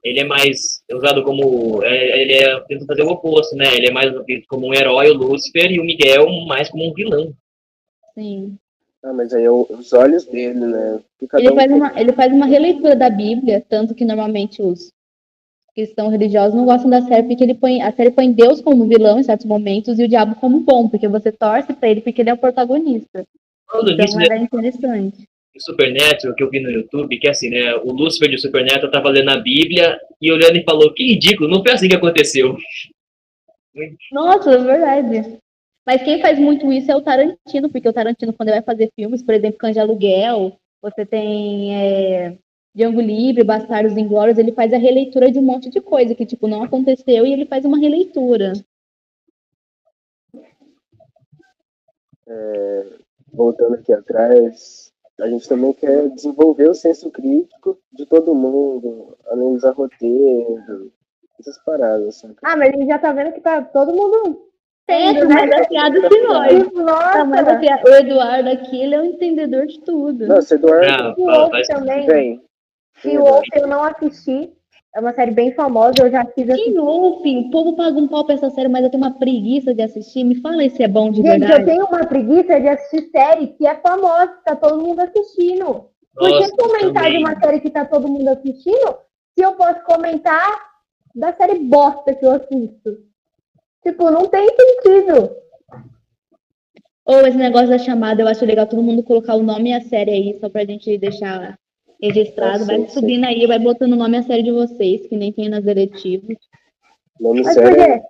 ele 0.04 0.20
é 0.22 0.24
mais 0.24 0.82
usado 0.92 1.24
como. 1.24 1.84
é, 1.84 2.22
ele 2.22 2.34
é, 2.34 2.60
tenta 2.62 2.86
fazer 2.88 3.04
o 3.04 3.10
oposto, 3.10 3.56
né? 3.56 3.76
Ele 3.76 3.88
é 3.90 3.92
mais 3.92 4.12
visto 4.26 4.48
como 4.48 4.68
um 4.68 4.74
herói, 4.74 5.12
o 5.12 5.14
Lúcifer, 5.14 5.72
e 5.72 5.80
o 5.80 5.84
Miguel 5.84 6.28
mais 6.48 6.68
como 6.70 6.90
um 6.90 6.94
vilão. 6.94 7.32
Sim. 8.16 8.58
Ah, 9.04 9.14
mas 9.14 9.34
aí 9.34 9.44
é 9.46 9.52
o- 9.52 9.66
os 9.70 9.94
olhos 9.94 10.26
dele, 10.26 10.60
né? 10.60 11.00
Ele 11.38 11.52
um 11.52 11.56
faz, 11.56 11.72
uma, 11.72 12.00
ele 12.02 12.14
faz 12.14 12.34
uma 12.34 12.46
releitura 12.46 12.96
da 12.96 13.10
Bíblia, 13.10 13.64
tanto 13.70 13.96
que 13.96 14.04
normalmente 14.04 14.62
os, 14.62 14.92
que 15.74 15.86
são 15.88 16.10
religiosos 16.10 16.54
não 16.54 16.66
gostam 16.66 16.90
da 16.90 17.02
série 17.02 17.28
porque 17.28 17.44
ele 17.44 17.54
põe, 17.56 17.82
a 17.82 17.92
série 17.94 18.12
põe 18.12 18.32
Deus 18.32 18.60
como 18.62 18.88
vilão 18.88 19.20
em 19.20 19.24
certos 19.24 19.46
momentos 19.46 19.98
e 20.00 20.04
o 20.04 20.08
diabo 20.08 20.36
como 20.36 20.60
bom, 20.60 20.90
porque 20.90 21.08
você 21.08 21.32
torce 21.32 21.74
pra 21.74 21.90
ele 21.90 22.02
porque 22.02 22.22
ele 22.22 22.30
é 22.30 22.34
o 22.34 22.38
protagonista. 22.38 23.24
Falando 23.72 23.96
nisso, 23.96 24.18
Então 24.18 24.20
né, 24.20 24.26
era 24.26 24.38
interessante. 24.38 25.24
o 25.56 25.62
Supernatural 25.62 26.36
que 26.36 26.44
eu 26.44 26.50
vi 26.50 26.60
no 26.60 26.70
YouTube, 26.72 27.18
que 27.20 27.28
é 27.28 27.32
assim, 27.32 27.50
né? 27.50 27.76
O 27.76 27.92
Lúcifer 27.94 28.30
de 28.30 28.38
Supernatural 28.38 28.92
tava 28.92 29.10
lendo 29.10 29.30
a 29.30 29.38
Bíblia 29.38 29.98
e 30.22 30.32
olhando 30.32 30.58
e 30.58 30.64
falou, 30.64 30.94
que 30.94 31.04
ridículo, 31.04 31.50
não 31.50 31.64
foi 31.64 31.72
assim 31.74 31.88
que 31.88 31.96
aconteceu. 31.96 32.58
Nossa, 34.12 34.52
é 34.52 34.58
verdade. 34.58 35.38
Mas 35.90 36.04
quem 36.04 36.22
faz 36.22 36.38
muito 36.38 36.72
isso 36.72 36.92
é 36.92 36.96
o 36.96 37.02
Tarantino, 37.02 37.68
porque 37.68 37.90
o 37.90 37.94
Tarantino, 37.94 38.32
quando 38.32 38.50
ele 38.50 38.58
vai 38.58 38.64
fazer 38.64 38.92
filmes, 38.94 39.24
por 39.24 39.34
exemplo, 39.34 39.58
Cães 39.58 39.74
de 39.74 39.80
Aluguel, 39.80 40.56
você 40.80 41.04
tem 41.04 41.76
é, 41.76 42.38
Django 42.76 43.02
Livre, 43.02 43.44
Bastardos 43.44 43.98
Inglórios, 43.98 44.38
ele 44.38 44.52
faz 44.52 44.72
a 44.72 44.78
releitura 44.78 45.32
de 45.32 45.40
um 45.40 45.42
monte 45.42 45.68
de 45.68 45.82
coisa 45.82 46.14
que, 46.14 46.28
tipo, 46.28 46.48
não 46.48 46.62
aconteceu 46.62 47.26
e 47.26 47.34
ele 47.34 47.48
faz 47.48 47.66
uma 47.66 47.80
releitura. 47.80 48.54
É, 52.28 52.86
voltando 53.34 53.74
aqui 53.74 53.92
atrás, 53.92 54.94
a 55.20 55.28
gente 55.28 55.50
também 55.50 55.74
quer 55.74 56.08
desenvolver 56.10 56.70
o 56.70 56.76
senso 56.76 57.10
crítico 57.10 57.80
de 57.92 58.06
todo 58.06 58.36
mundo, 58.36 59.18
analisar 59.26 59.72
roteiro, 59.72 60.94
essas 61.40 61.58
paradas, 61.64 62.18
sabe? 62.18 62.36
Ah, 62.44 62.56
mas 62.56 62.70
a 62.70 62.78
gente 62.78 62.86
já 62.86 63.00
tá 63.00 63.12
vendo 63.12 63.34
que 63.34 63.42
tá 63.42 63.64
todo 63.64 63.92
mundo 63.92 64.49
É, 64.90 65.14
tendo, 65.14 65.28
tá 65.28 65.34
mais 65.36 65.52
afiado 65.52 66.02
que 66.10 66.22
nós. 66.22 66.64
Tá 67.12 67.26
mais 67.26 67.46
nossa, 67.46 67.58
afiado. 67.58 67.84
O 67.90 67.94
Eduardo 67.96 68.50
aqui, 68.50 68.82
ele 68.82 68.96
é 68.96 69.00
um 69.02 69.06
entendedor 69.06 69.66
de 69.68 69.80
tudo. 69.82 70.28
Nossa, 70.28 70.56
Eduardo, 70.56 71.16
Não, 71.18 71.26
o 71.26 71.26
fala, 71.32 71.50
faz- 71.52 71.68
também. 71.68 72.06
vem. 72.06 72.42
E 73.06 73.18
o 73.18 73.24
Wolf 73.24 73.46
eu 73.54 73.68
não 73.68 73.84
assisti. 73.84 74.52
É 74.96 75.00
uma 75.00 75.14
série 75.14 75.30
bem 75.32 75.54
famosa, 75.54 75.94
eu 76.02 76.10
já 76.10 76.26
quis 76.26 76.46
Que 76.48 76.52
assistir. 76.52 76.74
novo, 76.74 77.22
filho. 77.22 77.42
O 77.42 77.52
povo 77.52 77.76
paga 77.76 77.96
um 77.98 78.08
pau 78.08 78.26
pra 78.26 78.34
essa 78.34 78.50
série, 78.50 78.68
mas 78.68 78.84
eu 78.84 78.90
tenho 78.90 79.04
uma 79.04 79.18
preguiça 79.20 79.72
de 79.74 79.84
assistir. 79.84 80.24
Me 80.24 80.42
fala 80.42 80.64
aí 80.64 80.70
se 80.72 80.82
é 80.84 80.88
bom 80.88 81.12
de 81.12 81.18
Gente, 81.22 81.34
eu 81.34 81.40
verdade. 81.40 81.66
tenho 81.66 81.86
uma 81.86 82.06
preguiça 82.08 82.60
de 82.60 82.68
assistir 82.68 83.10
série 83.12 83.48
que 83.50 83.68
é 83.68 83.76
famosa, 83.76 84.28
que 84.30 84.44
tá 84.44 84.56
todo 84.56 84.82
mundo 84.82 85.00
assistindo. 85.00 85.86
Por 86.16 86.28
que 86.30 86.50
comentar 86.58 87.04
também. 87.04 87.12
de 87.12 87.18
uma 87.24 87.40
série 87.40 87.60
que 87.62 87.70
tá 87.70 87.86
todo 87.86 88.08
mundo 88.08 88.28
assistindo 88.30 88.96
se 89.38 89.46
eu 89.46 89.54
posso 89.54 89.80
comentar 89.86 90.50
da 91.16 91.32
série 91.34 91.60
bosta 91.60 92.14
que 92.16 92.26
eu 92.26 92.32
assisto? 92.32 92.98
Tipo, 93.84 94.10
não 94.12 94.28
tem 94.28 94.48
sentido. 94.48 95.32
Ou 97.06 97.26
esse 97.26 97.38
negócio 97.38 97.70
da 97.70 97.80
chamada, 97.80 98.22
eu 98.22 98.28
acho 98.28 98.46
legal 98.46 98.68
todo 98.68 98.84
mundo 98.84 99.02
colocar 99.02 99.36
o 99.36 99.44
nome 99.44 99.72
e 99.72 99.74
a 99.74 99.82
série 99.82 100.12
aí, 100.12 100.38
só 100.40 100.50
pra 100.50 100.66
gente 100.66 100.98
deixar 100.98 101.58
registrado. 102.02 102.66
Vai 102.66 102.88
subindo 102.88 103.26
aí, 103.26 103.48
vai 103.48 103.58
botando 103.58 103.94
o 103.94 103.96
nome 103.96 104.18
e 104.18 104.20
a 104.20 104.24
série 104.24 104.44
de 104.44 104.52
vocês, 104.52 105.08
que 105.08 105.18
nem 105.18 105.34
tem 105.34 105.50
nas 105.50 105.66
eletivas. 105.66 106.38
Nome 107.20 107.42
Mas 107.42 107.56
quê? 107.56 108.02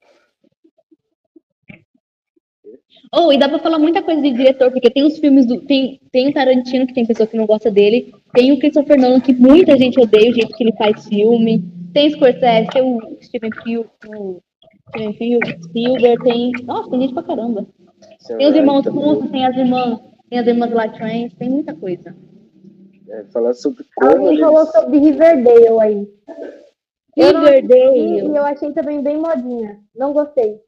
Oh, 3.12 3.32
e 3.32 3.40
dá 3.40 3.50
pra 3.50 3.58
falar 3.58 3.80
muita 3.80 4.04
coisa 4.04 4.22
de 4.22 4.32
diretor, 4.32 4.72
porque 4.72 4.92
tem 4.92 5.04
os 5.04 5.18
filmes 5.18 5.46
do. 5.46 5.62
Tem, 5.62 6.00
tem 6.12 6.30
o 6.30 6.34
Tarantino, 6.34 6.86
que 6.86 6.94
tem 6.94 7.06
pessoa 7.08 7.26
que 7.26 7.38
não 7.38 7.48
gosta 7.48 7.72
dele. 7.72 8.14
Tem 8.34 8.52
o 8.52 8.60
Christopher 8.60 9.00
Nolan, 9.00 9.20
que 9.20 9.34
muita 9.34 9.76
gente 9.78 10.00
odeia 10.00 10.30
o 10.30 10.34
jeito 10.34 10.56
que 10.56 10.64
ele 10.64 10.74
faz 10.74 11.08
filme. 11.08 11.64
Tem 11.92 12.12
Scorsese, 12.12 12.70
tem 12.70 12.84
o 12.84 13.18
Steven 13.22 13.50
Spiel- 13.52 13.90
o 14.08 14.40
Steven 14.90 15.14
Spiel- 15.14 15.40
Spielberg, 15.64 16.24
tem. 16.24 16.52
Nossa, 16.66 16.90
tem 16.90 17.02
gente 17.02 17.14
pra 17.14 17.24
caramba. 17.24 17.68
Tem 18.28 18.48
os 18.48 18.56
irmãos 18.56 18.86
Russo, 18.86 19.28
tem 19.30 19.46
as 19.46 19.56
irmãs. 19.56 20.00
Tem 20.30 20.40
as 20.40 20.48
irmãs 20.48 20.72
Latrans, 20.72 21.34
tem 21.34 21.50
muita 21.50 21.74
coisa. 21.74 22.16
É, 23.10 23.24
falar 23.34 23.54
sobre 23.54 23.84
como 23.96 24.12
Alguém 24.12 24.28
eles... 24.28 24.40
falou 24.40 24.66
sobre 24.68 25.00
Riverdale 25.00 25.80
aí. 25.82 26.08
Eu 27.18 27.34
não 27.34 27.40
Riverdale. 27.46 27.98
E 27.98 28.20
eu 28.36 28.46
achei 28.46 28.72
também 28.72 29.02
bem 29.02 29.18
modinha. 29.18 29.80
Não 29.96 30.14
gostei. 30.14 30.60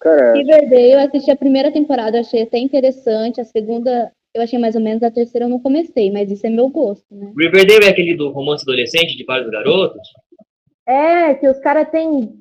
Cara, 0.00 0.32
Riverdale, 0.32 0.92
eu 0.92 0.98
assisti 1.00 1.30
a 1.30 1.36
primeira 1.36 1.70
temporada, 1.70 2.16
eu 2.16 2.22
achei 2.22 2.42
até 2.42 2.58
interessante. 2.58 3.40
A 3.40 3.44
segunda, 3.44 4.10
eu 4.34 4.42
achei 4.42 4.58
mais 4.58 4.74
ou 4.74 4.80
menos. 4.80 5.02
A 5.04 5.10
terceira 5.10 5.44
eu 5.44 5.50
não 5.50 5.60
comecei, 5.60 6.10
mas 6.10 6.30
isso 6.30 6.44
é 6.46 6.50
meu 6.50 6.68
gosto, 6.68 7.06
né? 7.14 7.32
Riverdale 7.38 7.84
é 7.84 7.90
aquele 7.90 8.16
do 8.16 8.30
romance 8.30 8.64
adolescente 8.64 9.16
de 9.16 9.24
vários 9.24 9.48
garotos? 9.50 10.00
É, 10.88 11.34
que 11.34 11.48
os 11.48 11.60
caras 11.60 11.88
têm 11.90 12.34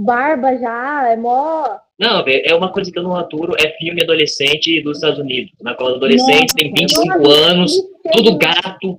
barba 0.00 0.56
já, 0.56 1.08
é 1.08 1.16
mó. 1.16 1.78
Não, 1.98 2.24
velho, 2.24 2.42
é 2.44 2.54
uma 2.54 2.72
coisa 2.72 2.90
que 2.90 2.98
eu 2.98 3.02
não 3.02 3.16
aturo, 3.16 3.54
é 3.58 3.70
filme 3.76 4.02
adolescente 4.02 4.82
dos 4.82 4.96
Estados 4.96 5.18
Unidos, 5.18 5.52
na 5.60 5.74
qual 5.74 5.90
os 5.90 5.96
adolescentes 5.96 6.54
têm 6.54 6.72
25 6.72 7.06
Nossa, 7.06 7.50
anos, 7.50 7.72
tudo 8.12 8.38
gato, 8.38 8.98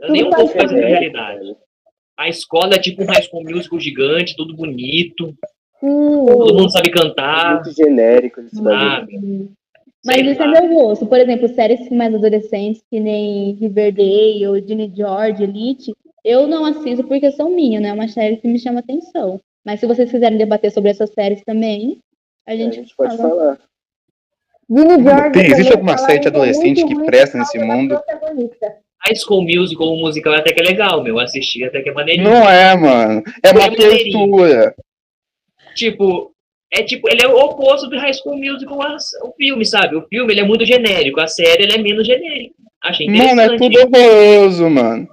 Tudo 0.00 0.12
nem 0.12 0.24
um 0.24 0.30
pouco 0.30 0.52
fazendo 0.52 0.78
realidade. 0.78 1.56
A 2.18 2.28
escola 2.28 2.74
é 2.74 2.78
tipo 2.78 3.02
um 3.02 3.06
high 3.06 3.22
school 3.22 3.44
musical 3.44 3.78
gigante, 3.78 4.36
tudo 4.36 4.56
bonito, 4.56 5.34
todo 5.80 6.48
Sim. 6.48 6.54
mundo 6.54 6.70
sabe 6.70 6.90
cantar, 6.90 7.56
muito 7.56 7.76
genérico 7.76 8.40
sabe? 8.48 9.50
Mas 10.06 10.16
Sei 10.16 10.30
isso 10.30 10.42
é 10.42 10.46
meu 10.46 10.68
gosto. 10.68 11.04
Por 11.04 11.18
exemplo, 11.18 11.48
séries 11.48 11.90
mais 11.90 12.14
adolescentes, 12.14 12.80
que 12.88 13.00
nem 13.00 13.54
Riverdale 13.54 14.46
ou 14.46 14.56
Ginny 14.56 14.92
George, 14.94 15.42
Elite, 15.42 15.92
eu 16.24 16.46
não 16.46 16.64
assisto 16.64 17.04
porque 17.06 17.30
são 17.32 17.50
minhas, 17.50 17.82
né? 17.82 17.88
É 17.88 17.92
uma 17.92 18.06
série 18.06 18.36
que 18.36 18.46
me 18.46 18.58
chama 18.58 18.80
atenção. 18.80 19.40
Mas 19.66 19.80
se 19.80 19.86
vocês 19.86 20.08
quiserem 20.08 20.38
debater 20.38 20.70
sobre 20.70 20.90
essas 20.92 21.10
séries 21.12 21.42
também, 21.44 21.98
a 22.46 22.52
A 22.52 22.56
gente, 22.56 22.76
gente 22.76 22.94
pode 22.96 23.16
fala. 23.16 23.58
falar. 24.68 25.30
Tem- 25.32 25.46
existe 25.50 25.72
alguma 25.72 25.96
fala 25.96 26.06
série 26.08 26.20
de 26.20 26.26
é 26.26 26.30
adolescente 26.30 26.84
muito 26.84 27.00
que 27.00 27.06
presta 27.06 27.36
nesse 27.38 27.58
mundo? 27.58 28.00
High 29.06 29.16
School 29.16 29.42
Musical, 29.42 29.88
o 29.88 30.00
musical 30.00 30.34
até 30.34 30.52
que 30.52 30.60
é 30.62 30.64
legal, 30.64 31.02
meu, 31.02 31.18
assistir 31.18 31.64
até 31.64 31.82
que 31.82 31.88
é 31.90 31.92
maneirinho. 31.92 32.30
Não 32.30 32.48
é, 32.48 32.76
mano. 32.76 33.22
É 33.42 33.50
uma 33.50 33.64
É 33.64 33.70
tortura. 33.70 34.74
Tipo, 35.74 36.32
é 36.72 36.82
tipo, 36.82 37.08
ele 37.10 37.22
é 37.24 37.28
o 37.28 37.36
oposto 37.36 37.88
do 37.88 37.98
High 37.98 38.14
School 38.14 38.38
Musical, 38.38 38.78
o 39.24 39.32
filme, 39.36 39.64
sabe? 39.64 39.96
O 39.96 40.06
filme, 40.08 40.32
ele 40.32 40.40
é 40.40 40.44
muito 40.44 40.64
genérico, 40.64 41.20
a 41.20 41.26
série, 41.26 41.64
ele 41.64 41.74
é 41.74 41.78
menos 41.78 42.06
genérico. 42.06 42.54
Achei 42.82 43.06
Mano, 43.08 43.40
é 43.40 43.44
interessante. 43.46 43.58
tudo 43.58 43.96
horroroso, 43.96 44.70
mano. 44.70 45.08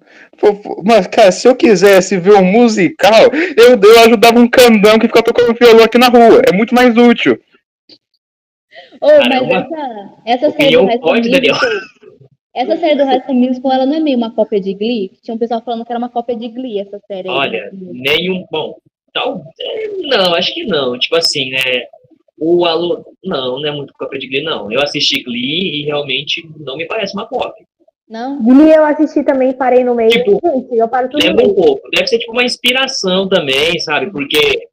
Mas, 0.84 1.08
cara, 1.08 1.32
se 1.32 1.48
eu 1.48 1.56
quisesse 1.56 2.18
ver 2.18 2.36
um 2.36 2.44
musical, 2.44 3.32
eu, 3.58 3.80
eu 3.80 4.00
ajudava 4.06 4.40
um 4.40 4.50
cambão 4.50 5.00
que 5.00 5.08
fica 5.08 5.24
tocando 5.24 5.58
violão 5.58 5.86
aqui 5.86 5.98
na 5.98 6.10
rua. 6.10 6.42
É 6.48 6.56
muito 6.56 6.76
mais 6.76 6.96
útil. 6.98 7.40
Oh, 9.02 9.30
mas 9.30 9.50
essa, 9.50 10.14
essa 10.26 10.52
série 10.52 10.78
do 10.78 10.86
High 10.86 10.98
School. 10.98 11.16
Musical, 11.16 11.70
essa 12.56 12.78
série 12.78 12.96
do 12.96 13.04
High 13.04 13.22
School 13.22 13.36
Musical, 13.36 13.72
ela 13.72 13.86
não 13.86 13.96
é 13.96 14.00
meio 14.00 14.18
uma 14.18 14.34
cópia 14.34 14.60
de 14.60 14.74
Glee? 14.74 15.12
Tinha 15.24 15.36
um 15.36 15.38
pessoal 15.38 15.62
falando 15.62 15.86
que 15.86 15.92
era 15.92 16.00
uma 16.00 16.10
cópia 16.10 16.36
de 16.36 16.48
Glee, 16.50 16.80
essa 16.80 17.00
série 17.08 17.28
aí. 17.28 17.36
Olha, 17.36 17.70
nenhum. 17.74 18.46
Bom, 18.52 18.76
tal. 19.14 19.44
é, 19.60 19.88
Não, 20.04 20.34
acho 20.36 20.54
que 20.54 20.66
não. 20.66 20.98
Tipo 20.98 21.16
assim, 21.16 21.50
né? 21.50 21.60
O 22.38 22.66
aluno. 22.66 23.04
Não, 23.24 23.60
não 23.60 23.68
é 23.68 23.72
muito 23.72 23.94
cópia 23.94 24.20
de 24.20 24.28
Glee, 24.28 24.44
não. 24.44 24.72
Eu 24.72 24.82
assisti 24.82 25.24
Glee 25.24 25.82
e 25.82 25.86
realmente 25.86 26.48
não 26.60 26.78
me 26.78 26.86
parece 26.86 27.14
uma 27.14 27.26
cópia. 27.26 27.66
Não? 28.10 28.42
Glee 28.44 28.72
eu 28.74 28.86
assisti 28.86 29.24
também, 29.24 29.54
parei 29.54 29.84
no 29.84 29.96
meio. 29.96 30.10
Tipo, 30.10 30.40
Gente, 30.44 30.78
eu 30.78 30.88
paro 30.90 31.10
tudo 31.10 31.26
Lembra 31.26 31.46
um 31.48 31.54
pouco. 31.56 31.90
Deve 31.90 32.08
ser 32.08 32.20
tipo 32.20 32.32
uma 32.32 32.44
inspiração 32.44 33.28
também, 33.28 33.80
sabe? 33.80 34.12
Porque. 34.12 34.68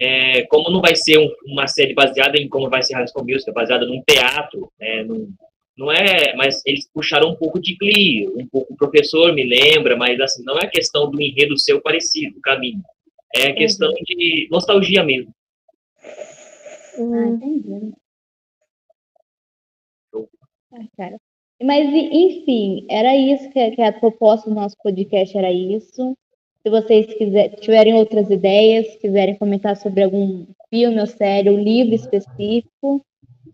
é, 0.00 0.42
como 0.46 0.70
não 0.70 0.80
vai 0.80 0.94
ser 0.96 1.18
um- 1.18 1.30
uma 1.46 1.68
série 1.68 1.94
baseada 1.94 2.36
em 2.36 2.48
como 2.48 2.68
vai 2.68 2.82
ser 2.82 2.94
High 2.94 3.06
School 3.06 3.24
Musical, 3.26 3.54
baseada 3.54 3.86
num 3.86 4.02
teatro, 4.02 4.68
né, 4.78 5.04
num- 5.04 5.32
não 5.78 5.90
é, 5.92 6.34
mas 6.36 6.60
eles 6.66 6.88
puxaram 6.92 7.30
um 7.30 7.36
pouco 7.36 7.60
de 7.60 7.76
Glee, 7.76 8.28
um 8.28 8.44
pouco 8.48 8.74
o 8.74 8.76
professor 8.76 9.32
me 9.32 9.44
lembra, 9.44 9.96
mas 9.96 10.18
assim, 10.20 10.42
não 10.44 10.58
é 10.58 10.66
questão 10.66 11.08
do 11.10 11.20
enredo 11.22 11.56
ser 11.56 11.74
o 11.74 11.80
parecido, 11.80 12.36
o 12.38 12.40
caminho. 12.40 12.80
É 13.36 13.52
questão 13.52 13.92
de 14.04 14.48
nostalgia 14.50 15.04
mesmo. 15.04 15.32
Ah, 16.02 17.26
entendi. 17.28 17.92
Ah, 20.72 20.84
cara. 20.96 21.16
Mas, 21.64 21.88
enfim, 21.88 22.86
era 22.90 23.16
isso 23.16 23.48
que, 23.50 23.70
que 23.70 23.80
a 23.80 23.90
proposta 23.90 24.50
do 24.50 24.54
nosso 24.54 24.76
podcast 24.82 25.36
era 25.36 25.50
isso. 25.50 26.14
Se 26.62 26.68
vocês 26.68 27.06
quiser, 27.14 27.56
tiverem 27.56 27.94
outras 27.94 28.28
ideias, 28.28 28.96
quiserem 28.96 29.34
comentar 29.36 29.74
sobre 29.74 30.02
algum 30.02 30.44
filme 30.68 31.00
ou 31.00 31.06
série, 31.06 31.48
ou 31.48 31.58
livro 31.58 31.94
específico, 31.94 33.02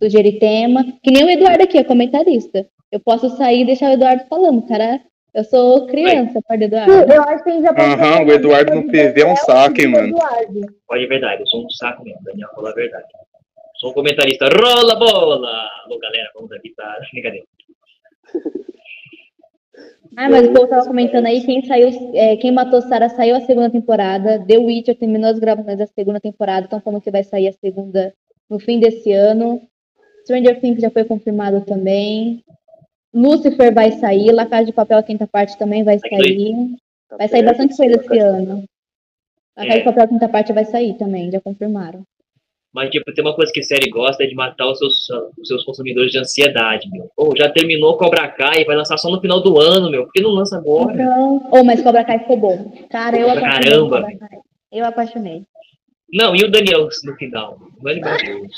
sugerir 0.02 0.40
tema, 0.40 0.84
que 1.04 1.12
nem 1.12 1.24
o 1.24 1.30
Eduardo 1.30 1.62
aqui, 1.62 1.78
é 1.78 1.84
comentarista. 1.84 2.66
Eu 2.90 2.98
posso 2.98 3.28
sair 3.36 3.60
e 3.60 3.66
deixar 3.66 3.90
o 3.90 3.92
Eduardo 3.92 4.24
falando, 4.28 4.66
cara. 4.66 5.00
Eu 5.32 5.44
sou 5.44 5.86
criança, 5.86 6.40
do 6.40 6.64
Eduardo. 6.64 7.12
Eu 7.12 7.22
acho 7.22 7.44
que 7.44 7.52
gente 7.52 7.62
já 7.62 7.72
pode 7.72 7.92
Aham, 7.92 8.24
o 8.26 8.32
Eduardo 8.32 8.74
no 8.74 8.86
PV 8.88 9.20
é 9.20 9.26
um 9.26 9.36
saco, 9.36 9.80
hein, 9.80 9.86
mano. 9.86 10.08
Eduardo. 10.08 10.60
Olha, 10.88 11.04
é 11.04 11.06
verdade, 11.06 11.42
eu 11.42 11.46
sou 11.46 11.64
um 11.64 11.70
saco 11.70 12.02
mesmo, 12.02 12.20
Daniel 12.24 12.48
falou 12.56 12.70
a 12.70 12.74
verdade. 12.74 13.06
Sou 13.76 13.90
um 13.90 13.94
comentarista, 13.94 14.48
rola 14.48 14.96
bola! 14.96 15.68
Alô, 15.84 15.96
galera, 16.00 16.28
vamos 16.34 16.50
aqui, 16.50 16.74
tá? 16.74 16.98
Brincadeira. 17.12 17.46
Ah, 20.16 20.28
mas 20.28 20.48
o 20.48 20.52
povo 20.52 20.66
tava 20.66 20.86
comentando 20.86 21.26
aí, 21.26 21.40
quem 21.44 21.64
saiu, 21.64 21.88
é, 22.14 22.36
quem 22.36 22.50
matou 22.50 22.82
Sarah 22.82 23.08
saiu 23.08 23.36
a 23.36 23.40
segunda 23.42 23.70
temporada, 23.70 24.44
The 24.44 24.58
Witcher 24.58 24.96
terminou 24.98 25.30
as 25.30 25.38
gravações 25.38 25.78
da 25.78 25.86
segunda 25.86 26.20
temporada, 26.20 26.64
estão 26.66 26.80
falando 26.80 27.00
que 27.00 27.12
vai 27.12 27.22
sair 27.22 27.46
a 27.46 27.52
segunda 27.52 28.12
no 28.48 28.58
fim 28.58 28.80
desse 28.80 29.12
ano. 29.12 29.62
Stranger 30.24 30.60
Things 30.60 30.80
já 30.80 30.90
foi 30.90 31.04
confirmado 31.04 31.60
também. 31.62 32.42
Lucifer 33.14 33.72
vai 33.72 33.92
sair, 33.92 34.32
La 34.32 34.46
Casa 34.46 34.66
de 34.66 34.72
Papel, 34.72 34.98
a 34.98 35.02
quinta 35.02 35.26
parte 35.26 35.56
também 35.56 35.84
vai 35.84 35.98
sair. 35.98 36.74
Tá 37.08 37.16
Vai 37.16 37.28
sair 37.28 37.44
perto 37.44 37.58
bastante 37.58 37.76
coisa 37.76 38.00
esse 38.00 38.18
ano. 38.18 38.64
A 39.56 39.64
É. 39.64 39.68
Casa 39.68 39.78
de 39.78 39.84
Papel, 39.84 40.04
a 40.04 40.08
quinta 40.08 40.28
parte 40.28 40.52
vai 40.52 40.64
sair 40.64 40.94
também, 40.98 41.30
já 41.30 41.40
confirmaram. 41.40 42.02
Mas, 42.72 42.90
tipo, 42.90 43.12
tem 43.12 43.24
uma 43.24 43.34
coisa 43.34 43.52
que 43.52 43.60
a 43.60 43.64
série 43.64 43.90
gosta 43.90 44.22
é 44.22 44.26
de 44.26 44.34
matar 44.34 44.70
os 44.70 44.78
seus, 44.78 45.08
os 45.36 45.48
seus 45.48 45.64
consumidores 45.64 46.12
de 46.12 46.18
ansiedade, 46.18 46.88
meu. 46.90 47.10
Pô, 47.16 47.34
já 47.36 47.50
terminou 47.50 47.96
Cobra 47.96 48.28
Kai, 48.28 48.64
vai 48.64 48.76
lançar 48.76 48.96
só 48.96 49.10
no 49.10 49.20
final 49.20 49.42
do 49.42 49.58
ano, 49.58 49.90
meu. 49.90 50.04
Por 50.04 50.12
que 50.12 50.22
não 50.22 50.30
lança 50.30 50.56
agora? 50.56 50.94
Então, 50.94 51.48
oh, 51.50 51.64
mas 51.64 51.82
Cobra 51.82 52.04
Kai 52.04 52.20
ficou 52.20 52.36
bom. 52.36 52.72
Cara, 52.90 53.18
eu 53.18 53.28
apaixonei. 53.28 53.70
Caramba. 53.70 54.00
Cobra 54.00 54.18
Kai. 54.18 54.38
Eu 54.72 54.84
apaixonei. 54.84 55.42
Não, 56.12 56.34
e 56.34 56.44
o 56.44 56.50
Daniel 56.50 56.88
no 57.04 57.16
final? 57.16 57.58
Não 57.80 57.90
é 57.90 57.94
meu 57.94 58.16
Deus. 58.16 58.52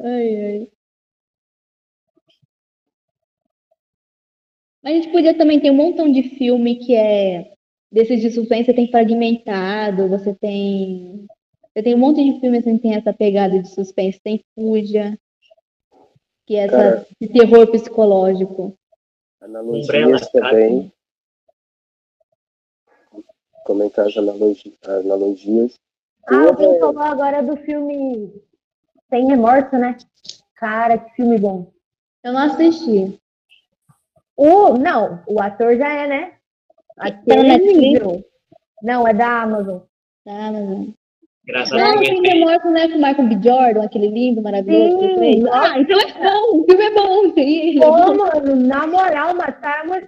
Ai, 0.00 0.36
ai. 0.36 0.68
Mas 4.82 4.92
a 4.92 4.96
gente 4.96 5.12
podia 5.12 5.34
também 5.36 5.60
ter 5.60 5.70
um 5.70 5.74
montão 5.74 6.10
de 6.10 6.22
filme 6.22 6.76
que 6.76 6.94
é 6.94 7.52
desses 7.92 8.20
de 8.20 8.30
suspense, 8.30 8.66
você 8.66 8.74
tem 8.74 8.90
fragmentado, 8.90 10.08
você 10.08 10.34
tem. 10.34 11.26
Você 11.80 11.84
tem 11.84 11.94
um 11.94 11.98
monte 11.98 12.22
de 12.22 12.38
filme 12.40 12.58
assim 12.58 12.76
que 12.76 12.82
tem 12.82 12.94
essa 12.94 13.10
pegada 13.10 13.58
de 13.58 13.66
suspense, 13.66 14.20
tem 14.20 14.44
Fuja, 14.54 15.18
que 16.46 16.54
é 16.54 16.66
essa, 16.66 17.06
esse 17.18 17.32
terror 17.32 17.66
psicológico. 17.68 18.76
Analogias 19.40 20.28
também. 20.28 20.92
Comentar 23.64 24.06
as 24.06 24.14
analogi 24.14 24.76
analogias. 24.82 25.80
Ah, 26.26 26.48
alguém 26.48 26.78
Porra, 26.78 26.92
falou 26.92 27.02
agora 27.02 27.42
do 27.42 27.56
filme 27.56 28.30
Sem 29.08 29.28
Remorso, 29.28 29.78
né? 29.78 29.96
Cara, 30.56 30.98
que 30.98 31.14
filme 31.14 31.38
bom. 31.38 31.72
Eu 32.22 32.34
não 32.34 32.42
assisti. 32.42 33.18
O, 34.36 34.76
não, 34.76 35.24
o 35.26 35.40
ator 35.40 35.78
já 35.78 35.88
é, 35.88 36.06
né? 36.06 36.30
Tá 36.94 37.06
Aquele 37.06 37.42
Netflix? 37.42 37.78
nível. 37.78 38.24
Não, 38.82 39.08
é 39.08 39.14
da 39.14 39.40
Amazon. 39.44 39.78
Tá, 40.26 40.52
mas... 40.52 40.99
Engraçado 41.50 41.80
Não, 41.80 41.90
que 41.90 41.96
eu 41.96 42.00
tem 42.00 42.18
entrei. 42.18 42.38
remorso, 42.38 42.70
né? 42.70 42.88
Com 42.88 42.94
o 42.94 43.02
Michael 43.02 43.28
B. 43.28 43.48
Jordan, 43.48 43.82
aquele 43.82 44.08
lindo, 44.08 44.40
maravilhoso. 44.40 45.18
Sim. 45.18 45.44
Ah, 45.50 45.78
então 45.78 45.98
é 45.98 46.12
bom, 46.22 46.60
o 46.60 46.64
filme 46.64 46.84
é 46.84 46.90
bom. 46.94 47.34
sim, 47.34 47.68
ele 47.68 47.80
Pô, 47.80 47.90
mano, 47.90 48.56
na 48.56 48.86
moral, 48.86 49.34
matar 49.34 49.84
uma... 49.84 50.00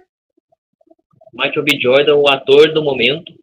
Michael 1.33 1.63
B. 1.65 1.79
Jordan, 1.81 2.15
o 2.15 2.29
ator 2.29 2.73
do 2.73 2.81
momento. 2.81 3.33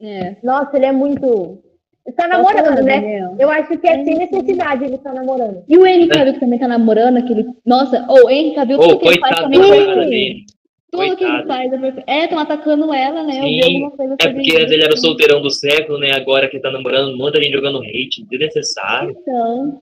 É. 0.00 0.36
Nossa, 0.42 0.76
ele 0.76 0.86
é 0.86 0.92
muito... 0.92 1.62
Ele 2.06 2.16
tá 2.16 2.26
Qual 2.26 2.42
namorando, 2.42 2.74
foi, 2.76 2.82
né? 2.84 3.00
Daniel? 3.00 3.36
Eu 3.38 3.50
acho 3.50 3.76
que 3.76 3.86
é 3.86 4.02
sem 4.02 4.16
necessidade 4.16 4.84
ele 4.84 4.96
tá 4.96 5.12
namorando. 5.12 5.62
E 5.68 5.76
o 5.76 5.86
Henry 5.86 6.08
Cavill 6.08 6.32
que 6.34 6.40
também 6.40 6.58
tá 6.58 6.66
namorando, 6.66 7.18
aquele. 7.18 7.46
Nossa, 7.64 8.06
ou 8.08 8.24
o 8.24 8.30
Henry 8.30 8.54
Cavill, 8.54 8.78
tudo 8.78 8.98
que 8.98 9.08
ele 9.08 9.20
faz 9.20 9.36
coitado 9.40 9.52
também 9.52 10.46
Tudo 10.90 11.16
que 11.16 11.24
ele 11.24 11.30
Coitado. 11.32 11.46
faz 11.48 11.72
é 11.72 11.78
perfeito. 11.78 12.04
É, 12.10 12.24
estão 12.24 12.38
atacando 12.38 12.92
ela, 12.92 13.22
né? 13.22 13.38
Eu 13.38 13.42
vi 13.44 13.62
Sim, 13.62 13.74
alguma 13.74 13.90
coisa 13.92 14.16
É 14.20 14.28
porque 14.28 14.40
isso. 14.50 14.58
ele 14.58 14.82
era 14.84 14.94
o 14.94 14.96
solteirão 14.96 15.40
do 15.40 15.50
século, 15.50 15.98
né? 15.98 16.12
Agora 16.12 16.48
que 16.48 16.58
tá 16.58 16.70
namorando, 16.70 17.16
muita 17.16 17.40
gente 17.42 17.52
jogando 17.52 17.78
hate, 17.82 18.24
desnecessário, 18.28 19.10
Então. 19.20 19.80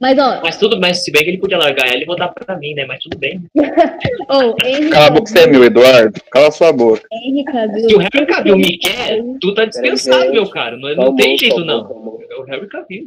Mas, 0.00 0.18
ó, 0.18 0.40
Mas 0.42 0.56
tudo 0.58 0.80
bem, 0.80 0.94
se 0.94 1.12
bem 1.12 1.22
que 1.22 1.28
ele 1.30 1.38
podia 1.38 1.58
largar 1.58 1.86
ela 1.86 2.02
e 2.02 2.06
voltar 2.06 2.28
pra 2.28 2.56
mim, 2.56 2.72
né? 2.74 2.86
Mas 2.86 3.02
tudo 3.02 3.18
bem. 3.18 3.40
Henry 4.64 4.90
Cala 4.90 5.06
a 5.06 5.10
boca, 5.10 5.26
você 5.26 5.40
é 5.40 5.46
meu, 5.46 5.62
Eduardo. 5.62 6.20
Cala 6.30 6.50
sua 6.50 6.72
boca. 6.72 7.02
Henry 7.12 7.44
Cavill. 7.44 7.88
Se 7.88 7.94
o 7.94 7.98
Harry 7.98 8.26
Cavill 8.26 8.56
me 8.56 8.78
quer, 8.78 9.22
tu 9.40 9.54
tá 9.54 9.66
dispensado, 9.66 10.32
meu 10.32 10.48
cara. 10.48 10.76
Não, 10.76 10.88
não 10.88 10.96
calmou, 10.96 11.16
tem 11.16 11.38
jeito, 11.38 11.56
calmou, 11.56 11.76
não. 11.76 11.86
calmou. 11.86 12.22
É 12.30 12.36
o 12.36 12.42
Harry 12.44 12.66
Cavill. 12.68 13.06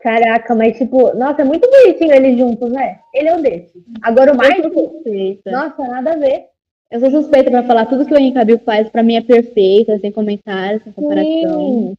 Caraca, 0.00 0.54
mas 0.54 0.76
tipo, 0.76 1.14
nossa, 1.16 1.42
é 1.42 1.44
muito 1.44 1.68
bonitinho 1.68 2.12
eles 2.14 2.38
juntos, 2.38 2.70
né? 2.70 2.98
Ele 3.14 3.28
é 3.28 3.34
um 3.34 3.42
desses. 3.42 3.72
Agora 4.02 4.32
o 4.32 4.72
suspeita. 4.72 5.50
nossa, 5.50 5.82
nada 5.82 6.12
a 6.12 6.16
ver. 6.16 6.44
Eu 6.90 7.00
sou 7.00 7.10
suspeita 7.10 7.50
pra 7.50 7.62
falar 7.64 7.86
tudo 7.86 8.06
que 8.06 8.14
o 8.14 8.18
Henry 8.18 8.32
Cavill 8.32 8.58
faz, 8.60 8.88
pra 8.88 9.02
mim 9.02 9.16
é 9.16 9.20
perfeito, 9.22 9.98
sem 10.00 10.12
comentários, 10.12 10.82
sem 10.82 10.92
comparação. 10.92 11.96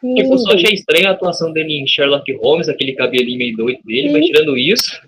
Sim, 0.00 0.14
Tipo, 0.14 0.34
eu 0.34 0.38
só 0.38 0.50
sim. 0.50 0.56
achei 0.56 0.74
estranha 0.74 1.08
a 1.08 1.12
atuação 1.12 1.52
dele 1.52 1.80
em 1.80 1.86
Sherlock 1.86 2.30
Holmes, 2.36 2.68
aquele 2.68 2.92
cabelinho 2.94 3.38
meio 3.38 3.56
doido 3.56 3.80
dele, 3.84 4.12
mas 4.12 4.26
Sim. 4.26 4.32
tirando 4.32 4.56
isso, 4.56 5.00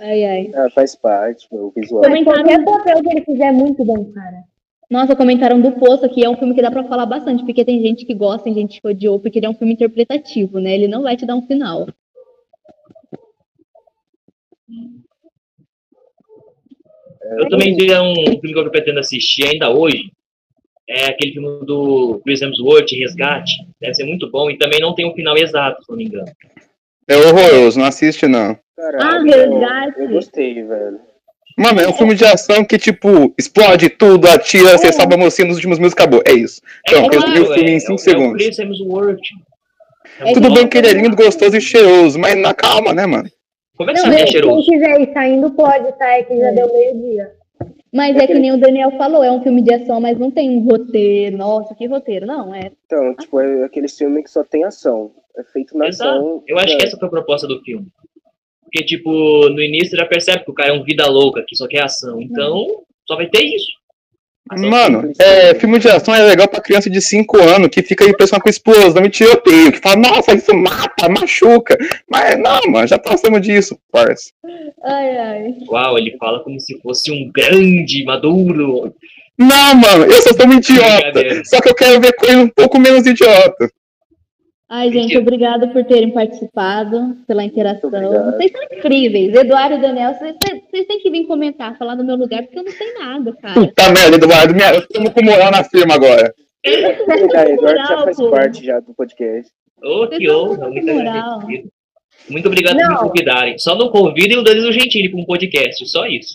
Ai, 0.00 0.24
ai. 0.24 0.50
Ah, 0.54 0.70
faz 0.70 0.96
parte, 0.96 1.46
meu, 1.52 1.66
o 1.66 1.72
visual. 1.76 2.02
Mas 2.08 2.24
qualquer 2.24 2.64
papel 2.64 3.02
que 3.02 3.10
ele 3.10 3.20
fizer 3.24 3.44
é 3.48 3.52
muito 3.52 3.84
bom, 3.84 4.06
cara. 4.12 4.44
Nossa, 4.90 5.14
comentaram 5.14 5.60
do 5.60 5.70
Poço 5.72 6.04
aqui, 6.04 6.24
é 6.24 6.28
um 6.28 6.36
filme 6.36 6.52
que 6.54 6.60
dá 6.60 6.70
pra 6.70 6.82
falar 6.84 7.06
bastante, 7.06 7.44
porque 7.44 7.64
tem 7.64 7.80
gente 7.80 8.04
que 8.04 8.12
gosta, 8.12 8.42
tem 8.44 8.54
gente 8.54 8.80
que 8.80 8.88
odiou, 8.88 9.20
porque 9.20 9.38
ele 9.38 9.46
é 9.46 9.48
um 9.50 9.54
filme 9.54 9.74
interpretativo, 9.74 10.58
né? 10.58 10.74
Ele 10.74 10.88
não 10.88 11.02
vai 11.02 11.16
te 11.16 11.24
dar 11.24 11.36
um 11.36 11.46
final. 11.46 11.86
eu 17.38 17.48
também 17.48 17.76
vi 17.76 17.92
um 17.94 18.14
filme 18.40 18.52
que 18.52 18.58
eu 18.58 18.70
pretendo 18.70 18.98
assistir 18.98 19.46
ainda 19.46 19.70
hoje. 19.70 20.10
É 20.88 21.04
aquele 21.04 21.34
filme 21.34 21.64
do 21.64 22.20
Chris 22.24 22.42
Hemsworth, 22.42 22.90
Resgate. 22.90 23.52
Deve 23.80 23.94
ser 23.94 24.04
muito 24.04 24.28
bom 24.28 24.50
e 24.50 24.58
também 24.58 24.80
não 24.80 24.92
tem 24.92 25.06
um 25.08 25.14
final 25.14 25.36
exato, 25.36 25.84
se 25.84 25.88
não 25.90 25.96
me 25.96 26.04
engano. 26.06 26.26
É 27.08 27.16
horroroso, 27.16 27.78
não 27.78 27.86
assiste 27.86 28.26
não. 28.26 28.58
Caralho, 28.76 29.04
Ah, 29.32 29.36
eu- 29.36 29.50
resgate. 29.50 30.00
Eu 30.00 30.08
gostei, 30.08 30.54
velho. 30.64 31.00
Mano, 31.60 31.80
é 31.80 31.88
um 31.88 31.92
filme 31.92 32.14
de 32.14 32.24
ação 32.24 32.64
que, 32.64 32.78
tipo, 32.78 33.34
explode 33.38 33.90
tudo, 33.90 34.26
atira, 34.26 34.78
você 34.78 34.90
salva 34.92 35.14
a 35.14 35.18
mocinha 35.18 35.46
nos 35.46 35.56
últimos 35.56 35.78
minutos, 35.78 35.92
acabou. 35.96 36.22
É 36.26 36.32
isso. 36.32 36.62
Então, 36.88 37.00
é 37.00 37.02
resumi 37.02 37.40
o 37.40 37.44
claro, 37.44 37.54
filme 37.54 37.70
é- 37.70 37.72
em 37.72 37.76
é 37.76 37.80
5 37.80 37.90
o- 37.90 37.92
É 37.92 37.96
o 37.96 37.98
segundos. 37.98 38.46
É 40.20 40.32
Tudo 40.32 40.52
bem 40.54 40.66
que 40.66 40.78
ele 40.78 40.88
é 40.88 40.92
lindo, 40.92 41.14
gostoso 41.16 41.56
e 41.56 41.60
cheiroso, 41.60 42.18
mas 42.18 42.34
na 42.36 42.54
calma, 42.54 42.92
né, 42.94 43.04
mano? 43.06 43.28
Como 43.76 43.90
é 43.90 43.94
que 43.94 44.00
Não, 44.00 44.08
é 44.08 44.12
gente, 44.12 44.22
quem 44.24 44.32
cheiroso? 44.32 44.70
quiser 44.70 45.00
ir 45.00 45.12
saindo 45.12 45.50
pode, 45.50 45.92
tá? 45.98 46.06
É 46.16 46.22
que 46.22 46.38
já 46.38 46.50
deu 46.50 46.72
meio-dia. 46.72 47.32
Mas 47.92 48.16
é 48.16 48.26
que 48.26 48.34
nem 48.34 48.52
o 48.52 48.58
Daniel 48.60 48.92
falou, 48.92 49.22
é 49.24 49.30
um 49.30 49.42
filme 49.42 49.62
de 49.62 49.74
ação, 49.74 50.00
mas 50.00 50.18
não 50.18 50.30
tem 50.30 50.48
um 50.50 50.64
roteiro. 50.64 51.36
Nossa, 51.36 51.74
que 51.74 51.86
roteiro. 51.86 52.24
Não, 52.26 52.54
é. 52.54 52.70
Então, 52.86 53.14
tipo, 53.16 53.40
é 53.40 53.64
aquele 53.64 53.88
filme 53.88 54.22
que 54.22 54.30
só 54.30 54.44
tem 54.44 54.64
ação. 54.64 55.10
É 55.36 55.42
feito 55.44 55.76
na 55.76 55.88
Exato. 55.88 56.10
ação. 56.10 56.42
Eu 56.46 56.58
acho 56.58 56.74
é. 56.74 56.76
que 56.76 56.86
essa 56.86 56.96
foi 56.96 57.08
a 57.08 57.10
proposta 57.10 57.46
do 57.46 57.60
filme. 57.62 57.86
Porque, 58.72 58.84
tipo, 58.84 59.10
no 59.48 59.60
início 59.60 59.90
você 59.90 59.96
já 59.96 60.06
percebe 60.06 60.44
que 60.44 60.50
o 60.50 60.54
cara 60.54 60.70
é 60.70 60.72
um 60.72 60.84
vida 60.84 61.04
louca, 61.08 61.44
que 61.46 61.56
só 61.56 61.66
quer 61.66 61.82
ação. 61.82 62.22
Então, 62.22 62.84
só 63.04 63.16
vai 63.16 63.26
ter 63.26 63.44
isso. 63.44 63.72
Ação 64.48 64.70
Mano, 64.70 65.12
é, 65.18 65.54
filme 65.56 65.78
de 65.78 65.88
ação 65.88 66.14
é 66.14 66.22
legal 66.22 66.48
pra 66.48 66.60
criança 66.60 66.88
de 66.88 67.00
5 67.00 67.36
anos 67.40 67.68
que 67.68 67.82
fica 67.82 68.04
impressionado 68.04 68.42
com 68.42 68.48
explosão 68.48 69.04
e 69.04 69.10
tiroteio, 69.10 69.72
que 69.72 69.78
fala, 69.78 69.96
nossa, 69.96 70.32
isso 70.32 70.54
mata, 70.54 71.08
machuca. 71.08 71.76
Mas 72.08 72.38
não, 72.38 72.60
mano, 72.70 72.86
já 72.86 72.98
passamos 72.98 73.40
disso, 73.42 73.76
parça. 73.90 74.30
Ai, 74.84 75.18
ai. 75.18 75.54
Uau, 75.68 75.98
ele 75.98 76.16
fala 76.16 76.40
como 76.40 76.58
se 76.60 76.78
fosse 76.80 77.10
um 77.10 77.30
grande 77.30 78.04
maduro. 78.04 78.94
Não, 79.36 79.74
mano, 79.74 80.04
eu 80.04 80.22
só 80.22 80.32
sou 80.32 80.46
um 80.46 80.52
idiota. 80.52 81.44
Só 81.44 81.60
que 81.60 81.68
eu 81.68 81.74
quero 81.74 82.00
ver 82.00 82.12
coisa 82.12 82.38
um 82.38 82.48
pouco 82.48 82.78
menos 82.78 83.06
idiota. 83.06 83.70
Ai, 84.70 84.92
gente, 84.92 85.18
obrigada 85.18 85.66
por 85.66 85.84
terem 85.84 86.12
participado, 86.12 87.16
pela 87.26 87.42
interação. 87.42 87.90
Vocês 87.90 88.52
são 88.52 88.62
incríveis. 88.78 89.34
Eduardo 89.34 89.74
e 89.74 89.80
Daniel, 89.80 90.14
vocês, 90.14 90.86
têm 90.86 91.00
que 91.00 91.10
vir 91.10 91.26
comentar, 91.26 91.76
falar 91.76 91.96
no 91.96 92.04
meu 92.04 92.14
lugar, 92.14 92.44
porque 92.44 92.60
eu 92.60 92.62
não 92.62 92.70
sei 92.70 92.94
nada, 92.94 93.36
cara. 93.42 93.54
Puta 93.54 93.90
merda, 93.90 94.16
Eduardo, 94.16 94.54
minha, 94.54 94.76
estamos 94.76 95.12
com 95.12 95.24
moral 95.24 95.50
na 95.50 95.64
firma 95.64 95.94
agora. 95.94 96.32
Verdade, 96.64 97.50
Eduardo 97.50 97.78
já 97.80 98.04
faz 98.04 98.16
pô. 98.16 98.30
parte 98.30 98.64
já 98.64 98.78
do 98.78 98.94
podcast. 98.94 99.50
Ô, 99.82 100.06
que 100.06 100.30
honra, 100.30 100.68
muito 100.68 100.88
agradecido. 100.88 101.72
Obrigado 102.46 102.76
por 102.76 102.86
me 102.86 102.94
Não. 102.94 103.08
convidarem. 103.08 103.58
Só 103.58 103.74
não 103.74 103.88
convidem 103.88 104.38
o 104.38 104.44
Danilo 104.44 104.70
Gentili 104.70 105.08
para 105.08 105.20
um 105.20 105.24
podcast, 105.24 105.84
só 105.88 106.06
isso. 106.06 106.34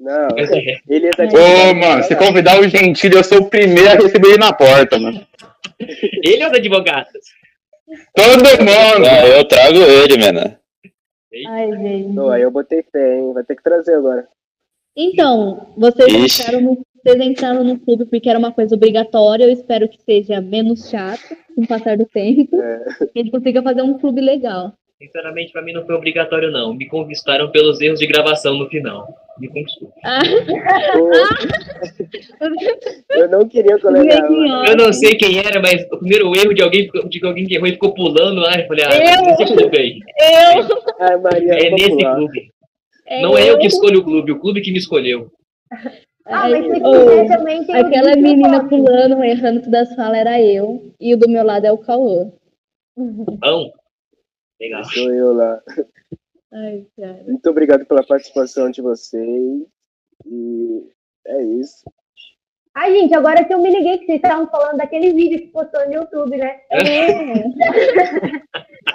Não, 0.00 0.28
é. 0.38 0.78
ele 0.88 1.10
tá 1.10 1.24
Ô, 1.24 1.74
mano, 1.74 2.02
se 2.02 2.16
convidar 2.16 2.58
o 2.58 2.66
Gentili, 2.66 3.14
eu 3.14 3.24
sou 3.24 3.40
o 3.42 3.50
primeiro 3.50 3.90
a 3.90 3.94
receber 3.94 4.28
ele 4.28 4.38
na 4.38 4.54
porta, 4.54 4.98
mano. 4.98 5.20
Ele 6.22 6.42
é 6.42 6.48
os 6.48 6.54
advogados. 6.54 7.43
Todo 8.14 8.38
mundo. 8.60 9.06
Ah, 9.08 9.26
eu 9.26 9.44
trago 9.46 9.76
ele, 9.76 10.18
mano. 10.18 10.56
Ai, 11.48 11.70
gente. 11.72 12.18
Aí 12.30 12.42
eu 12.42 12.50
botei 12.50 12.82
fé, 12.82 13.18
hein? 13.18 13.32
Vai 13.32 13.44
ter 13.44 13.56
que 13.56 13.62
trazer 13.62 13.94
agora. 13.94 14.26
Então, 14.96 15.74
vocês 15.76 16.12
Ixi. 16.12 16.42
entraram, 16.42 16.60
no, 16.60 16.86
vocês 17.04 17.20
entraram 17.20 17.64
no 17.64 17.78
clube 17.78 18.04
porque 18.06 18.30
era 18.30 18.38
uma 18.38 18.52
coisa 18.52 18.74
obrigatória. 18.74 19.44
Eu 19.44 19.50
espero 19.50 19.88
que 19.88 20.00
seja 20.02 20.40
menos 20.40 20.88
chato 20.88 21.36
com 21.54 21.62
o 21.62 21.66
passar 21.66 21.96
do 21.96 22.06
tempo. 22.06 22.60
É. 22.60 22.84
Que 23.12 23.18
a 23.18 23.22
gente 23.22 23.30
consiga 23.30 23.62
fazer 23.62 23.82
um 23.82 23.98
clube 23.98 24.20
legal. 24.20 24.72
Sinceramente, 25.00 25.52
para 25.52 25.62
mim 25.62 25.72
não 25.72 25.84
foi 25.84 25.94
obrigatório, 25.94 26.50
não. 26.50 26.72
Me 26.72 26.86
conquistaram 26.88 27.50
pelos 27.50 27.80
erros 27.80 27.98
de 27.98 28.06
gravação 28.06 28.56
no 28.56 28.68
final. 28.68 29.08
Me 29.38 29.48
conquistou. 29.48 29.92
Ah, 30.04 30.20
Eu 33.10 33.28
não 33.28 33.46
queria 33.48 33.78
colegar. 33.78 34.22
Eu 34.68 34.76
não 34.76 34.92
sei 34.92 35.14
quem 35.16 35.38
era, 35.38 35.60
mas 35.60 35.84
o 35.90 35.98
primeiro 35.98 36.34
erro 36.36 36.54
de 36.54 36.62
alguém, 36.62 36.88
de 37.08 37.26
alguém 37.26 37.46
que 37.46 37.54
errou 37.56 37.66
e 37.66 37.72
ficou 37.72 37.92
pulando 37.94 38.40
lá, 38.40 38.52
eu 38.58 38.66
falei, 38.66 38.84
ah, 38.84 38.94
Eu? 38.94 39.02
é 39.02 39.22
nesse 39.36 39.54
clube 39.54 39.78
aí. 39.78 39.98
eu! 40.20 40.84
Ai, 41.00 41.16
Maria, 41.18 41.52
É 41.54 41.70
nesse 41.70 42.02
lá. 42.02 42.14
clube. 42.14 42.50
Não 43.22 43.36
é 43.36 43.50
eu 43.50 43.58
que 43.58 43.66
escolho 43.66 44.00
o 44.00 44.04
clube, 44.04 44.32
o 44.32 44.40
clube 44.40 44.62
que 44.62 44.72
me 44.72 44.78
escolheu. 44.78 45.30
Ah, 46.26 46.48
mas 46.48 46.64
se 46.64 46.80
quiser 46.80 47.28
também 47.28 47.64
tem 47.64 47.76
Aquela 47.76 48.16
menina 48.16 48.60
do 48.60 48.68
pulando, 48.68 49.22
errando 49.22 49.60
todas 49.62 49.90
as 49.90 49.96
falas 49.96 50.18
era 50.18 50.40
eu. 50.40 50.90
E 50.98 51.12
o 51.14 51.18
do 51.18 51.28
meu 51.28 51.44
lado 51.44 51.66
é 51.66 51.72
o 51.72 51.76
Cauã. 51.78 52.32
Pão. 53.40 53.70
Legal. 54.60 54.84
Sou 54.84 55.12
eu 55.12 55.32
lá. 55.32 55.62
Ai, 56.52 56.86
cara. 56.96 57.24
Muito 57.26 57.50
obrigado 57.50 57.84
pela 57.86 58.06
participação 58.06 58.70
de 58.70 58.80
vocês. 58.80 59.62
E 60.26 60.88
é 61.26 61.42
isso. 61.42 61.84
Ai, 62.74 62.92
gente, 62.92 63.14
agora 63.14 63.44
que 63.44 63.54
eu 63.54 63.60
me 63.60 63.70
liguei 63.70 63.98
que 63.98 64.06
vocês 64.06 64.16
estavam 64.16 64.48
falando 64.48 64.78
daquele 64.78 65.12
vídeo 65.12 65.38
que 65.38 65.46
postou 65.48 65.86
no 65.86 65.92
YouTube, 65.94 66.36
né? 66.36 66.60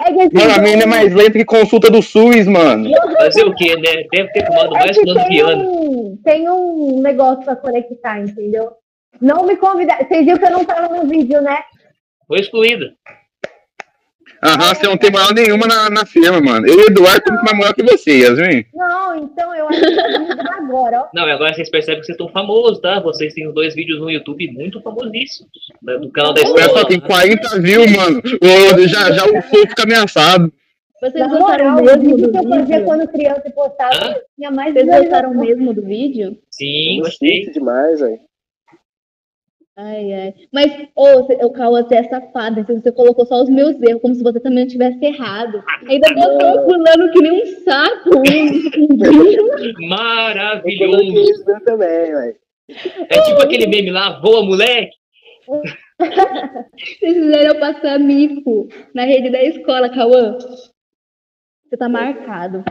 É 0.02 0.12
que 0.12 0.20
assim, 0.20 0.34
Mano, 0.34 0.54
a 0.54 0.58
menina 0.62 0.84
é 0.84 0.86
mais 0.86 1.12
lenta 1.12 1.32
que 1.32 1.44
consulta 1.44 1.90
do 1.90 2.00
SUS, 2.00 2.46
mano. 2.46 2.88
Fazer 3.18 3.44
o 3.44 3.54
quê, 3.54 3.74
né? 3.76 4.04
Deve 4.10 4.32
ter 4.32 4.46
fumado 4.46 4.76
é 4.76 4.78
mais 4.78 4.96
que 4.96 5.02
que 5.02 5.10
ano 5.10 5.20
tem 5.20 5.28
piano. 5.28 5.62
um, 5.62 6.16
tem 6.24 6.48
um 6.48 7.00
negócio 7.02 7.44
pra 7.44 7.56
conectar, 7.56 8.20
entendeu? 8.20 8.72
Não 9.20 9.44
me 9.44 9.56
convidaram. 9.56 10.06
Vocês 10.06 10.24
viram 10.24 10.38
que 10.38 10.44
eu 10.46 10.50
não 10.52 10.64
tava 10.64 10.96
no 10.96 11.06
vídeo, 11.06 11.42
né? 11.42 11.58
Foi 12.26 12.38
excluído. 12.38 12.86
Aham, 14.42 14.74
você 14.74 14.86
não 14.86 14.96
tem 14.96 15.10
moral 15.10 15.34
nenhuma 15.34 15.66
na, 15.66 15.90
na 15.90 16.06
firma, 16.06 16.40
mano. 16.40 16.66
Eu 16.66 16.74
e 16.74 16.82
o 16.84 16.86
Eduardo 16.86 17.22
temos 17.24 17.42
mais 17.42 17.56
moral 17.56 17.74
que 17.74 17.82
você, 17.82 18.20
Yasmin. 18.20 18.64
Não, 18.74 19.14
então 19.16 19.54
eu 19.54 19.68
acho 19.68 19.80
que 19.80 19.86
eu 19.86 20.52
agora, 20.52 21.00
ó. 21.02 21.06
Não, 21.14 21.28
e 21.28 21.30
agora 21.32 21.52
vocês 21.54 21.68
percebem 21.70 22.00
que 22.00 22.06
vocês 22.06 22.14
estão 22.18 22.28
famosos, 22.32 22.80
tá? 22.80 23.00
Vocês 23.00 23.34
têm 23.34 23.52
dois 23.52 23.74
vídeos 23.74 24.00
no 24.00 24.10
YouTube 24.10 24.50
muito 24.52 24.80
famosíssimos. 24.80 25.50
né, 25.82 25.98
Do 25.98 26.10
canal 26.10 26.32
da 26.32 26.40
escola. 26.40 26.86
tem 26.86 27.00
40 27.00 27.60
views, 27.60 27.90
mano. 27.94 28.22
Ô, 28.42 28.86
já, 28.88 29.12
já 29.12 29.24
o 29.26 29.42
fogo 29.42 29.68
fica 29.68 29.82
ameaçado. 29.82 30.50
Vocês 31.02 31.28
gostaram 31.30 31.74
mesmo 31.82 32.00
vídeo 32.00 32.16
do 32.26 32.30
que 32.32 32.38
eu 32.38 32.42
fazia 32.48 32.64
vídeo? 32.66 32.84
quando 32.84 33.08
criança 33.08 33.42
e 33.46 33.52
postava, 33.52 34.20
tinha 34.36 34.50
mais 34.50 34.74
Vocês 34.74 34.86
gostaram 34.86 35.34
mesmo 35.34 35.72
do 35.74 35.82
vídeo? 35.82 36.36
Sim, 36.50 36.98
Eu 36.98 37.04
gostei. 37.04 37.36
gostei 37.44 37.52
demais, 37.54 38.00
velho. 38.00 38.18
Ai, 39.82 40.12
ai. 40.12 40.34
Mas, 40.52 40.88
ô, 40.94 41.22
você- 41.22 41.42
o 41.44 41.50
Cauã, 41.50 41.82
você 41.82 41.94
é 41.96 42.02
safado. 42.04 42.60
então 42.60 42.76
Você 42.78 42.92
colocou 42.92 43.24
só 43.24 43.42
os 43.42 43.48
meus 43.48 43.80
erros, 43.80 44.02
como 44.02 44.14
se 44.14 44.22
você 44.22 44.38
também 44.38 44.64
não 44.64 44.70
tivesse 44.70 45.02
errado. 45.04 45.62
Ainda 45.88 46.12
botou 46.14 46.64
pulando 46.64 47.10
que 47.12 47.20
nem 47.22 47.32
um 47.42 47.46
saco. 47.64 48.10
Eu 49.80 49.88
Maravilhoso. 49.88 51.44
meu 51.46 51.64
também. 51.64 52.34
É 53.08 53.22
tipo 53.22 53.42
aquele 53.42 53.66
meme 53.66 53.90
lá, 53.90 54.20
voa 54.20 54.44
moleque. 54.44 54.92
Vocês 55.48 57.14
fizeram 57.14 57.54
eu 57.54 57.58
passar 57.60 57.98
mico 57.98 58.68
na 58.94 59.04
rede 59.04 59.30
da 59.30 59.42
escola, 59.42 59.88
Cauã. 59.88 60.36
Você 60.38 61.76
tá 61.76 61.88
marcado. 61.88 62.62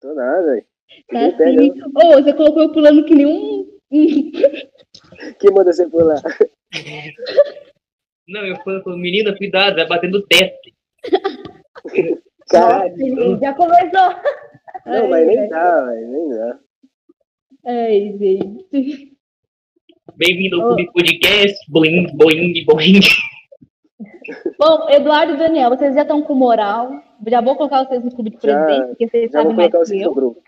Tô 0.00 0.14
nada, 0.14 0.42
velho. 0.46 0.64
Tá 1.10 1.26
assim. 1.26 1.72
Ô, 1.96 2.12
você 2.22 2.32
colocou 2.34 2.62
eu 2.62 2.72
pulando 2.72 3.04
que 3.04 3.14
nem 3.14 3.26
um. 3.26 3.66
Quem 5.38 5.50
manda 5.52 5.72
você 5.72 5.88
pular? 5.88 6.20
Não, 8.28 8.44
eu 8.44 8.56
falei, 8.56 8.82
menina, 8.98 9.36
cuidado, 9.36 9.76
vai 9.76 9.86
bater 9.86 10.10
no 10.10 10.20
teto. 10.22 10.70
Caralho. 12.48 13.14
Nossa, 13.16 13.40
já 13.40 13.54
começou. 13.54 14.14
Não, 14.86 15.08
mas 15.08 15.26
nem 15.26 15.48
dá, 15.48 15.84
velho. 15.86 16.08
Nem 16.08 16.28
dá. 16.30 16.58
Ai, 17.66 18.16
gente. 18.18 19.16
Bem-vindo 20.16 20.60
ao. 20.60 20.68
Clube 20.68 20.92
Podcast. 20.92 21.56
Boing, 21.70 22.06
boing, 22.16 22.64
boing. 22.66 23.00
Bom, 24.58 24.88
Eduardo 24.90 25.34
e 25.34 25.36
Daniel, 25.38 25.70
vocês 25.70 25.94
já 25.94 26.02
estão 26.02 26.22
com 26.22 26.34
moral. 26.34 26.90
Já 27.26 27.40
vou 27.40 27.56
colocar 27.56 27.84
vocês 27.84 28.04
no 28.04 28.10
clube 28.14 28.30
de 28.30 28.38
presidente, 28.38 28.88
porque 28.88 29.08
vocês 29.08 29.30
Já 29.32 29.42
vou 29.42 29.52
sabem 29.52 29.56
mais 29.56 29.70
que 29.70 29.78
vocês 29.78 30.02
eu. 30.02 30.08
no 30.08 30.14
grupo. 30.14 30.42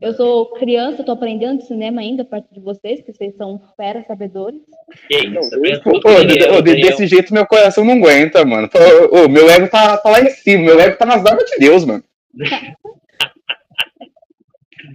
Eu 0.00 0.12
sou 0.12 0.52
criança, 0.52 1.02
tô 1.02 1.10
aprendendo 1.10 1.58
de 1.58 1.66
cinema 1.66 2.00
ainda, 2.00 2.24
perto 2.24 2.46
de 2.52 2.60
vocês, 2.60 3.00
porque 3.00 3.12
vocês 3.12 3.34
são 3.34 3.60
fera 3.76 4.04
sabedores. 4.06 4.60
Que 5.08 5.16
isso, 5.16 5.82
Pô, 5.82 6.00
pô, 6.00 6.10
o 6.56 6.62
desse 6.62 7.06
jeito 7.08 7.34
meu 7.34 7.44
coração 7.44 7.84
não 7.84 7.94
aguenta, 7.94 8.44
mano. 8.44 8.68
Ô, 9.12 9.24
ô, 9.24 9.28
meu 9.28 9.50
ego 9.50 9.68
tá, 9.68 9.96
tá 9.96 10.08
lá 10.08 10.20
em 10.20 10.30
cima, 10.30 10.62
meu 10.62 10.80
ego 10.80 10.96
tá 10.96 11.04
nas 11.04 11.26
águas 11.26 11.50
de 11.50 11.58
Deus, 11.58 11.84
mano. 11.84 12.04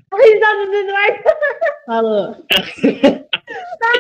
A 0.10 0.16
risada 0.24 0.66
do 0.68 0.74
Eduardo. 0.74 1.24
Falou. 1.86 2.36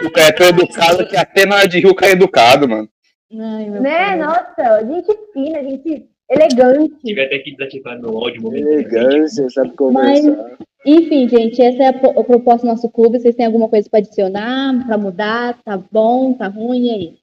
O 0.06 0.12
cara 0.12 0.28
é 0.30 0.32
tão 0.32 0.48
educado 0.48 1.06
que 1.06 1.18
até 1.18 1.46
na 1.46 1.56
hora 1.58 1.68
de 1.68 1.80
rir 1.80 1.88
o 1.88 1.96
cara 1.96 2.14
é 2.14 2.16
educado, 2.16 2.70
mano. 2.70 2.88
Ai, 3.30 3.70
meu 3.70 3.82
Né? 3.82 3.92
pai. 3.94 4.18
Nossa, 4.20 4.86
gente 4.86 5.18
fina, 5.34 5.62
gente 5.64 6.08
elegante. 6.30 6.96
Tive 7.04 7.26
até 7.26 7.40
que 7.40 7.56
desativar 7.58 8.00
meu 8.00 8.18
áudio 8.18 8.42
momento. 8.42 8.68
Elegância, 8.70 9.50
sabe 9.50 9.76
conversar. 9.76 10.58
Enfim, 10.86 11.28
gente, 11.28 11.62
essa 11.62 11.84
é 11.84 11.88
a, 11.88 11.94
pro- 11.94 12.20
a 12.20 12.24
proposta 12.24 12.66
do 12.66 12.70
nosso 12.72 12.90
clube. 12.90 13.20
Vocês 13.20 13.36
têm 13.36 13.46
alguma 13.46 13.68
coisa 13.70 13.90
para 13.90 14.00
adicionar, 14.00 14.86
para 14.86 14.98
mudar? 14.98 15.62
Tá 15.64 15.78
bom, 15.78 16.34
tá 16.34 16.48
ruim? 16.48 16.86
E 16.88 16.90
aí? 16.92 17.23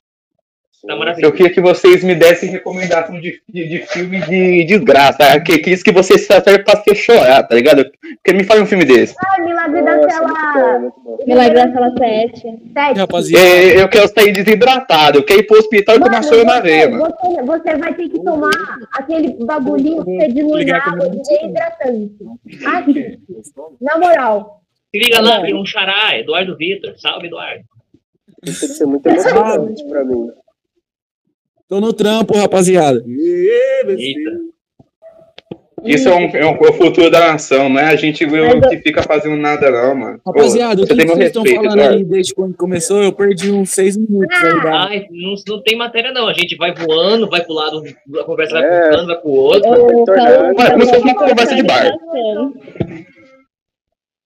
Tá 0.86 0.94
Eu 0.94 0.98
maravilhoso. 0.98 1.34
queria 1.34 1.52
que 1.52 1.60
vocês 1.60 2.02
me 2.02 2.14
dessem 2.14 2.48
recomendação 2.48 3.20
de, 3.20 3.40
de, 3.48 3.68
de 3.68 3.78
filme 3.86 4.18
de 4.22 4.64
desgraça. 4.64 5.38
Que, 5.40 5.58
que 5.58 5.70
isso 5.70 5.84
que 5.84 5.92
vocês 5.92 6.26
servem 6.26 6.64
pra 6.64 6.76
você 6.76 6.94
chorar, 6.94 7.42
tá 7.42 7.54
ligado? 7.54 7.84
Porque 7.84 8.32
me 8.32 8.44
fala 8.44 8.62
um 8.62 8.66
filme 8.66 8.86
desse. 8.86 9.14
Ah, 9.18 9.40
Milagre 9.42 9.82
da 9.82 9.96
Nossa, 9.98 10.92
bom. 11.04 11.18
Milagre 11.26 11.54
da 11.54 11.72
Sala 11.72 11.92
7. 11.98 12.40
7. 12.72 12.98
Rapaziada, 12.98 13.44
É, 13.46 13.82
Eu 13.82 13.88
quero 13.90 14.08
sair 14.08 14.32
desidratado, 14.32 15.18
eu 15.18 15.22
quero 15.22 15.40
ir 15.40 15.46
pro 15.46 15.58
hospital 15.58 15.96
e 15.96 16.00
tomar 16.00 16.22
soro 16.22 16.44
na 16.44 16.60
veia, 16.60 16.88
você, 16.88 17.42
você 17.42 17.76
vai 17.76 17.94
ter 17.94 18.08
que 18.08 18.18
tomar 18.24 18.50
aquele 18.94 19.34
bagulhinho 19.44 20.02
que 20.04 20.22
é 20.22 20.28
de 20.28 20.42
lunar 20.42 20.88
água 20.88 21.10
de 21.10 21.20
reidratante. 21.30 22.14
Aqui, 22.66 23.18
na 23.82 23.98
moral. 23.98 24.62
Se 24.90 24.98
liga 24.98 25.20
lá, 25.20 25.42
tem 25.42 25.54
um 25.54 25.64
xará, 25.66 26.18
Eduardo 26.18 26.56
Vitor. 26.56 26.94
Salve, 26.98 27.26
Eduardo. 27.26 27.60
Tem 28.42 28.54
que 28.54 28.66
ser 28.66 28.86
muito 28.86 29.06
emocionante 29.06 29.84
pra 29.86 30.04
mim. 30.04 30.30
Tô 31.70 31.80
no 31.80 31.92
trampo, 31.92 32.36
rapaziada. 32.36 33.02
Eita. 33.06 34.50
Isso 35.82 36.10
é, 36.10 36.14
um, 36.14 36.24
é, 36.36 36.44
um, 36.44 36.56
é 36.56 36.68
o 36.68 36.72
futuro 36.74 37.10
da 37.10 37.20
nação, 37.32 37.70
não 37.70 37.78
é 37.80 37.86
a 37.86 37.96
gente 37.96 38.26
que 38.26 38.76
fica 38.82 39.02
fazendo 39.02 39.34
nada, 39.36 39.70
não, 39.70 39.94
mano. 39.94 40.20
Ô, 40.22 40.30
Rapaziada, 40.30 40.82
o 40.82 40.86
você 40.86 40.94
que 40.94 41.04
meu 41.06 41.14
vocês 41.16 41.28
estão 41.28 41.42
respeito, 41.42 41.64
falando 41.70 41.80
aí 41.94 42.04
desde 42.04 42.34
quando 42.34 42.54
começou? 42.54 43.02
Eu 43.02 43.12
perdi 43.14 43.50
uns 43.50 43.70
seis 43.70 43.96
minutos 43.96 44.36
aí. 44.44 44.62
da- 44.62 44.88
Ai, 44.88 45.06
não, 45.10 45.34
não 45.48 45.62
tem 45.62 45.78
matéria, 45.78 46.12
não. 46.12 46.28
A 46.28 46.34
gente 46.34 46.54
vai 46.56 46.74
voando, 46.74 47.30
vai 47.30 47.42
pro 47.42 47.54
lado, 47.54 47.82
a 48.18 48.24
conversa 48.24 48.60
vai 48.60 48.64
É. 48.64 48.88
pro 48.88 48.96
lado, 48.98 49.06
vai 49.06 49.20
pro 49.22 49.30
outro. 49.30 49.70
Ô, 49.70 50.54
Mas 50.54 50.68
como 50.70 50.84
se 50.84 50.90
fosse 50.90 51.02
uma 51.02 51.14
conversa 51.14 51.54
de 51.54 51.62
bar. 51.62 51.90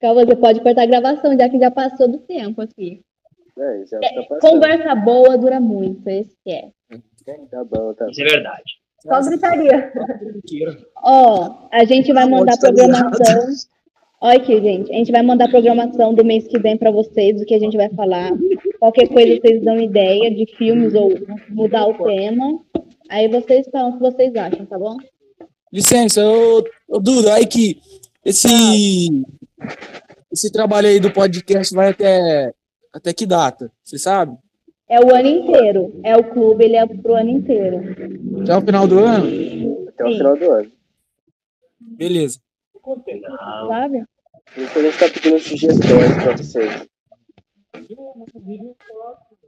Cauã, 0.00 0.24
você 0.26 0.34
pode 0.36 0.60
cortar 0.60 0.82
a 0.82 0.86
gravação, 0.86 1.38
já 1.38 1.48
que 1.48 1.58
já 1.60 1.70
passou 1.70 2.08
do 2.08 2.18
tempo 2.18 2.62
aqui. 2.62 3.00
É, 3.56 3.84
já 3.86 4.00
tá 4.00 4.22
passando. 4.28 4.40
Conversa 4.40 4.94
boa 4.96 5.38
dura 5.38 5.60
muito, 5.60 6.04
esse 6.08 6.34
que 6.44 6.50
é. 6.50 6.64
Tá 7.24 7.64
bom, 7.64 7.94
tá. 7.94 8.06
Isso 8.10 8.22
é 8.22 8.24
verdade. 8.24 8.84
Só 9.00 9.20
gritaria. 9.22 9.92
Ó, 11.02 11.68
a 11.70 11.84
gente 11.84 12.12
vai 12.12 12.26
mandar 12.26 12.56
tá 12.56 12.68
programação. 12.68 13.46
Olha 14.20 14.38
aqui, 14.38 14.60
gente. 14.60 14.90
A 14.90 14.96
gente 14.96 15.12
vai 15.12 15.22
mandar 15.22 15.50
programação 15.50 16.14
do 16.14 16.24
mês 16.24 16.46
que 16.46 16.58
vem 16.58 16.78
pra 16.78 16.90
vocês, 16.90 17.38
do 17.38 17.44
que 17.44 17.54
a 17.54 17.58
gente 17.58 17.76
vai 17.76 17.90
falar. 17.90 18.30
Qualquer 18.78 19.08
coisa 19.08 19.38
vocês 19.38 19.62
dão 19.62 19.78
ideia 19.78 20.34
de 20.34 20.46
filmes 20.56 20.94
ou 20.94 21.12
mudar 21.50 21.86
o 21.86 21.94
tema. 21.94 22.60
Aí 23.10 23.28
vocês 23.28 23.68
falam 23.70 23.90
o 23.90 23.92
que 23.94 24.00
vocês 24.00 24.34
acham, 24.34 24.64
tá 24.64 24.78
bom? 24.78 24.96
Licença, 25.70 26.22
ô 26.88 26.98
Duda, 27.00 27.34
aí 27.34 27.46
que 27.46 27.78
esse, 28.24 28.48
esse 30.32 30.50
trabalho 30.50 30.88
aí 30.88 30.98
do 30.98 31.12
podcast 31.12 31.74
vai 31.74 31.90
até, 31.90 32.54
até 32.92 33.12
que 33.12 33.26
data? 33.26 33.70
Você 33.82 33.98
sabe? 33.98 34.34
É 34.88 35.00
o 35.00 35.14
ano 35.14 35.28
inteiro. 35.28 36.00
É 36.04 36.16
o 36.16 36.24
clube, 36.24 36.64
ele 36.64 36.76
é 36.76 36.86
pro 36.86 37.14
ano 37.14 37.30
inteiro. 37.30 37.80
Até 38.42 38.56
o 38.56 38.60
final 38.60 38.86
do 38.86 38.98
ano? 38.98 39.26
Até 39.88 40.04
o 40.04 40.08
Sim. 40.10 40.16
final 40.18 40.36
do 40.36 40.50
ano. 40.50 40.70
Beleza. 41.80 42.38
Sabe? 43.68 44.04
Isso 44.56 44.78
a 44.78 44.82
gente 44.82 44.98
tá 44.98 45.08
pedindo 45.08 45.38
sugestões 45.38 46.22
pra 46.22 46.36
vocês. 46.36 46.86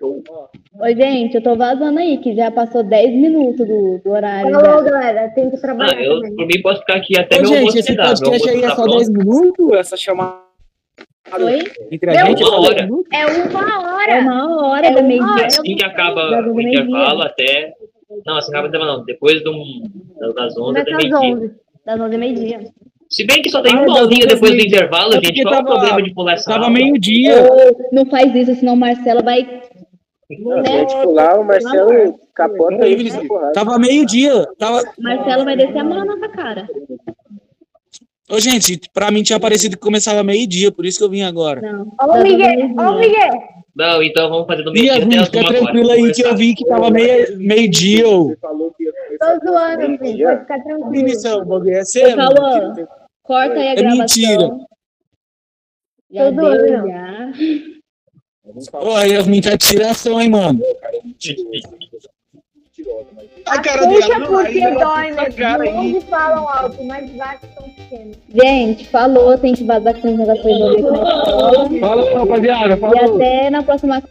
Ô, 0.02 0.88
gente, 0.94 1.34
eu 1.36 1.42
tô 1.42 1.56
vazando 1.56 1.98
aí, 1.98 2.18
que 2.18 2.34
já 2.34 2.50
passou 2.50 2.82
10 2.82 3.14
minutos 3.14 3.66
do, 3.66 3.98
do 4.04 4.10
horário. 4.10 4.50
Falou, 4.52 4.84
já. 4.84 4.90
galera. 4.90 5.28
Tem 5.30 5.50
que 5.50 5.56
Ah, 5.56 5.60
trabalhar 5.60 6.02
eu, 6.02 6.16
também. 6.20 6.36
por 6.36 6.46
mim, 6.46 6.62
posso 6.62 6.80
ficar 6.80 6.96
aqui 6.96 7.18
até 7.18 7.36
Ô, 7.36 7.38
meu 7.40 7.48
gente, 7.48 7.58
almoço 7.58 7.78
esse 7.78 7.96
podcast 7.96 8.48
aí 8.48 8.58
é 8.58 8.62
tá 8.62 8.68
só 8.76 8.82
pronto. 8.82 8.96
10 8.98 9.08
minutos? 9.10 9.72
Essa 9.72 9.96
chamada 9.96 10.45
Oi? 11.32 11.58
entre 11.90 12.10
a 12.10 12.14
Meu, 12.14 12.26
gente 12.26 12.42
é 12.42 12.46
uma 12.46 12.60
10 12.60 12.68
hora. 12.70 12.88
É 13.12 13.26
uma 13.26 13.94
hora. 13.94 14.12
É 14.12 14.20
uma 14.20 14.68
hora 14.68 14.86
É 14.86 14.90
da 14.92 15.00
uma 15.00 15.08
meia-dia. 15.08 15.32
hora. 15.32 15.46
Assim 15.46 15.76
que 15.76 15.84
acaba 15.84 16.26
o 16.26 16.54
da 16.54 16.62
intervalo 16.62 17.22
até. 17.22 17.72
Não, 18.24 18.36
assim 18.36 18.50
acaba 18.50 18.66
o 18.66 18.68
intervalo, 18.68 18.98
não. 18.98 19.04
Depois 19.04 19.42
do, 19.42 19.52
das 20.34 20.56
11 20.56 20.78
até 20.80 20.90
meio-dia. 20.96 21.18
11. 21.18 21.50
Das 21.84 22.00
11 22.00 22.10
da 22.10 22.18
meia-dia. 22.18 22.60
Se 23.10 23.24
bem 23.26 23.40
que 23.42 23.48
só 23.50 23.60
tem 23.62 23.72
Ah, 23.74 23.82
uma 23.82 24.02
horinha 24.02 24.26
11 24.26 24.34
depois 24.34 24.50
do 24.52 24.56
meio-dia. 24.56 24.78
intervalo, 24.78 25.14
É 25.14 25.20
gente. 25.24 25.42
Qual 25.42 25.54
é 25.54 25.58
o 25.58 25.64
tava- 25.64 25.74
problema 25.78 26.02
de 26.02 26.14
pular 26.14 26.32
essa 26.34 26.50
Tava 26.50 26.70
meio-dia. 26.70 27.34
Não 27.92 28.06
faz 28.06 28.34
isso, 28.34 28.54
senão 28.56 28.74
o 28.74 28.76
Marcelo 28.76 29.22
vai. 29.22 29.62
Não, 30.40 30.64
se 30.64 30.72
a 30.72 30.78
gente 30.78 30.94
pular, 31.02 31.38
o 31.38 31.44
Marcelo 31.44 32.18
capota 32.34 32.84
Aí, 32.84 33.08
Tava 33.54 33.78
meio-dia. 33.78 34.44
Tava... 34.58 34.82
Marcelo 34.98 35.44
vai 35.44 35.56
descer 35.56 35.78
a 35.78 35.84
mão 35.84 35.98
na 35.98 36.04
nossa 36.04 36.28
cara. 36.28 36.66
Ô, 38.28 38.40
gente, 38.40 38.80
pra 38.92 39.10
mim 39.10 39.22
tinha 39.22 39.38
parecido 39.38 39.76
que 39.76 39.82
começava 39.82 40.22
meio-dia, 40.24 40.72
por 40.72 40.84
isso 40.84 40.98
que 40.98 41.04
eu 41.04 41.10
vim 41.10 41.22
agora. 41.22 41.60
Não. 41.60 41.92
Ó 42.00 42.04
o 42.06 42.12
das 42.14 42.22
Miguel. 42.24 42.50
11 42.64 42.74
da 42.74 42.82
Ó 42.82 42.92
o 42.92 42.98
meia-dia. 42.98 43.24
Miguel. 43.30 43.56
Não, 43.76 44.02
então 44.02 44.28
vamos 44.30 44.46
fazer 44.46 44.62
do 44.64 44.72
meio-dia 44.72 44.92
a 44.92 44.96
até 44.96 45.04
gente, 45.04 45.18
as 45.18 45.28
fica 45.28 45.44
tranquilo 45.44 45.90
aí 45.90 46.12
que 46.12 46.22
eu 46.24 46.34
vi 46.36 46.54
que 46.54 46.64
tava 46.64 46.90
meio- 46.90 47.38
meio-dia. 47.38 48.08
ô. 48.08 48.34
Tô 48.36 48.48
zoando, 49.46 49.80
filho. 49.82 49.98
Meio-dia? 50.00 50.26
Pode 50.28 50.40
ficar 50.40 50.60
tranquilo. 50.64 50.90
Vinícius, 50.90 51.24
o 51.32 51.44
bagulho 51.44 51.70
é 51.76 51.80
Ô, 51.80 51.84
sério. 51.84 52.16
Cauã, 52.16 52.74
corta 53.22 53.54
aí 53.54 53.68
a 53.68 53.72
É 53.72 53.74
gravação. 53.76 53.98
mentira. 53.98 54.66
Já 56.10 56.32
Tô 56.32 56.34
zoando, 56.40 56.66
não. 56.88 57.32
Pô, 58.80 58.94
aí 58.94 59.14
as 59.16 59.26
mentiras 59.26 59.58
hein, 62.90 63.06
mano? 63.14 63.28
A 63.46 63.60
cara 63.60 63.80
dela, 63.86 63.92
Deixa 63.92 64.18
não, 64.18 64.38
aí 64.38 64.44
porque 64.46 64.70
dói, 64.70 65.10
né? 65.12 65.70
aí. 65.70 66.00
Falam 66.08 66.48
alto, 66.48 66.84
mas 66.84 67.10
vasos 67.16 67.48
são 67.54 67.68
pequenos. 67.70 68.16
Gente, 68.34 68.88
falou, 68.88 69.38
tem 69.38 69.54
que 69.54 69.64
vazar 69.64 69.94
com 70.00 70.08
os 70.08 70.18
negócios 70.18 70.42
pra 70.42 70.52
resolver 70.52 70.82
com 70.82 70.88
a 70.88 71.64
escola. 71.64 71.80
Falou, 71.80 72.14
rapaziada. 72.14 72.74
E 72.74 72.76
Falou. 72.76 73.14
até 73.16 73.50
na 73.50 73.62
próxima 73.62 74.02